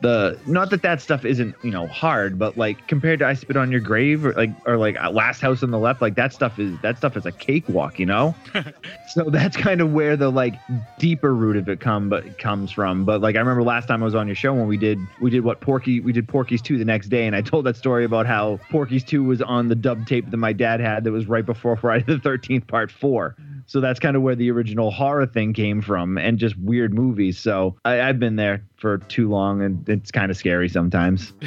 the 0.00 0.38
not 0.46 0.70
that 0.70 0.82
that 0.82 1.00
stuff 1.00 1.24
isn't 1.24 1.54
you 1.62 1.70
know 1.70 1.86
hard, 1.86 2.38
but 2.38 2.56
like 2.56 2.86
compared 2.88 3.20
to 3.20 3.26
I 3.26 3.34
Spit 3.34 3.56
on 3.56 3.70
Your 3.70 3.80
Grave 3.80 4.24
or 4.24 4.32
like 4.32 4.50
or 4.66 4.76
like 4.76 4.96
uh, 5.02 5.10
Last 5.10 5.40
House 5.40 5.62
on 5.62 5.70
the 5.70 5.78
Left, 5.78 6.02
like 6.02 6.14
that 6.16 6.32
stuff 6.32 6.58
is 6.58 6.78
that 6.80 6.98
stuff 6.98 7.16
is 7.16 7.26
a 7.26 7.32
cakewalk, 7.32 7.98
you 7.98 8.06
know. 8.06 8.34
so 9.08 9.24
that's 9.30 9.56
kind 9.56 9.80
of 9.80 9.92
where 9.92 10.16
the 10.16 10.30
like 10.30 10.54
deeper 10.98 11.34
root 11.34 11.56
of 11.56 11.68
it 11.68 11.80
come 11.80 12.08
but 12.08 12.38
comes 12.38 12.70
from. 12.70 13.04
But 13.04 13.20
like 13.20 13.36
I 13.36 13.38
remember 13.38 13.62
last 13.62 13.86
time 13.86 14.02
I 14.02 14.04
was 14.04 14.14
on 14.14 14.26
your 14.26 14.36
show 14.36 14.52
when 14.54 14.66
we 14.66 14.76
did 14.76 14.98
we 15.20 15.30
did 15.30 15.44
what 15.44 15.60
Porky 15.60 16.00
we 16.00 16.12
did 16.12 16.28
Porky's 16.28 16.62
two 16.62 16.78
the 16.78 16.84
next 16.84 17.08
day, 17.08 17.26
and 17.26 17.36
I 17.36 17.40
told 17.40 17.64
that 17.66 17.76
story 17.76 18.04
about 18.04 18.26
how 18.26 18.58
Porky's 18.70 19.04
two 19.04 19.24
was 19.24 19.42
on 19.42 19.68
the 19.68 19.74
dub 19.74 20.06
tape 20.06 20.30
that 20.30 20.36
my 20.36 20.52
dad 20.52 20.80
had 20.80 21.04
that 21.04 21.12
was 21.12 21.26
right 21.26 21.46
before 21.46 21.76
Friday 21.82 22.04
the 22.04 22.16
13th 22.16 22.66
part 22.66 22.90
four. 22.90 23.36
so 23.66 23.80
that's 23.80 24.00
kind 24.00 24.16
of 24.16 24.22
where 24.22 24.34
the 24.34 24.50
original 24.50 24.90
horror 24.90 25.26
thing 25.26 25.52
came 25.52 25.80
from, 25.80 26.18
and 26.18 26.38
just 26.38 26.56
weird 26.58 26.92
movies. 26.92 27.38
So 27.38 27.76
I, 27.84 28.00
I've 28.00 28.18
been 28.18 28.36
there 28.36 28.64
for 28.82 28.98
too 28.98 29.30
long, 29.30 29.62
and 29.62 29.88
it's 29.88 30.10
kind 30.10 30.30
of 30.30 30.36
scary 30.36 30.68
sometimes. 30.68 31.32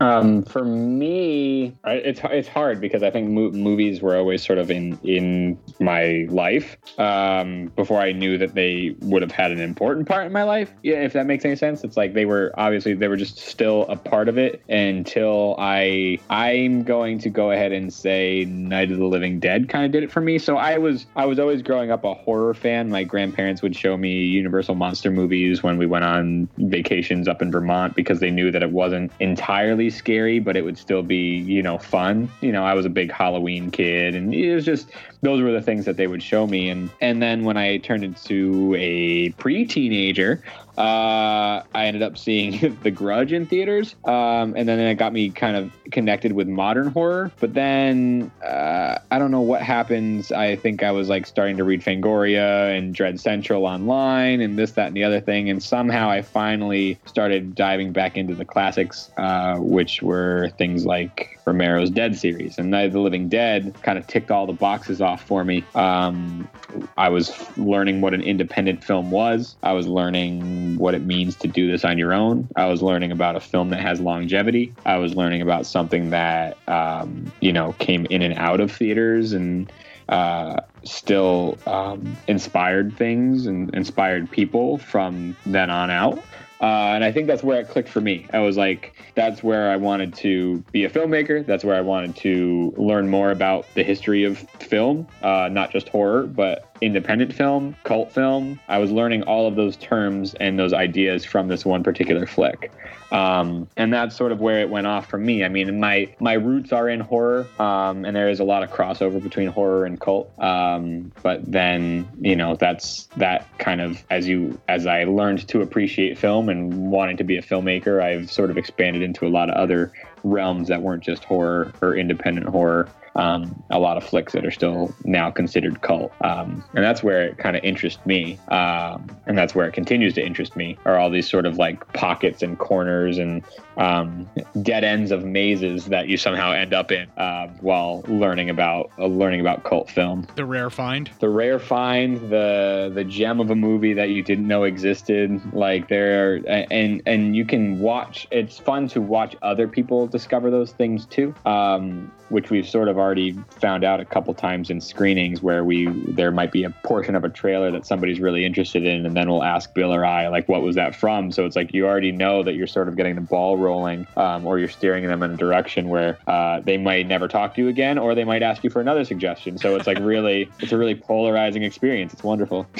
Um, 0.00 0.42
for 0.42 0.64
me, 0.64 1.76
I- 1.84 1.92
it's 1.92 2.20
it's 2.24 2.48
hard 2.48 2.80
because 2.80 3.04
I 3.04 3.10
think 3.12 3.30
mo- 3.30 3.52
movies 3.52 4.02
were 4.02 4.16
always 4.16 4.44
sort 4.44 4.58
of 4.58 4.68
in 4.68 4.98
in 5.04 5.56
my 5.78 6.26
life 6.28 6.76
um, 6.98 7.66
before 7.76 8.00
I 8.00 8.10
knew 8.10 8.36
that 8.38 8.54
they 8.54 8.96
would 9.00 9.22
have 9.22 9.30
had 9.30 9.52
an 9.52 9.60
important 9.60 10.08
part 10.08 10.26
in 10.26 10.32
my 10.32 10.42
life. 10.42 10.72
Yeah, 10.82 11.04
if 11.04 11.12
that 11.12 11.26
makes 11.26 11.44
any 11.44 11.54
sense. 11.54 11.84
It's 11.84 11.96
like 11.96 12.14
they 12.14 12.24
were 12.24 12.52
obviously 12.56 12.94
they 12.94 13.06
were 13.06 13.16
just 13.16 13.38
still 13.38 13.86
a 13.88 13.94
part 13.94 14.28
of 14.28 14.38
it 14.38 14.60
until 14.68 15.54
I 15.58 16.18
I'm 16.30 16.82
going 16.82 17.20
to 17.20 17.30
go 17.30 17.52
ahead 17.52 17.70
and 17.70 17.92
say 17.94 18.44
Night 18.46 18.90
of 18.90 18.98
the 18.98 19.06
Living 19.06 19.38
Dead 19.38 19.68
kind 19.68 19.84
of 19.86 19.92
did 19.92 20.02
it 20.02 20.10
for 20.10 20.20
me. 20.20 20.38
So 20.38 20.56
I 20.56 20.78
was 20.78 21.06
I 21.14 21.26
was 21.26 21.38
always 21.38 21.62
growing 21.62 21.92
up 21.92 22.02
a 22.02 22.14
horror 22.14 22.54
fan. 22.54 22.90
My 22.90 23.04
grandparents 23.04 23.62
would 23.62 23.76
show 23.76 23.96
me 23.96 24.22
Universal 24.24 24.74
monster 24.74 25.12
movies 25.12 25.62
when 25.62 25.78
we 25.78 25.86
went 25.86 26.01
on 26.02 26.48
vacations 26.58 27.28
up 27.28 27.42
in 27.42 27.50
Vermont 27.50 27.94
because 27.94 28.20
they 28.20 28.30
knew 28.30 28.50
that 28.50 28.62
it 28.62 28.70
wasn't 28.70 29.12
entirely 29.20 29.90
scary, 29.90 30.38
but 30.38 30.56
it 30.56 30.62
would 30.62 30.78
still 30.78 31.02
be, 31.02 31.36
you 31.38 31.62
know, 31.62 31.78
fun. 31.78 32.30
You 32.40 32.52
know, 32.52 32.64
I 32.64 32.74
was 32.74 32.84
a 32.84 32.90
big 32.90 33.10
Halloween 33.10 33.70
kid 33.70 34.14
and 34.14 34.34
it 34.34 34.54
was 34.54 34.64
just 34.64 34.90
those 35.22 35.40
were 35.40 35.52
the 35.52 35.62
things 35.62 35.84
that 35.84 35.96
they 35.96 36.06
would 36.06 36.22
show 36.22 36.46
me 36.46 36.68
and 36.68 36.90
and 37.00 37.22
then 37.22 37.44
when 37.44 37.56
I 37.56 37.78
turned 37.78 38.04
into 38.04 38.74
a 38.78 39.30
pre-teenager, 39.30 40.42
uh, 40.78 41.62
I 41.74 41.86
ended 41.86 42.02
up 42.02 42.16
seeing 42.16 42.78
The 42.82 42.90
Grudge 42.90 43.32
in 43.32 43.46
theaters, 43.46 43.94
um, 44.04 44.54
and 44.56 44.68
then 44.68 44.78
it 44.78 44.94
got 44.94 45.12
me 45.12 45.30
kind 45.30 45.56
of 45.56 45.72
connected 45.90 46.32
with 46.32 46.48
modern 46.48 46.88
horror. 46.88 47.30
But 47.40 47.54
then 47.54 48.30
uh, 48.42 48.98
I 49.10 49.18
don't 49.18 49.30
know 49.30 49.40
what 49.40 49.62
happens. 49.62 50.32
I 50.32 50.56
think 50.56 50.82
I 50.82 50.90
was 50.90 51.08
like 51.08 51.26
starting 51.26 51.56
to 51.58 51.64
read 51.64 51.82
Fangoria 51.82 52.76
and 52.76 52.94
Dread 52.94 53.20
Central 53.20 53.66
online, 53.66 54.40
and 54.40 54.58
this, 54.58 54.72
that, 54.72 54.88
and 54.88 54.96
the 54.96 55.04
other 55.04 55.20
thing. 55.20 55.50
And 55.50 55.62
somehow 55.62 56.08
I 56.08 56.22
finally 56.22 56.98
started 57.06 57.54
diving 57.54 57.92
back 57.92 58.16
into 58.16 58.34
the 58.34 58.44
classics, 58.44 59.10
uh, 59.16 59.56
which 59.58 60.02
were 60.02 60.50
things 60.56 60.86
like 60.86 61.38
Romero's 61.44 61.90
Dead 61.90 62.16
series 62.16 62.58
and 62.58 62.70
Night 62.70 62.86
of 62.86 62.92
the 62.92 63.00
Living 63.00 63.28
Dead. 63.28 63.74
Kind 63.82 63.98
of 63.98 64.06
ticked 64.06 64.30
all 64.30 64.46
the 64.46 64.52
boxes 64.52 65.00
off 65.00 65.22
for 65.22 65.44
me. 65.44 65.64
Um, 65.74 66.48
I 66.96 67.08
was 67.08 67.32
learning 67.58 68.00
what 68.00 68.14
an 68.14 68.22
independent 68.22 68.82
film 68.82 69.10
was. 69.10 69.56
I 69.62 69.72
was 69.72 69.86
learning 69.86 70.61
what 70.76 70.94
it 70.94 71.02
means 71.02 71.36
to 71.36 71.48
do 71.48 71.70
this 71.70 71.84
on 71.84 71.98
your 71.98 72.12
own. 72.12 72.48
I 72.56 72.66
was 72.66 72.82
learning 72.82 73.12
about 73.12 73.36
a 73.36 73.40
film 73.40 73.70
that 73.70 73.80
has 73.80 74.00
longevity. 74.00 74.74
I 74.84 74.96
was 74.96 75.14
learning 75.14 75.42
about 75.42 75.66
something 75.66 76.10
that 76.10 76.56
um, 76.68 77.32
you 77.40 77.52
know 77.52 77.72
came 77.74 78.06
in 78.06 78.22
and 78.22 78.34
out 78.34 78.60
of 78.60 78.72
theaters 78.72 79.32
and 79.32 79.70
uh, 80.08 80.60
still 80.84 81.58
um, 81.66 82.16
inspired 82.26 82.96
things 82.96 83.46
and 83.46 83.74
inspired 83.74 84.30
people 84.30 84.78
from 84.78 85.36
then 85.46 85.70
on 85.70 85.90
out. 85.90 86.22
Uh, 86.60 86.92
and 86.94 87.02
I 87.02 87.10
think 87.10 87.26
that's 87.26 87.42
where 87.42 87.60
it 87.60 87.68
clicked 87.68 87.88
for 87.88 88.00
me. 88.00 88.28
I 88.32 88.38
was 88.38 88.56
like, 88.56 88.94
that's 89.16 89.42
where 89.42 89.70
I 89.72 89.76
wanted 89.76 90.14
to 90.16 90.58
be 90.70 90.84
a 90.84 90.90
filmmaker. 90.90 91.44
That's 91.44 91.64
where 91.64 91.74
I 91.74 91.80
wanted 91.80 92.14
to 92.16 92.72
learn 92.76 93.08
more 93.08 93.32
about 93.32 93.66
the 93.74 93.82
history 93.82 94.22
of 94.22 94.38
film, 94.60 95.08
uh, 95.22 95.48
not 95.50 95.72
just 95.72 95.88
horror, 95.88 96.22
but 96.22 96.71
independent 96.82 97.32
film, 97.32 97.76
cult 97.84 98.12
film. 98.12 98.58
I 98.68 98.78
was 98.78 98.90
learning 98.90 99.22
all 99.22 99.46
of 99.46 99.54
those 99.54 99.76
terms 99.76 100.34
and 100.34 100.58
those 100.58 100.72
ideas 100.72 101.24
from 101.24 101.46
this 101.46 101.64
one 101.64 101.84
particular 101.84 102.26
flick. 102.26 102.72
Um, 103.12 103.68
and 103.76 103.92
that's 103.92 104.16
sort 104.16 104.32
of 104.32 104.40
where 104.40 104.60
it 104.60 104.68
went 104.68 104.86
off 104.86 105.08
for 105.08 105.18
me. 105.18 105.44
I 105.44 105.48
mean, 105.48 105.78
my 105.78 106.12
my 106.18 106.32
roots 106.32 106.72
are 106.72 106.88
in 106.88 107.00
horror, 107.00 107.46
um, 107.60 108.04
and 108.04 108.16
there 108.16 108.30
is 108.30 108.40
a 108.40 108.44
lot 108.44 108.62
of 108.62 108.70
crossover 108.70 109.22
between 109.22 109.48
horror 109.48 109.84
and 109.84 110.00
cult. 110.00 110.32
Um, 110.40 111.12
but 111.22 111.40
then, 111.50 112.08
you 112.20 112.34
know, 112.34 112.56
that's 112.56 113.04
that 113.18 113.46
kind 113.58 113.80
of 113.80 114.02
as 114.10 114.26
you 114.26 114.58
as 114.66 114.86
I 114.86 115.04
learned 115.04 115.46
to 115.48 115.60
appreciate 115.60 116.18
film 116.18 116.48
and 116.48 116.90
wanting 116.90 117.18
to 117.18 117.24
be 117.24 117.36
a 117.36 117.42
filmmaker, 117.42 118.02
I've 118.02 118.32
sort 118.32 118.50
of 118.50 118.58
expanded 118.58 119.02
into 119.02 119.26
a 119.26 119.28
lot 119.28 119.50
of 119.50 119.56
other 119.56 119.92
realms 120.24 120.68
that 120.68 120.82
weren't 120.82 121.04
just 121.04 121.22
horror 121.22 121.72
or 121.80 121.94
independent 121.94 122.48
horror. 122.48 122.88
Um, 123.14 123.62
a 123.70 123.78
lot 123.78 123.96
of 123.96 124.04
flicks 124.04 124.32
that 124.32 124.46
are 124.46 124.50
still 124.50 124.94
now 125.04 125.30
considered 125.30 125.82
cult, 125.82 126.12
um, 126.22 126.64
and 126.74 126.84
that's 126.84 127.02
where 127.02 127.22
it 127.22 127.38
kind 127.38 127.56
of 127.56 127.62
interests 127.62 128.04
me, 128.06 128.38
um, 128.48 129.06
and 129.26 129.36
that's 129.36 129.54
where 129.54 129.66
it 129.66 129.72
continues 129.72 130.14
to 130.14 130.24
interest 130.24 130.56
me. 130.56 130.78
Are 130.84 130.98
all 130.98 131.10
these 131.10 131.28
sort 131.28 131.44
of 131.44 131.58
like 131.58 131.92
pockets 131.92 132.42
and 132.42 132.58
corners 132.58 133.18
and 133.18 133.44
um, 133.76 134.28
dead 134.62 134.84
ends 134.84 135.10
of 135.10 135.24
mazes 135.24 135.86
that 135.86 136.08
you 136.08 136.16
somehow 136.16 136.52
end 136.52 136.74
up 136.74 136.92
in 136.92 137.08
uh, 137.16 137.48
while 137.60 138.02
learning 138.08 138.50
about 138.50 138.90
uh, 138.98 139.06
learning 139.06 139.40
about 139.40 139.64
cult 139.64 139.90
film. 139.90 140.26
The 140.36 140.44
rare 140.44 140.70
find. 140.70 141.10
The 141.20 141.28
rare 141.28 141.58
find, 141.58 142.30
the 142.30 142.90
the 142.94 143.04
gem 143.04 143.40
of 143.40 143.50
a 143.50 143.54
movie 143.54 143.94
that 143.94 144.10
you 144.10 144.22
didn't 144.22 144.46
know 144.46 144.64
existed. 144.64 145.40
Like 145.52 145.88
there, 145.88 146.40
and 146.70 147.02
and 147.06 147.36
you 147.36 147.44
can 147.44 147.78
watch. 147.78 148.26
It's 148.30 148.58
fun 148.58 148.88
to 148.88 149.00
watch 149.00 149.36
other 149.42 149.68
people 149.68 150.06
discover 150.06 150.50
those 150.50 150.72
things 150.72 151.06
too. 151.06 151.34
Um, 151.44 152.12
which 152.28 152.50
we've 152.50 152.68
sort 152.68 152.88
of 152.88 152.98
already 153.02 153.32
found 153.60 153.84
out 153.84 154.00
a 154.00 154.04
couple 154.04 154.32
times 154.32 154.70
in 154.70 154.80
screenings 154.80 155.42
where 155.42 155.64
we 155.64 155.88
there 156.08 156.30
might 156.30 156.52
be 156.52 156.64
a 156.64 156.70
portion 156.84 157.14
of 157.14 157.24
a 157.24 157.28
trailer 157.28 157.70
that 157.70 157.84
somebody's 157.84 158.20
really 158.20 158.44
interested 158.44 158.86
in 158.86 159.04
and 159.04 159.16
then 159.16 159.28
we'll 159.28 159.42
ask 159.42 159.74
bill 159.74 159.92
or 159.92 160.04
i 160.04 160.28
like 160.28 160.48
what 160.48 160.62
was 160.62 160.76
that 160.76 160.94
from? 160.94 161.32
So 161.32 161.46
it's 161.46 161.56
like 161.56 161.72
you 161.72 161.86
already 161.86 162.12
know 162.12 162.42
that 162.42 162.54
you're 162.54 162.66
sort 162.66 162.88
of 162.88 162.96
getting 162.96 163.14
the 163.14 163.20
ball 163.22 163.56
rolling 163.56 164.06
um, 164.16 164.46
or 164.46 164.58
you're 164.58 164.68
steering 164.68 165.06
them 165.06 165.22
in 165.22 165.32
a 165.32 165.36
direction 165.36 165.88
where 165.88 166.18
uh, 166.26 166.60
they 166.60 166.78
might 166.78 167.06
never 167.06 167.26
talk 167.26 167.54
to 167.54 167.62
you 167.62 167.68
again 167.68 167.98
or 167.98 168.14
they 168.14 168.24
might 168.24 168.42
ask 168.42 168.62
you 168.62 168.70
for 168.70 168.80
another 168.80 169.04
suggestion. 169.04 169.58
So 169.58 169.74
it's 169.76 169.86
like 169.86 169.98
really 169.98 170.50
it's 170.60 170.72
a 170.72 170.78
really 170.78 170.94
polarizing 170.94 171.62
experience. 171.62 172.12
It's 172.12 172.22
wonderful 172.22 172.66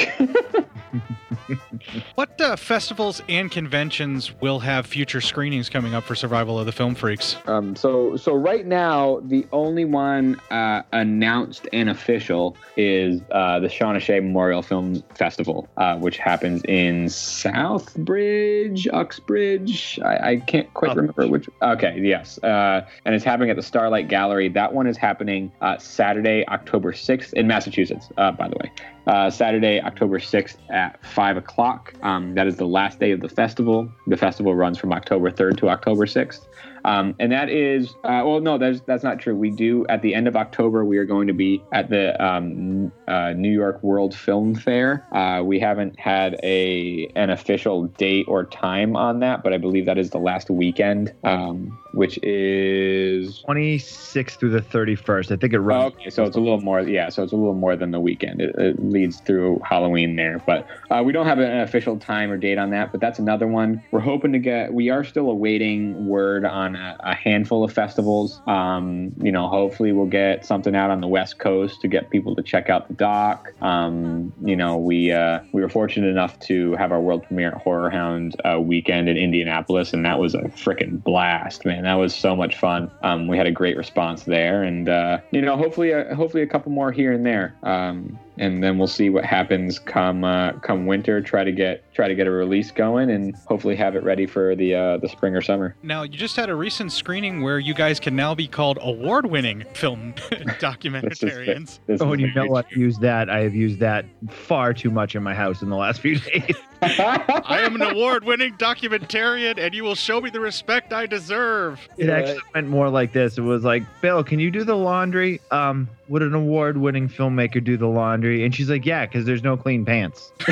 What 2.14 2.40
uh, 2.40 2.57
festivals 2.57 3.23
and 3.29 3.51
conventions 3.51 4.33
will 4.40 4.61
have 4.61 4.87
future 4.87 5.21
screenings 5.21 5.68
coming 5.68 5.95
up 5.95 6.05
for 6.05 6.14
Survival 6.14 6.59
of 6.59 6.66
the 6.66 6.73
Film 6.73 6.95
Freaks? 6.95 7.37
Um, 7.47 7.77
so 7.77 8.16
so 8.16 8.35
right 8.35 8.66
now 8.66 9.21
the 9.25 9.47
only 9.53 9.85
one 9.85 10.40
uh, 10.51 10.83
announced 10.92 11.68
and 11.73 11.90
official 11.90 12.57
is 12.77 13.21
uh, 13.31 13.61
the 13.61 13.68
Shawn 13.68 13.97
O'Shea 13.97 14.21
Memorial 14.21 14.62
Film 14.62 15.03
Festival, 15.14 15.68
uh, 15.77 15.97
which 15.99 16.18
happens 16.18 16.62
in 16.68 17.07
Southbridge, 17.07 18.87
Uxbridge. 18.92 19.99
I, 20.05 20.31
I 20.31 20.37
can't 20.37 20.73
quite 20.75 20.97
remember 20.97 21.29
which. 21.29 21.49
Okay, 21.62 21.99
yes, 22.01 22.38
uh, 22.42 22.87
and 23.05 23.14
it's 23.14 23.25
happening 23.25 23.51
at 23.51 23.57
the 23.57 23.62
Starlight 23.62 24.09
Gallery. 24.09 24.49
That 24.49 24.73
one 24.73 24.87
is 24.87 24.97
happening 24.97 25.53
uh, 25.61 25.79
Saturday, 25.79 26.47
October 26.49 26.92
sixth 26.92 27.33
in 27.35 27.47
Massachusetts. 27.47 28.09
Uh, 28.16 28.33
by 28.33 28.49
the 28.49 28.57
way, 28.57 28.71
uh, 29.07 29.31
Saturday, 29.31 29.81
October 29.81 30.19
6th 30.19 30.57
at 30.71 31.05
5 31.05 31.37
o'clock. 31.37 31.95
Um, 32.03 32.35
that 32.35 32.47
is 32.47 32.57
the 32.57 32.67
last 32.67 32.99
day 32.99 33.12
of 33.12 33.21
the 33.21 33.29
festival. 33.29 33.91
The 34.07 34.17
festival 34.17 34.55
runs 34.55 34.79
from 34.79 34.93
October 34.93 35.31
3rd 35.31 35.59
to 35.59 35.69
October 35.69 36.07
6th. 36.07 36.47
Um, 36.85 37.15
and 37.21 37.31
that 37.31 37.49
is, 37.49 37.91
uh, 38.05 38.23
well, 38.25 38.41
no, 38.41 38.59
that's, 38.59 38.81
that's 38.81 39.05
not 39.05 39.21
true. 39.21 39.37
We 39.37 39.51
do, 39.51 39.87
at 39.88 40.03
the 40.03 40.15
end 40.15 40.27
of 40.27 40.37
October, 40.37 40.85
we 40.85 40.99
are 40.99 41.05
going 41.05 41.29
to 41.29 41.33
be 41.33 41.62
at 41.73 41.88
the 41.88 42.21
um, 42.25 42.91
uh, 43.07 43.33
New 43.33 43.53
York 43.53 43.83
World 43.83 44.15
Film 44.15 44.55
Fair. 44.55 45.07
Uh, 45.12 45.43
we 45.45 45.61
haven't 45.61 45.99
had 45.99 46.38
a 46.43 47.11
an 47.15 47.31
official 47.31 47.87
date 47.87 48.27
or 48.29 48.45
time 48.47 48.97
on 48.97 49.21
that, 49.21 49.45
but 49.45 49.53
I 49.53 49.59
believe 49.59 49.87
that 49.87 49.99
is 49.99 50.11
the 50.11 50.19
last 50.19 50.51
weekend, 50.51 51.15
um, 51.23 51.79
which 51.92 52.18
is 52.22 53.42
26th 53.48 54.38
through 54.38 54.50
the 54.50 54.61
31st. 54.61 55.33
I 55.33 55.37
think 55.37 55.52
it 55.52 55.61
runs. 55.61 55.94
Okay, 55.94 56.11
so 56.11 56.24
it's 56.24 56.37
a 56.37 56.40
little 56.40 56.61
more, 56.61 56.81
yeah. 56.81 57.09
So 57.09 57.22
it's 57.22 57.33
a 57.33 57.37
little 57.37 57.55
more 57.55 57.76
than 57.76 57.90
the 57.90 58.00
weekend. 58.00 58.40
It, 58.40 58.55
it 58.57 58.83
leads 58.83 59.20
through 59.20 59.61
Halloween 59.64 60.16
there, 60.16 60.42
but 60.46 60.66
uh, 60.90 61.02
we 61.05 61.12
don't 61.12 61.26
have 61.26 61.38
an 61.38 61.61
official 61.61 61.98
time 61.98 62.31
or 62.31 62.37
date 62.37 62.59
on 62.59 62.70
that. 62.70 62.92
But 62.92 63.00
that's 63.00 63.18
another 63.18 63.46
one 63.46 63.83
we're 63.90 64.00
hoping 64.00 64.33
to 64.33 64.38
get. 64.38 64.72
We 64.72 64.90
are 64.90 65.05
still 65.05 65.31
awaiting 65.31 66.07
word 66.07 66.44
on 66.44 66.76
a, 66.76 66.96
a 67.00 67.14
handful 67.14 67.64
of 67.64 67.72
festivals. 67.72 68.40
Um, 68.46 69.12
you 69.20 69.33
know, 69.33 69.48
hopefully 69.48 69.92
we'll 69.92 70.07
get 70.07 70.44
something 70.44 70.74
out 70.74 70.90
on 70.90 71.00
the 71.00 71.09
West 71.09 71.38
Coast 71.38 71.81
to 71.83 71.88
get 71.88 72.11
people 72.11 72.35
to 72.37 72.42
check 72.42 72.70
out 72.70 72.88
the 72.88 72.94
doc. 72.94 73.52
Um, 73.61 74.33
you 74.42 74.57
know, 74.57 74.76
we 74.76 75.12
uh, 75.12 75.40
we 75.52 75.61
were 75.61 75.68
fortunate 75.68 76.09
enough 76.09 76.38
to 76.40 76.74
have 76.76 76.92
our 76.92 77.00
world 77.00 77.24
premiere 77.24 77.52
at 77.52 77.64
HorrorHound 77.64 78.35
uh, 78.44 78.61
weekend 78.61 79.09
in 79.09 79.16
Indianapolis, 79.16 79.92
and 79.92 80.05
that 80.05 80.18
was 80.18 80.35
a 80.35 80.42
freaking 80.42 81.02
blast, 81.02 81.64
man. 81.64 81.82
That 81.83 81.95
was 81.95 82.14
so 82.14 82.35
much 82.37 82.57
fun. 82.57 82.90
Um, 83.03 83.27
we 83.27 83.37
had 83.37 83.47
a 83.47 83.51
great 83.51 83.77
response 83.77 84.25
there, 84.25 84.62
and 84.62 84.88
uh, 84.88 85.18
you 85.31 85.40
know, 85.40 85.57
hopefully, 85.57 85.92
uh, 85.92 86.14
hopefully 86.14 86.42
a 86.42 86.47
couple 86.47 86.73
more 86.73 86.92
here 86.92 87.12
and 87.12 87.25
there. 87.25 87.55
Um, 87.62 88.18
and 88.38 88.62
then 88.62 88.79
we'll 88.79 88.88
see 88.88 89.11
what 89.11 89.25
happens 89.25 89.79
come 89.79 90.25
uh, 90.25 90.53
come 90.55 90.87
winter. 90.87 91.21
Try 91.21 91.45
to 91.45 91.53
get 91.53 91.85
try 91.95 92.09
to 92.09 92.14
get 92.14 92.27
a 92.27 92.31
release 92.31 92.71
going, 92.71 93.11
and 93.11 93.35
hopefully 93.47 93.77
have 93.77 93.95
it 93.95 94.03
ready 94.03 94.27
for 94.27 94.55
the 94.55 94.75
uh, 94.75 94.97
the 94.99 95.09
spring 95.09 95.35
or 95.35 95.42
summer. 95.42 95.75
Now, 95.83 96.03
you 96.03 96.16
just 96.16 96.37
had 96.37 96.49
a 96.49 96.55
recent 96.55 96.92
screening 96.92 97.42
where 97.42 97.59
you 97.59 97.75
guys 97.75 98.01
can 98.01 98.16
now 98.16 98.35
be 98.35 98.49
called 98.49 98.79
award-winning 98.81 99.64
film 99.75 100.12
documentarians. 100.61 101.79
oh, 102.01 102.14
you 102.14 102.33
know 102.35 102.47
what? 102.47 102.71
Use 102.73 102.99
that. 102.99 103.29
I 103.29 103.40
have 103.40 103.55
used 103.55 103.79
that 103.81 104.07
far 104.31 104.73
too 104.73 104.90
much 104.90 105.14
in 105.14 105.23
my 105.23 105.35
house 105.35 105.62
in 105.62 105.68
the 105.68 105.77
last 105.77 106.01
few 106.01 106.18
days. 106.18 106.57
I 106.83 107.61
am 107.64 107.77
an 107.77 107.83
award-winning 107.83 108.55
documentarian, 108.55 109.59
and 109.59 109.75
you 109.75 109.85
will 109.85 109.95
show 109.95 110.21
me 110.21 110.31
the 110.31 110.40
respect 110.40 110.92
I 110.92 111.07
deserve. 111.07 111.87
It 111.97 112.09
actually 112.09 112.40
went 112.55 112.68
more 112.68 112.88
like 112.88 113.12
this. 113.12 113.38
It 113.38 113.42
was 113.42 113.62
like, 113.62 113.85
Bill, 114.01 114.25
can 114.25 114.40
you 114.40 114.51
do 114.51 114.64
the 114.64 114.77
laundry? 114.77 115.40
Um, 115.53 115.88
would 116.09 116.23
an 116.23 116.35
award-winning 116.35 117.09
filmmaker 117.09 117.62
do 117.62 117.77
the 117.77 117.87
laundry? 117.87 118.22
And 118.25 118.55
she's 118.55 118.71
like, 118.71 118.87
Yeah, 118.87 119.07
because 119.07 119.25
there's 119.25 119.43
no 119.43 119.57
clean 119.57 119.85
pants. 119.85 120.33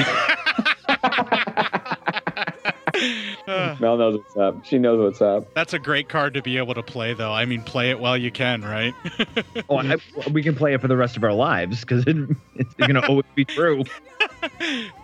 Mel 3.80 3.96
knows 3.96 4.18
what's 4.18 4.36
up. 4.36 4.64
She 4.64 4.78
knows 4.78 5.00
what's 5.00 5.22
up. 5.22 5.52
That's 5.54 5.72
a 5.72 5.78
great 5.78 6.08
card 6.08 6.34
to 6.34 6.42
be 6.42 6.58
able 6.58 6.74
to 6.74 6.82
play, 6.82 7.14
though. 7.14 7.32
I 7.32 7.44
mean, 7.44 7.62
play 7.62 7.90
it 7.90 7.98
while 7.98 8.16
you 8.16 8.30
can, 8.30 8.62
right? 8.62 8.94
oh, 9.68 9.78
I, 9.78 9.96
we 10.30 10.42
can 10.42 10.54
play 10.54 10.74
it 10.74 10.80
for 10.80 10.88
the 10.88 10.96
rest 10.96 11.16
of 11.16 11.24
our 11.24 11.32
lives 11.32 11.80
because 11.80 12.04
it, 12.06 12.16
it's 12.56 12.74
going 12.74 12.94
to 12.94 13.06
always 13.06 13.26
be 13.34 13.44
true. 13.44 13.84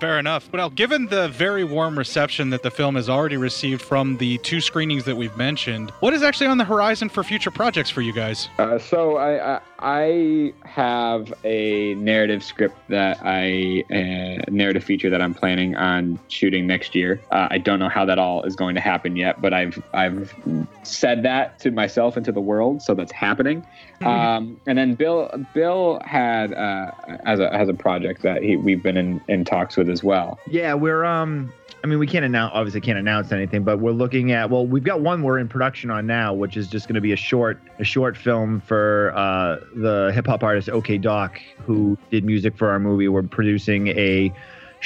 Fair 0.01 0.19
enough. 0.19 0.51
Well, 0.53 0.71
given 0.71 1.07
the 1.07 1.29
very 1.29 1.65
warm 1.65 1.99
reception 1.99 2.51
that 2.51 2.63
the 2.63 2.71
film 2.71 2.97
has 2.97 3.09
already 3.09 3.37
received 3.37 3.83
from 3.83 4.19
the 4.19 4.39
two 4.39 4.61
screenings 4.61 5.05
that 5.05 5.17
we've 5.17 5.37
mentioned, 5.37 5.91
what 6.01 6.13
is 6.13 6.23
actually 6.23 6.49
on 6.49 6.59
the 6.59 6.65
horizon 6.65 7.09
for 7.09 7.23
future 7.23 7.51
projects 7.51 7.91
for 7.91 8.03
you 8.03 8.13
guys? 8.13 8.49
Uh, 8.59 8.79
so 8.79 9.17
I, 9.17 9.57
I 9.57 9.61
I 9.79 10.53
have 10.65 11.33
a 11.45 11.95
narrative 11.95 12.43
script 12.43 12.77
that 12.89 13.19
I 13.23 13.85
uh, 13.91 14.51
narrative 14.51 14.83
feature 14.83 15.11
that 15.11 15.21
I'm 15.21 15.35
planning 15.35 15.77
on 15.77 16.19
shooting 16.29 16.67
next 16.67 16.95
year. 16.95 17.21
Uh, 17.31 17.49
I 17.51 17.59
don't 17.59 17.79
know 17.79 17.89
how 17.89 18.05
that 18.07 18.19
all 18.19 18.43
is 18.45 18.57
going 18.57 18.66
to 18.75 18.81
happen 18.81 19.17
yet, 19.17 19.41
but 19.41 19.53
I've 19.55 19.83
I've 19.93 20.35
said 20.83 21.23
that 21.23 21.59
to 21.61 21.71
myself 21.71 22.17
and 22.17 22.25
to 22.27 22.33
the 22.33 22.41
world, 22.41 22.83
so 22.83 22.95
that's 22.95 23.13
happening. 23.13 23.67
Um, 24.03 24.61
and 24.67 24.77
then 24.77 24.95
Bill 24.95 25.31
Bill 25.55 26.01
had 26.05 26.53
uh, 26.53 26.91
has 27.25 27.41
a 27.41 27.51
has 27.57 27.69
a 27.69 27.75
project 27.75 28.23
that 28.23 28.43
he, 28.43 28.57
we've 28.57 28.83
been 28.83 28.97
in, 28.97 29.21
in 29.29 29.45
talks 29.45 29.77
with 29.77 29.89
as 29.89 30.05
well. 30.05 30.39
Yeah, 30.51 30.75
we're 30.75 31.05
um 31.05 31.53
I 31.87 31.89
mean, 31.89 32.01
we 32.01 32.07
can't 32.09 32.25
announce, 32.25 32.51
obviously 32.53 32.81
can't 32.81 32.99
announce 32.99 33.31
anything, 33.31 33.63
but 33.63 33.79
we're 33.79 33.93
looking 33.93 34.33
at, 34.33 34.51
well, 34.51 34.67
we've 34.67 34.83
got 34.83 35.03
one 35.03 35.23
we're 35.23 35.39
in 35.39 35.47
production 35.47 35.89
on 35.89 36.05
now, 36.05 36.35
which 36.35 36.57
is 36.57 36.67
just 36.67 36.89
going 36.89 36.97
to 36.97 37.01
be 37.01 37.13
a 37.13 37.17
short, 37.17 37.61
a 37.79 37.85
short 37.85 38.17
film 38.17 38.61
for 38.61 39.13
uh, 39.15 39.59
the 39.77 40.11
hip 40.13 40.27
hop 40.27 40.43
artist 40.43 40.69
OK 40.69 40.99
Doc, 40.99 41.41
who 41.65 41.97
did 42.11 42.25
music 42.25 42.57
for 42.57 42.71
our 42.71 42.81
movie. 42.81 43.07
We're 43.07 43.23
producing 43.23 43.89
a 43.89 44.33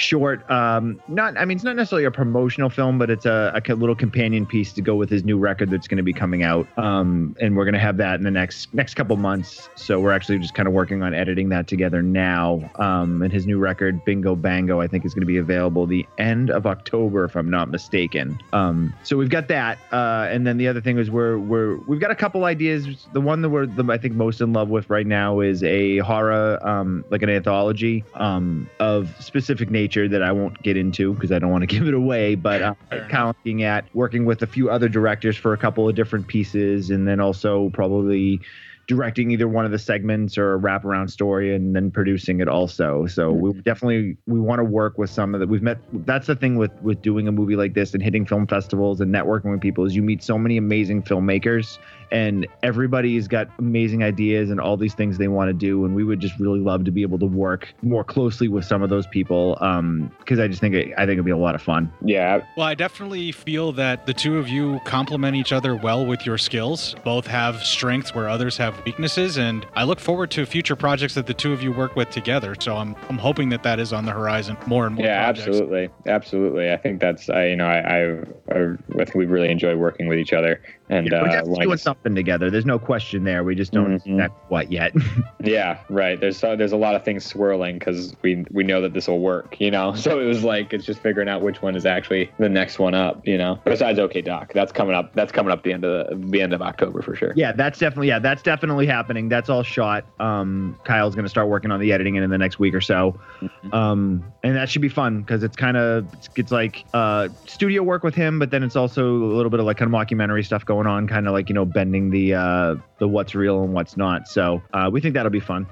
short 0.00 0.48
um 0.50 1.00
not 1.08 1.36
i 1.36 1.44
mean 1.44 1.56
it's 1.56 1.64
not 1.64 1.76
necessarily 1.76 2.04
a 2.04 2.10
promotional 2.10 2.70
film 2.70 2.98
but 2.98 3.10
it's 3.10 3.26
a, 3.26 3.62
a 3.68 3.74
little 3.74 3.94
companion 3.94 4.46
piece 4.46 4.72
to 4.72 4.82
go 4.82 4.94
with 4.96 5.10
his 5.10 5.24
new 5.24 5.38
record 5.38 5.70
that's 5.70 5.86
going 5.86 5.96
to 5.96 6.02
be 6.02 6.12
coming 6.12 6.42
out. 6.42 6.66
Um 6.78 7.36
and 7.40 7.56
we're 7.56 7.64
going 7.64 7.74
to 7.74 7.80
have 7.80 7.96
that 7.98 8.16
in 8.16 8.24
the 8.24 8.30
next 8.30 8.72
next 8.74 8.94
couple 8.94 9.16
months. 9.16 9.68
So 9.74 10.00
we're 10.00 10.12
actually 10.12 10.38
just 10.38 10.54
kind 10.54 10.66
of 10.66 10.74
working 10.74 11.02
on 11.02 11.14
editing 11.14 11.48
that 11.50 11.66
together 11.66 12.02
now. 12.02 12.70
Um 12.76 13.22
and 13.22 13.32
his 13.32 13.46
new 13.46 13.58
record 13.58 14.04
bingo 14.04 14.34
bango 14.34 14.80
i 14.80 14.86
think 14.86 15.04
is 15.04 15.14
going 15.14 15.22
to 15.22 15.26
be 15.26 15.36
available 15.36 15.86
the 15.86 16.06
end 16.18 16.50
of 16.50 16.66
october 16.66 17.24
if 17.24 17.36
i'm 17.36 17.50
not 17.50 17.70
mistaken. 17.70 18.38
Um 18.52 18.94
so 19.02 19.16
we've 19.16 19.30
got 19.30 19.48
that. 19.48 19.78
Uh 19.92 20.26
and 20.30 20.46
then 20.46 20.56
the 20.56 20.68
other 20.68 20.80
thing 20.80 20.98
is 20.98 21.10
we're 21.10 21.38
we're 21.38 21.76
we've 21.86 22.00
got 22.00 22.10
a 22.10 22.16
couple 22.16 22.44
ideas. 22.44 23.06
The 23.12 23.20
one 23.20 23.42
that 23.42 23.50
we're 23.50 23.66
the, 23.66 23.84
i 23.90 23.98
think 23.98 24.14
most 24.14 24.40
in 24.40 24.52
love 24.52 24.68
with 24.68 24.88
right 24.90 25.06
now 25.06 25.40
is 25.40 25.62
a 25.62 25.98
horror 25.98 26.58
um 26.66 27.04
like 27.10 27.22
an 27.22 27.30
anthology 27.30 28.04
um 28.14 28.68
of 28.78 29.14
specific 29.20 29.70
nature 29.70 29.89
nature 29.90 30.08
that 30.08 30.22
I 30.22 30.32
won't 30.32 30.62
get 30.62 30.76
into 30.76 31.14
because 31.14 31.32
I 31.32 31.38
don't 31.38 31.50
want 31.50 31.62
to 31.62 31.66
give 31.78 31.86
it 31.86 31.94
away. 31.94 32.34
But 32.34 32.62
uh, 32.62 32.74
kind 32.90 33.28
of 33.28 33.36
looking 33.36 33.62
at 33.62 33.84
working 33.94 34.24
with 34.24 34.42
a 34.42 34.46
few 34.46 34.70
other 34.70 34.88
directors 34.88 35.36
for 35.36 35.52
a 35.52 35.58
couple 35.58 35.88
of 35.88 35.94
different 35.94 36.28
pieces, 36.28 36.90
and 36.90 37.06
then 37.06 37.20
also 37.20 37.70
probably 37.70 38.40
directing 38.86 39.30
either 39.30 39.46
one 39.46 39.64
of 39.64 39.70
the 39.70 39.78
segments 39.78 40.36
or 40.36 40.54
a 40.54 40.58
wraparound 40.58 41.08
story 41.08 41.54
and 41.54 41.76
then 41.76 41.92
producing 41.92 42.40
it 42.40 42.48
also. 42.48 43.06
So 43.06 43.30
we 43.30 43.52
definitely 43.60 44.16
we 44.26 44.40
want 44.40 44.58
to 44.58 44.64
work 44.64 44.98
with 44.98 45.10
some 45.10 45.34
of 45.34 45.40
that. 45.40 45.48
We've 45.48 45.62
met 45.62 45.78
that's 45.92 46.26
the 46.26 46.34
thing 46.34 46.56
with 46.56 46.72
with 46.82 47.00
doing 47.02 47.28
a 47.28 47.32
movie 47.32 47.56
like 47.56 47.74
this 47.74 47.94
and 47.94 48.02
hitting 48.02 48.26
film 48.26 48.46
festivals 48.46 49.00
and 49.00 49.14
networking 49.14 49.52
with 49.52 49.60
people 49.60 49.84
is 49.84 49.94
you 49.94 50.02
meet 50.02 50.22
so 50.22 50.36
many 50.38 50.56
amazing 50.56 51.02
filmmakers 51.02 51.78
and 52.10 52.46
everybody's 52.62 53.28
got 53.28 53.48
amazing 53.58 54.02
ideas 54.02 54.50
and 54.50 54.60
all 54.60 54.76
these 54.76 54.94
things 54.94 55.18
they 55.18 55.28
want 55.28 55.48
to 55.48 55.52
do 55.52 55.84
and 55.84 55.94
we 55.94 56.04
would 56.04 56.20
just 56.20 56.38
really 56.38 56.60
love 56.60 56.84
to 56.84 56.90
be 56.90 57.02
able 57.02 57.18
to 57.18 57.26
work 57.26 57.72
more 57.82 58.04
closely 58.04 58.48
with 58.48 58.64
some 58.64 58.82
of 58.82 58.90
those 58.90 59.06
people 59.06 59.56
um 59.60 60.10
because 60.18 60.38
I 60.38 60.48
just 60.48 60.60
think 60.60 60.74
it, 60.74 60.92
I 60.96 61.06
think 61.06 61.12
it'd 61.12 61.24
be 61.24 61.30
a 61.30 61.36
lot 61.36 61.54
of 61.54 61.62
fun. 61.62 61.92
Yeah. 62.04 62.44
Well, 62.56 62.66
I 62.66 62.74
definitely 62.74 63.32
feel 63.32 63.72
that 63.72 64.06
the 64.06 64.14
two 64.14 64.38
of 64.38 64.48
you 64.48 64.80
complement 64.84 65.36
each 65.36 65.52
other 65.52 65.74
well 65.74 66.06
with 66.06 66.24
your 66.26 66.38
skills. 66.38 66.94
Both 67.04 67.26
have 67.26 67.62
strengths 67.62 68.14
where 68.14 68.28
others 68.28 68.56
have 68.58 68.84
weaknesses, 68.84 69.36
and 69.36 69.66
I 69.74 69.84
look 69.84 70.00
forward 70.00 70.30
to 70.32 70.46
future 70.46 70.76
projects 70.76 71.14
that 71.14 71.26
the 71.26 71.34
two 71.34 71.52
of 71.52 71.62
you 71.62 71.72
work 71.72 71.96
with 71.96 72.10
together. 72.10 72.54
So 72.60 72.76
I'm 72.76 72.96
I'm 73.08 73.18
hoping 73.18 73.48
that 73.50 73.62
that 73.62 73.78
is 73.80 73.92
on 73.92 74.04
the 74.04 74.12
horizon 74.12 74.56
more 74.66 74.86
and 74.86 74.96
more. 74.96 75.06
Yeah, 75.06 75.24
projects. 75.24 75.48
absolutely, 75.48 75.90
absolutely. 76.06 76.72
I 76.72 76.76
think 76.76 77.00
that's 77.00 77.28
I 77.28 77.46
you 77.46 77.56
know 77.56 77.66
I 77.66 77.78
I, 77.78 78.56
I, 78.56 78.72
I 79.00 79.04
think 79.04 79.14
we 79.14 79.26
really 79.26 79.50
enjoy 79.50 79.76
working 79.76 80.08
with 80.08 80.18
each 80.18 80.32
other, 80.32 80.60
and 80.90 81.08
Yeah, 81.10 81.22
we're 81.22 81.28
uh, 81.38 81.44
like- 81.46 81.62
doing 81.62 81.78
something 81.78 82.14
together. 82.14 82.50
There's 82.50 82.66
no 82.66 82.78
question 82.78 83.24
there. 83.24 83.42
We 83.44 83.54
just 83.54 83.72
don't 83.72 83.98
Mhm. 84.04 84.06
know 84.06 84.28
what 84.48 84.70
yet. 84.70 84.92
yeah, 85.42 85.78
right. 85.88 86.20
There's 86.20 86.36
so, 86.36 86.56
there's 86.56 86.72
a 86.72 86.76
lot 86.76 86.94
of 86.94 87.04
things 87.04 87.24
swirling 87.24 87.78
because 87.78 88.14
we 88.22 88.44
we 88.50 88.64
know 88.64 88.80
that 88.82 88.92
this 88.92 89.08
will 89.08 89.20
work, 89.20 89.58
you 89.60 89.70
know. 89.70 89.94
So 90.10 90.18
it 90.20 90.24
was 90.26 90.42
like 90.44 90.72
it's 90.72 90.84
just 90.84 91.00
figuring 91.00 91.28
out 91.28 91.40
which 91.42 91.62
one 91.62 91.76
is 91.76 91.86
actually 91.86 92.30
the 92.38 92.48
next 92.48 92.78
one 92.78 92.94
up, 92.94 93.26
you 93.26 93.38
know. 93.38 93.60
Besides, 93.64 93.98
OK 93.98 94.20
Doc, 94.22 94.52
that's 94.52 94.72
coming 94.72 94.94
up. 94.94 95.14
That's 95.14 95.30
coming 95.32 95.52
up 95.52 95.62
the 95.62 95.72
end 95.72 95.84
of 95.84 96.08
the, 96.20 96.26
the 96.28 96.42
end 96.42 96.52
of 96.52 96.60
October 96.62 97.00
for 97.02 97.14
sure. 97.14 97.32
yeah, 97.36 97.52
that's 97.52 97.78
definitely 97.78 98.08
yeah, 98.08 98.18
that's 98.18 98.42
definitely 98.42 98.86
happening. 98.86 99.28
That's 99.28 99.48
all 99.48 99.62
shot. 99.62 100.04
Um, 100.18 100.76
Kyle's 100.84 101.14
gonna 101.14 101.28
start 101.28 101.48
working 101.48 101.70
on 101.70 101.78
the 101.80 101.92
editing 101.92 102.16
in 102.16 102.28
the 102.28 102.38
next 102.38 102.58
week 102.58 102.74
or 102.74 102.80
so, 102.80 103.18
Mm-hmm. 103.40 103.72
um, 103.74 104.24
and 104.42 104.56
that 104.56 104.68
should 104.68 104.82
be 104.82 104.88
fun 104.88 105.20
because 105.20 105.42
it's 105.42 105.56
kind 105.56 105.76
of 105.76 106.06
it's, 106.14 106.28
it's 106.36 106.52
like 106.52 106.84
uh, 106.94 107.28
studio 107.46 107.82
work 107.82 108.02
with 108.02 108.14
him, 108.14 108.38
but 108.38 108.50
then 108.50 108.62
it's 108.62 108.74
also 108.76 109.06
a 109.14 109.32
little 109.36 109.50
bit 109.50 109.60
of 109.60 109.66
like 109.66 109.76
kind 109.76 109.92
of 109.94 109.98
mockumentary 109.98 110.44
stuff 110.44 110.64
going 110.64 110.79
on, 110.86 111.06
kind 111.06 111.26
of 111.26 111.32
like 111.32 111.48
you 111.48 111.54
know 111.54 111.64
bending 111.64 112.10
the 112.10 112.34
uh, 112.34 112.76
the 112.98 113.08
what's 113.08 113.34
real 113.34 113.62
and 113.62 113.72
what's 113.72 113.96
not. 113.96 114.28
So 114.28 114.62
uh, 114.72 114.90
we 114.92 115.00
think 115.00 115.14
that'll 115.14 115.30
be 115.30 115.40
fun. 115.40 115.66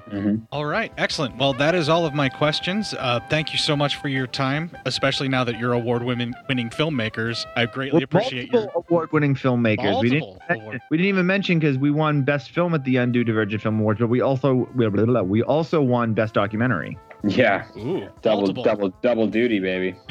All 0.51 0.65
right, 0.65 0.93
excellent. 0.97 1.37
Well, 1.37 1.53
that 1.55 1.75
is 1.75 1.89
all 1.89 2.07
of 2.07 2.15
my 2.15 2.29
questions. 2.29 2.95
Uh, 2.99 3.21
thank 3.29 3.53
you 3.53 3.59
so 3.59 3.77
much 3.77 3.97
for 3.97 4.09
your 4.09 4.27
time, 4.27 4.71
especially 4.87 5.29
now 5.29 5.45
that 5.45 5.59
you're 5.59 5.73
award-winning 5.73 6.35
winning 6.49 6.71
filmmakers. 6.71 7.45
I 7.57 7.67
greatly 7.67 8.01
We're 8.01 8.05
appreciate 8.05 8.53
your. 8.53 8.63
multiple 8.63 8.85
award-winning 8.89 9.35
filmmakers. 9.35 10.01
We 10.01 10.11
didn't, 10.11 10.39
Multiple 10.49 10.79
we 10.91 10.97
didn't 10.97 11.09
even 11.09 11.27
mention 11.27 11.59
because 11.59 11.79
we 11.79 11.91
won 11.91 12.23
Best 12.23 12.51
Film 12.51 12.75
at 12.75 12.85
the 12.85 12.97
Undo 12.97 13.25
Divergent 13.25 13.63
Film 13.63 13.81
Awards, 13.81 14.01
but 14.01 14.09
we 14.09 14.21
also 14.21 14.69
we 14.75 15.43
also 15.43 15.83
won 15.83 16.15
Best 16.15 16.35
Documentary. 16.35 16.99
Yeah. 17.25 17.67
Ooh, 17.77 18.09
double 18.23 18.43
multiple. 18.43 18.63
double 18.63 18.89
double 19.03 19.27
duty, 19.27 19.59
baby. 19.61 19.95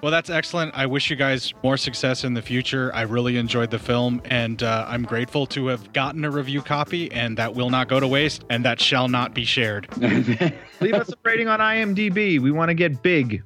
Well, 0.00 0.12
that's 0.12 0.30
excellent. 0.30 0.74
I 0.76 0.86
wish 0.86 1.10
you 1.10 1.16
guys 1.16 1.52
more 1.64 1.76
success 1.76 2.22
in 2.22 2.32
the 2.32 2.40
future. 2.40 2.94
I 2.94 3.02
really 3.02 3.36
enjoyed 3.36 3.70
the 3.72 3.80
film, 3.80 4.22
and 4.26 4.62
uh, 4.62 4.86
I'm 4.88 5.02
grateful 5.02 5.44
to 5.46 5.66
have 5.66 5.92
gotten 5.92 6.24
a 6.24 6.30
review 6.30 6.62
copy, 6.62 7.10
and 7.10 7.36
that 7.36 7.52
will 7.54 7.68
not 7.68 7.88
go 7.88 7.98
to 7.98 8.06
waste, 8.06 8.44
and 8.48 8.64
that 8.64 8.80
shall 8.80 9.08
not 9.08 9.34
be 9.34 9.44
shared. 9.44 9.88
Leave 10.00 10.94
us 10.94 11.08
a 11.08 11.14
rating 11.24 11.48
on 11.48 11.58
IMDb. 11.58 12.38
We 12.38 12.52
want 12.52 12.68
to 12.68 12.74
get 12.74 13.02
big. 13.02 13.42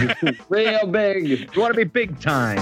Real 0.48 0.86
big. 0.86 1.50
We 1.54 1.60
want 1.60 1.74
to 1.74 1.76
be 1.76 1.84
big 1.84 2.20
time. 2.20 2.56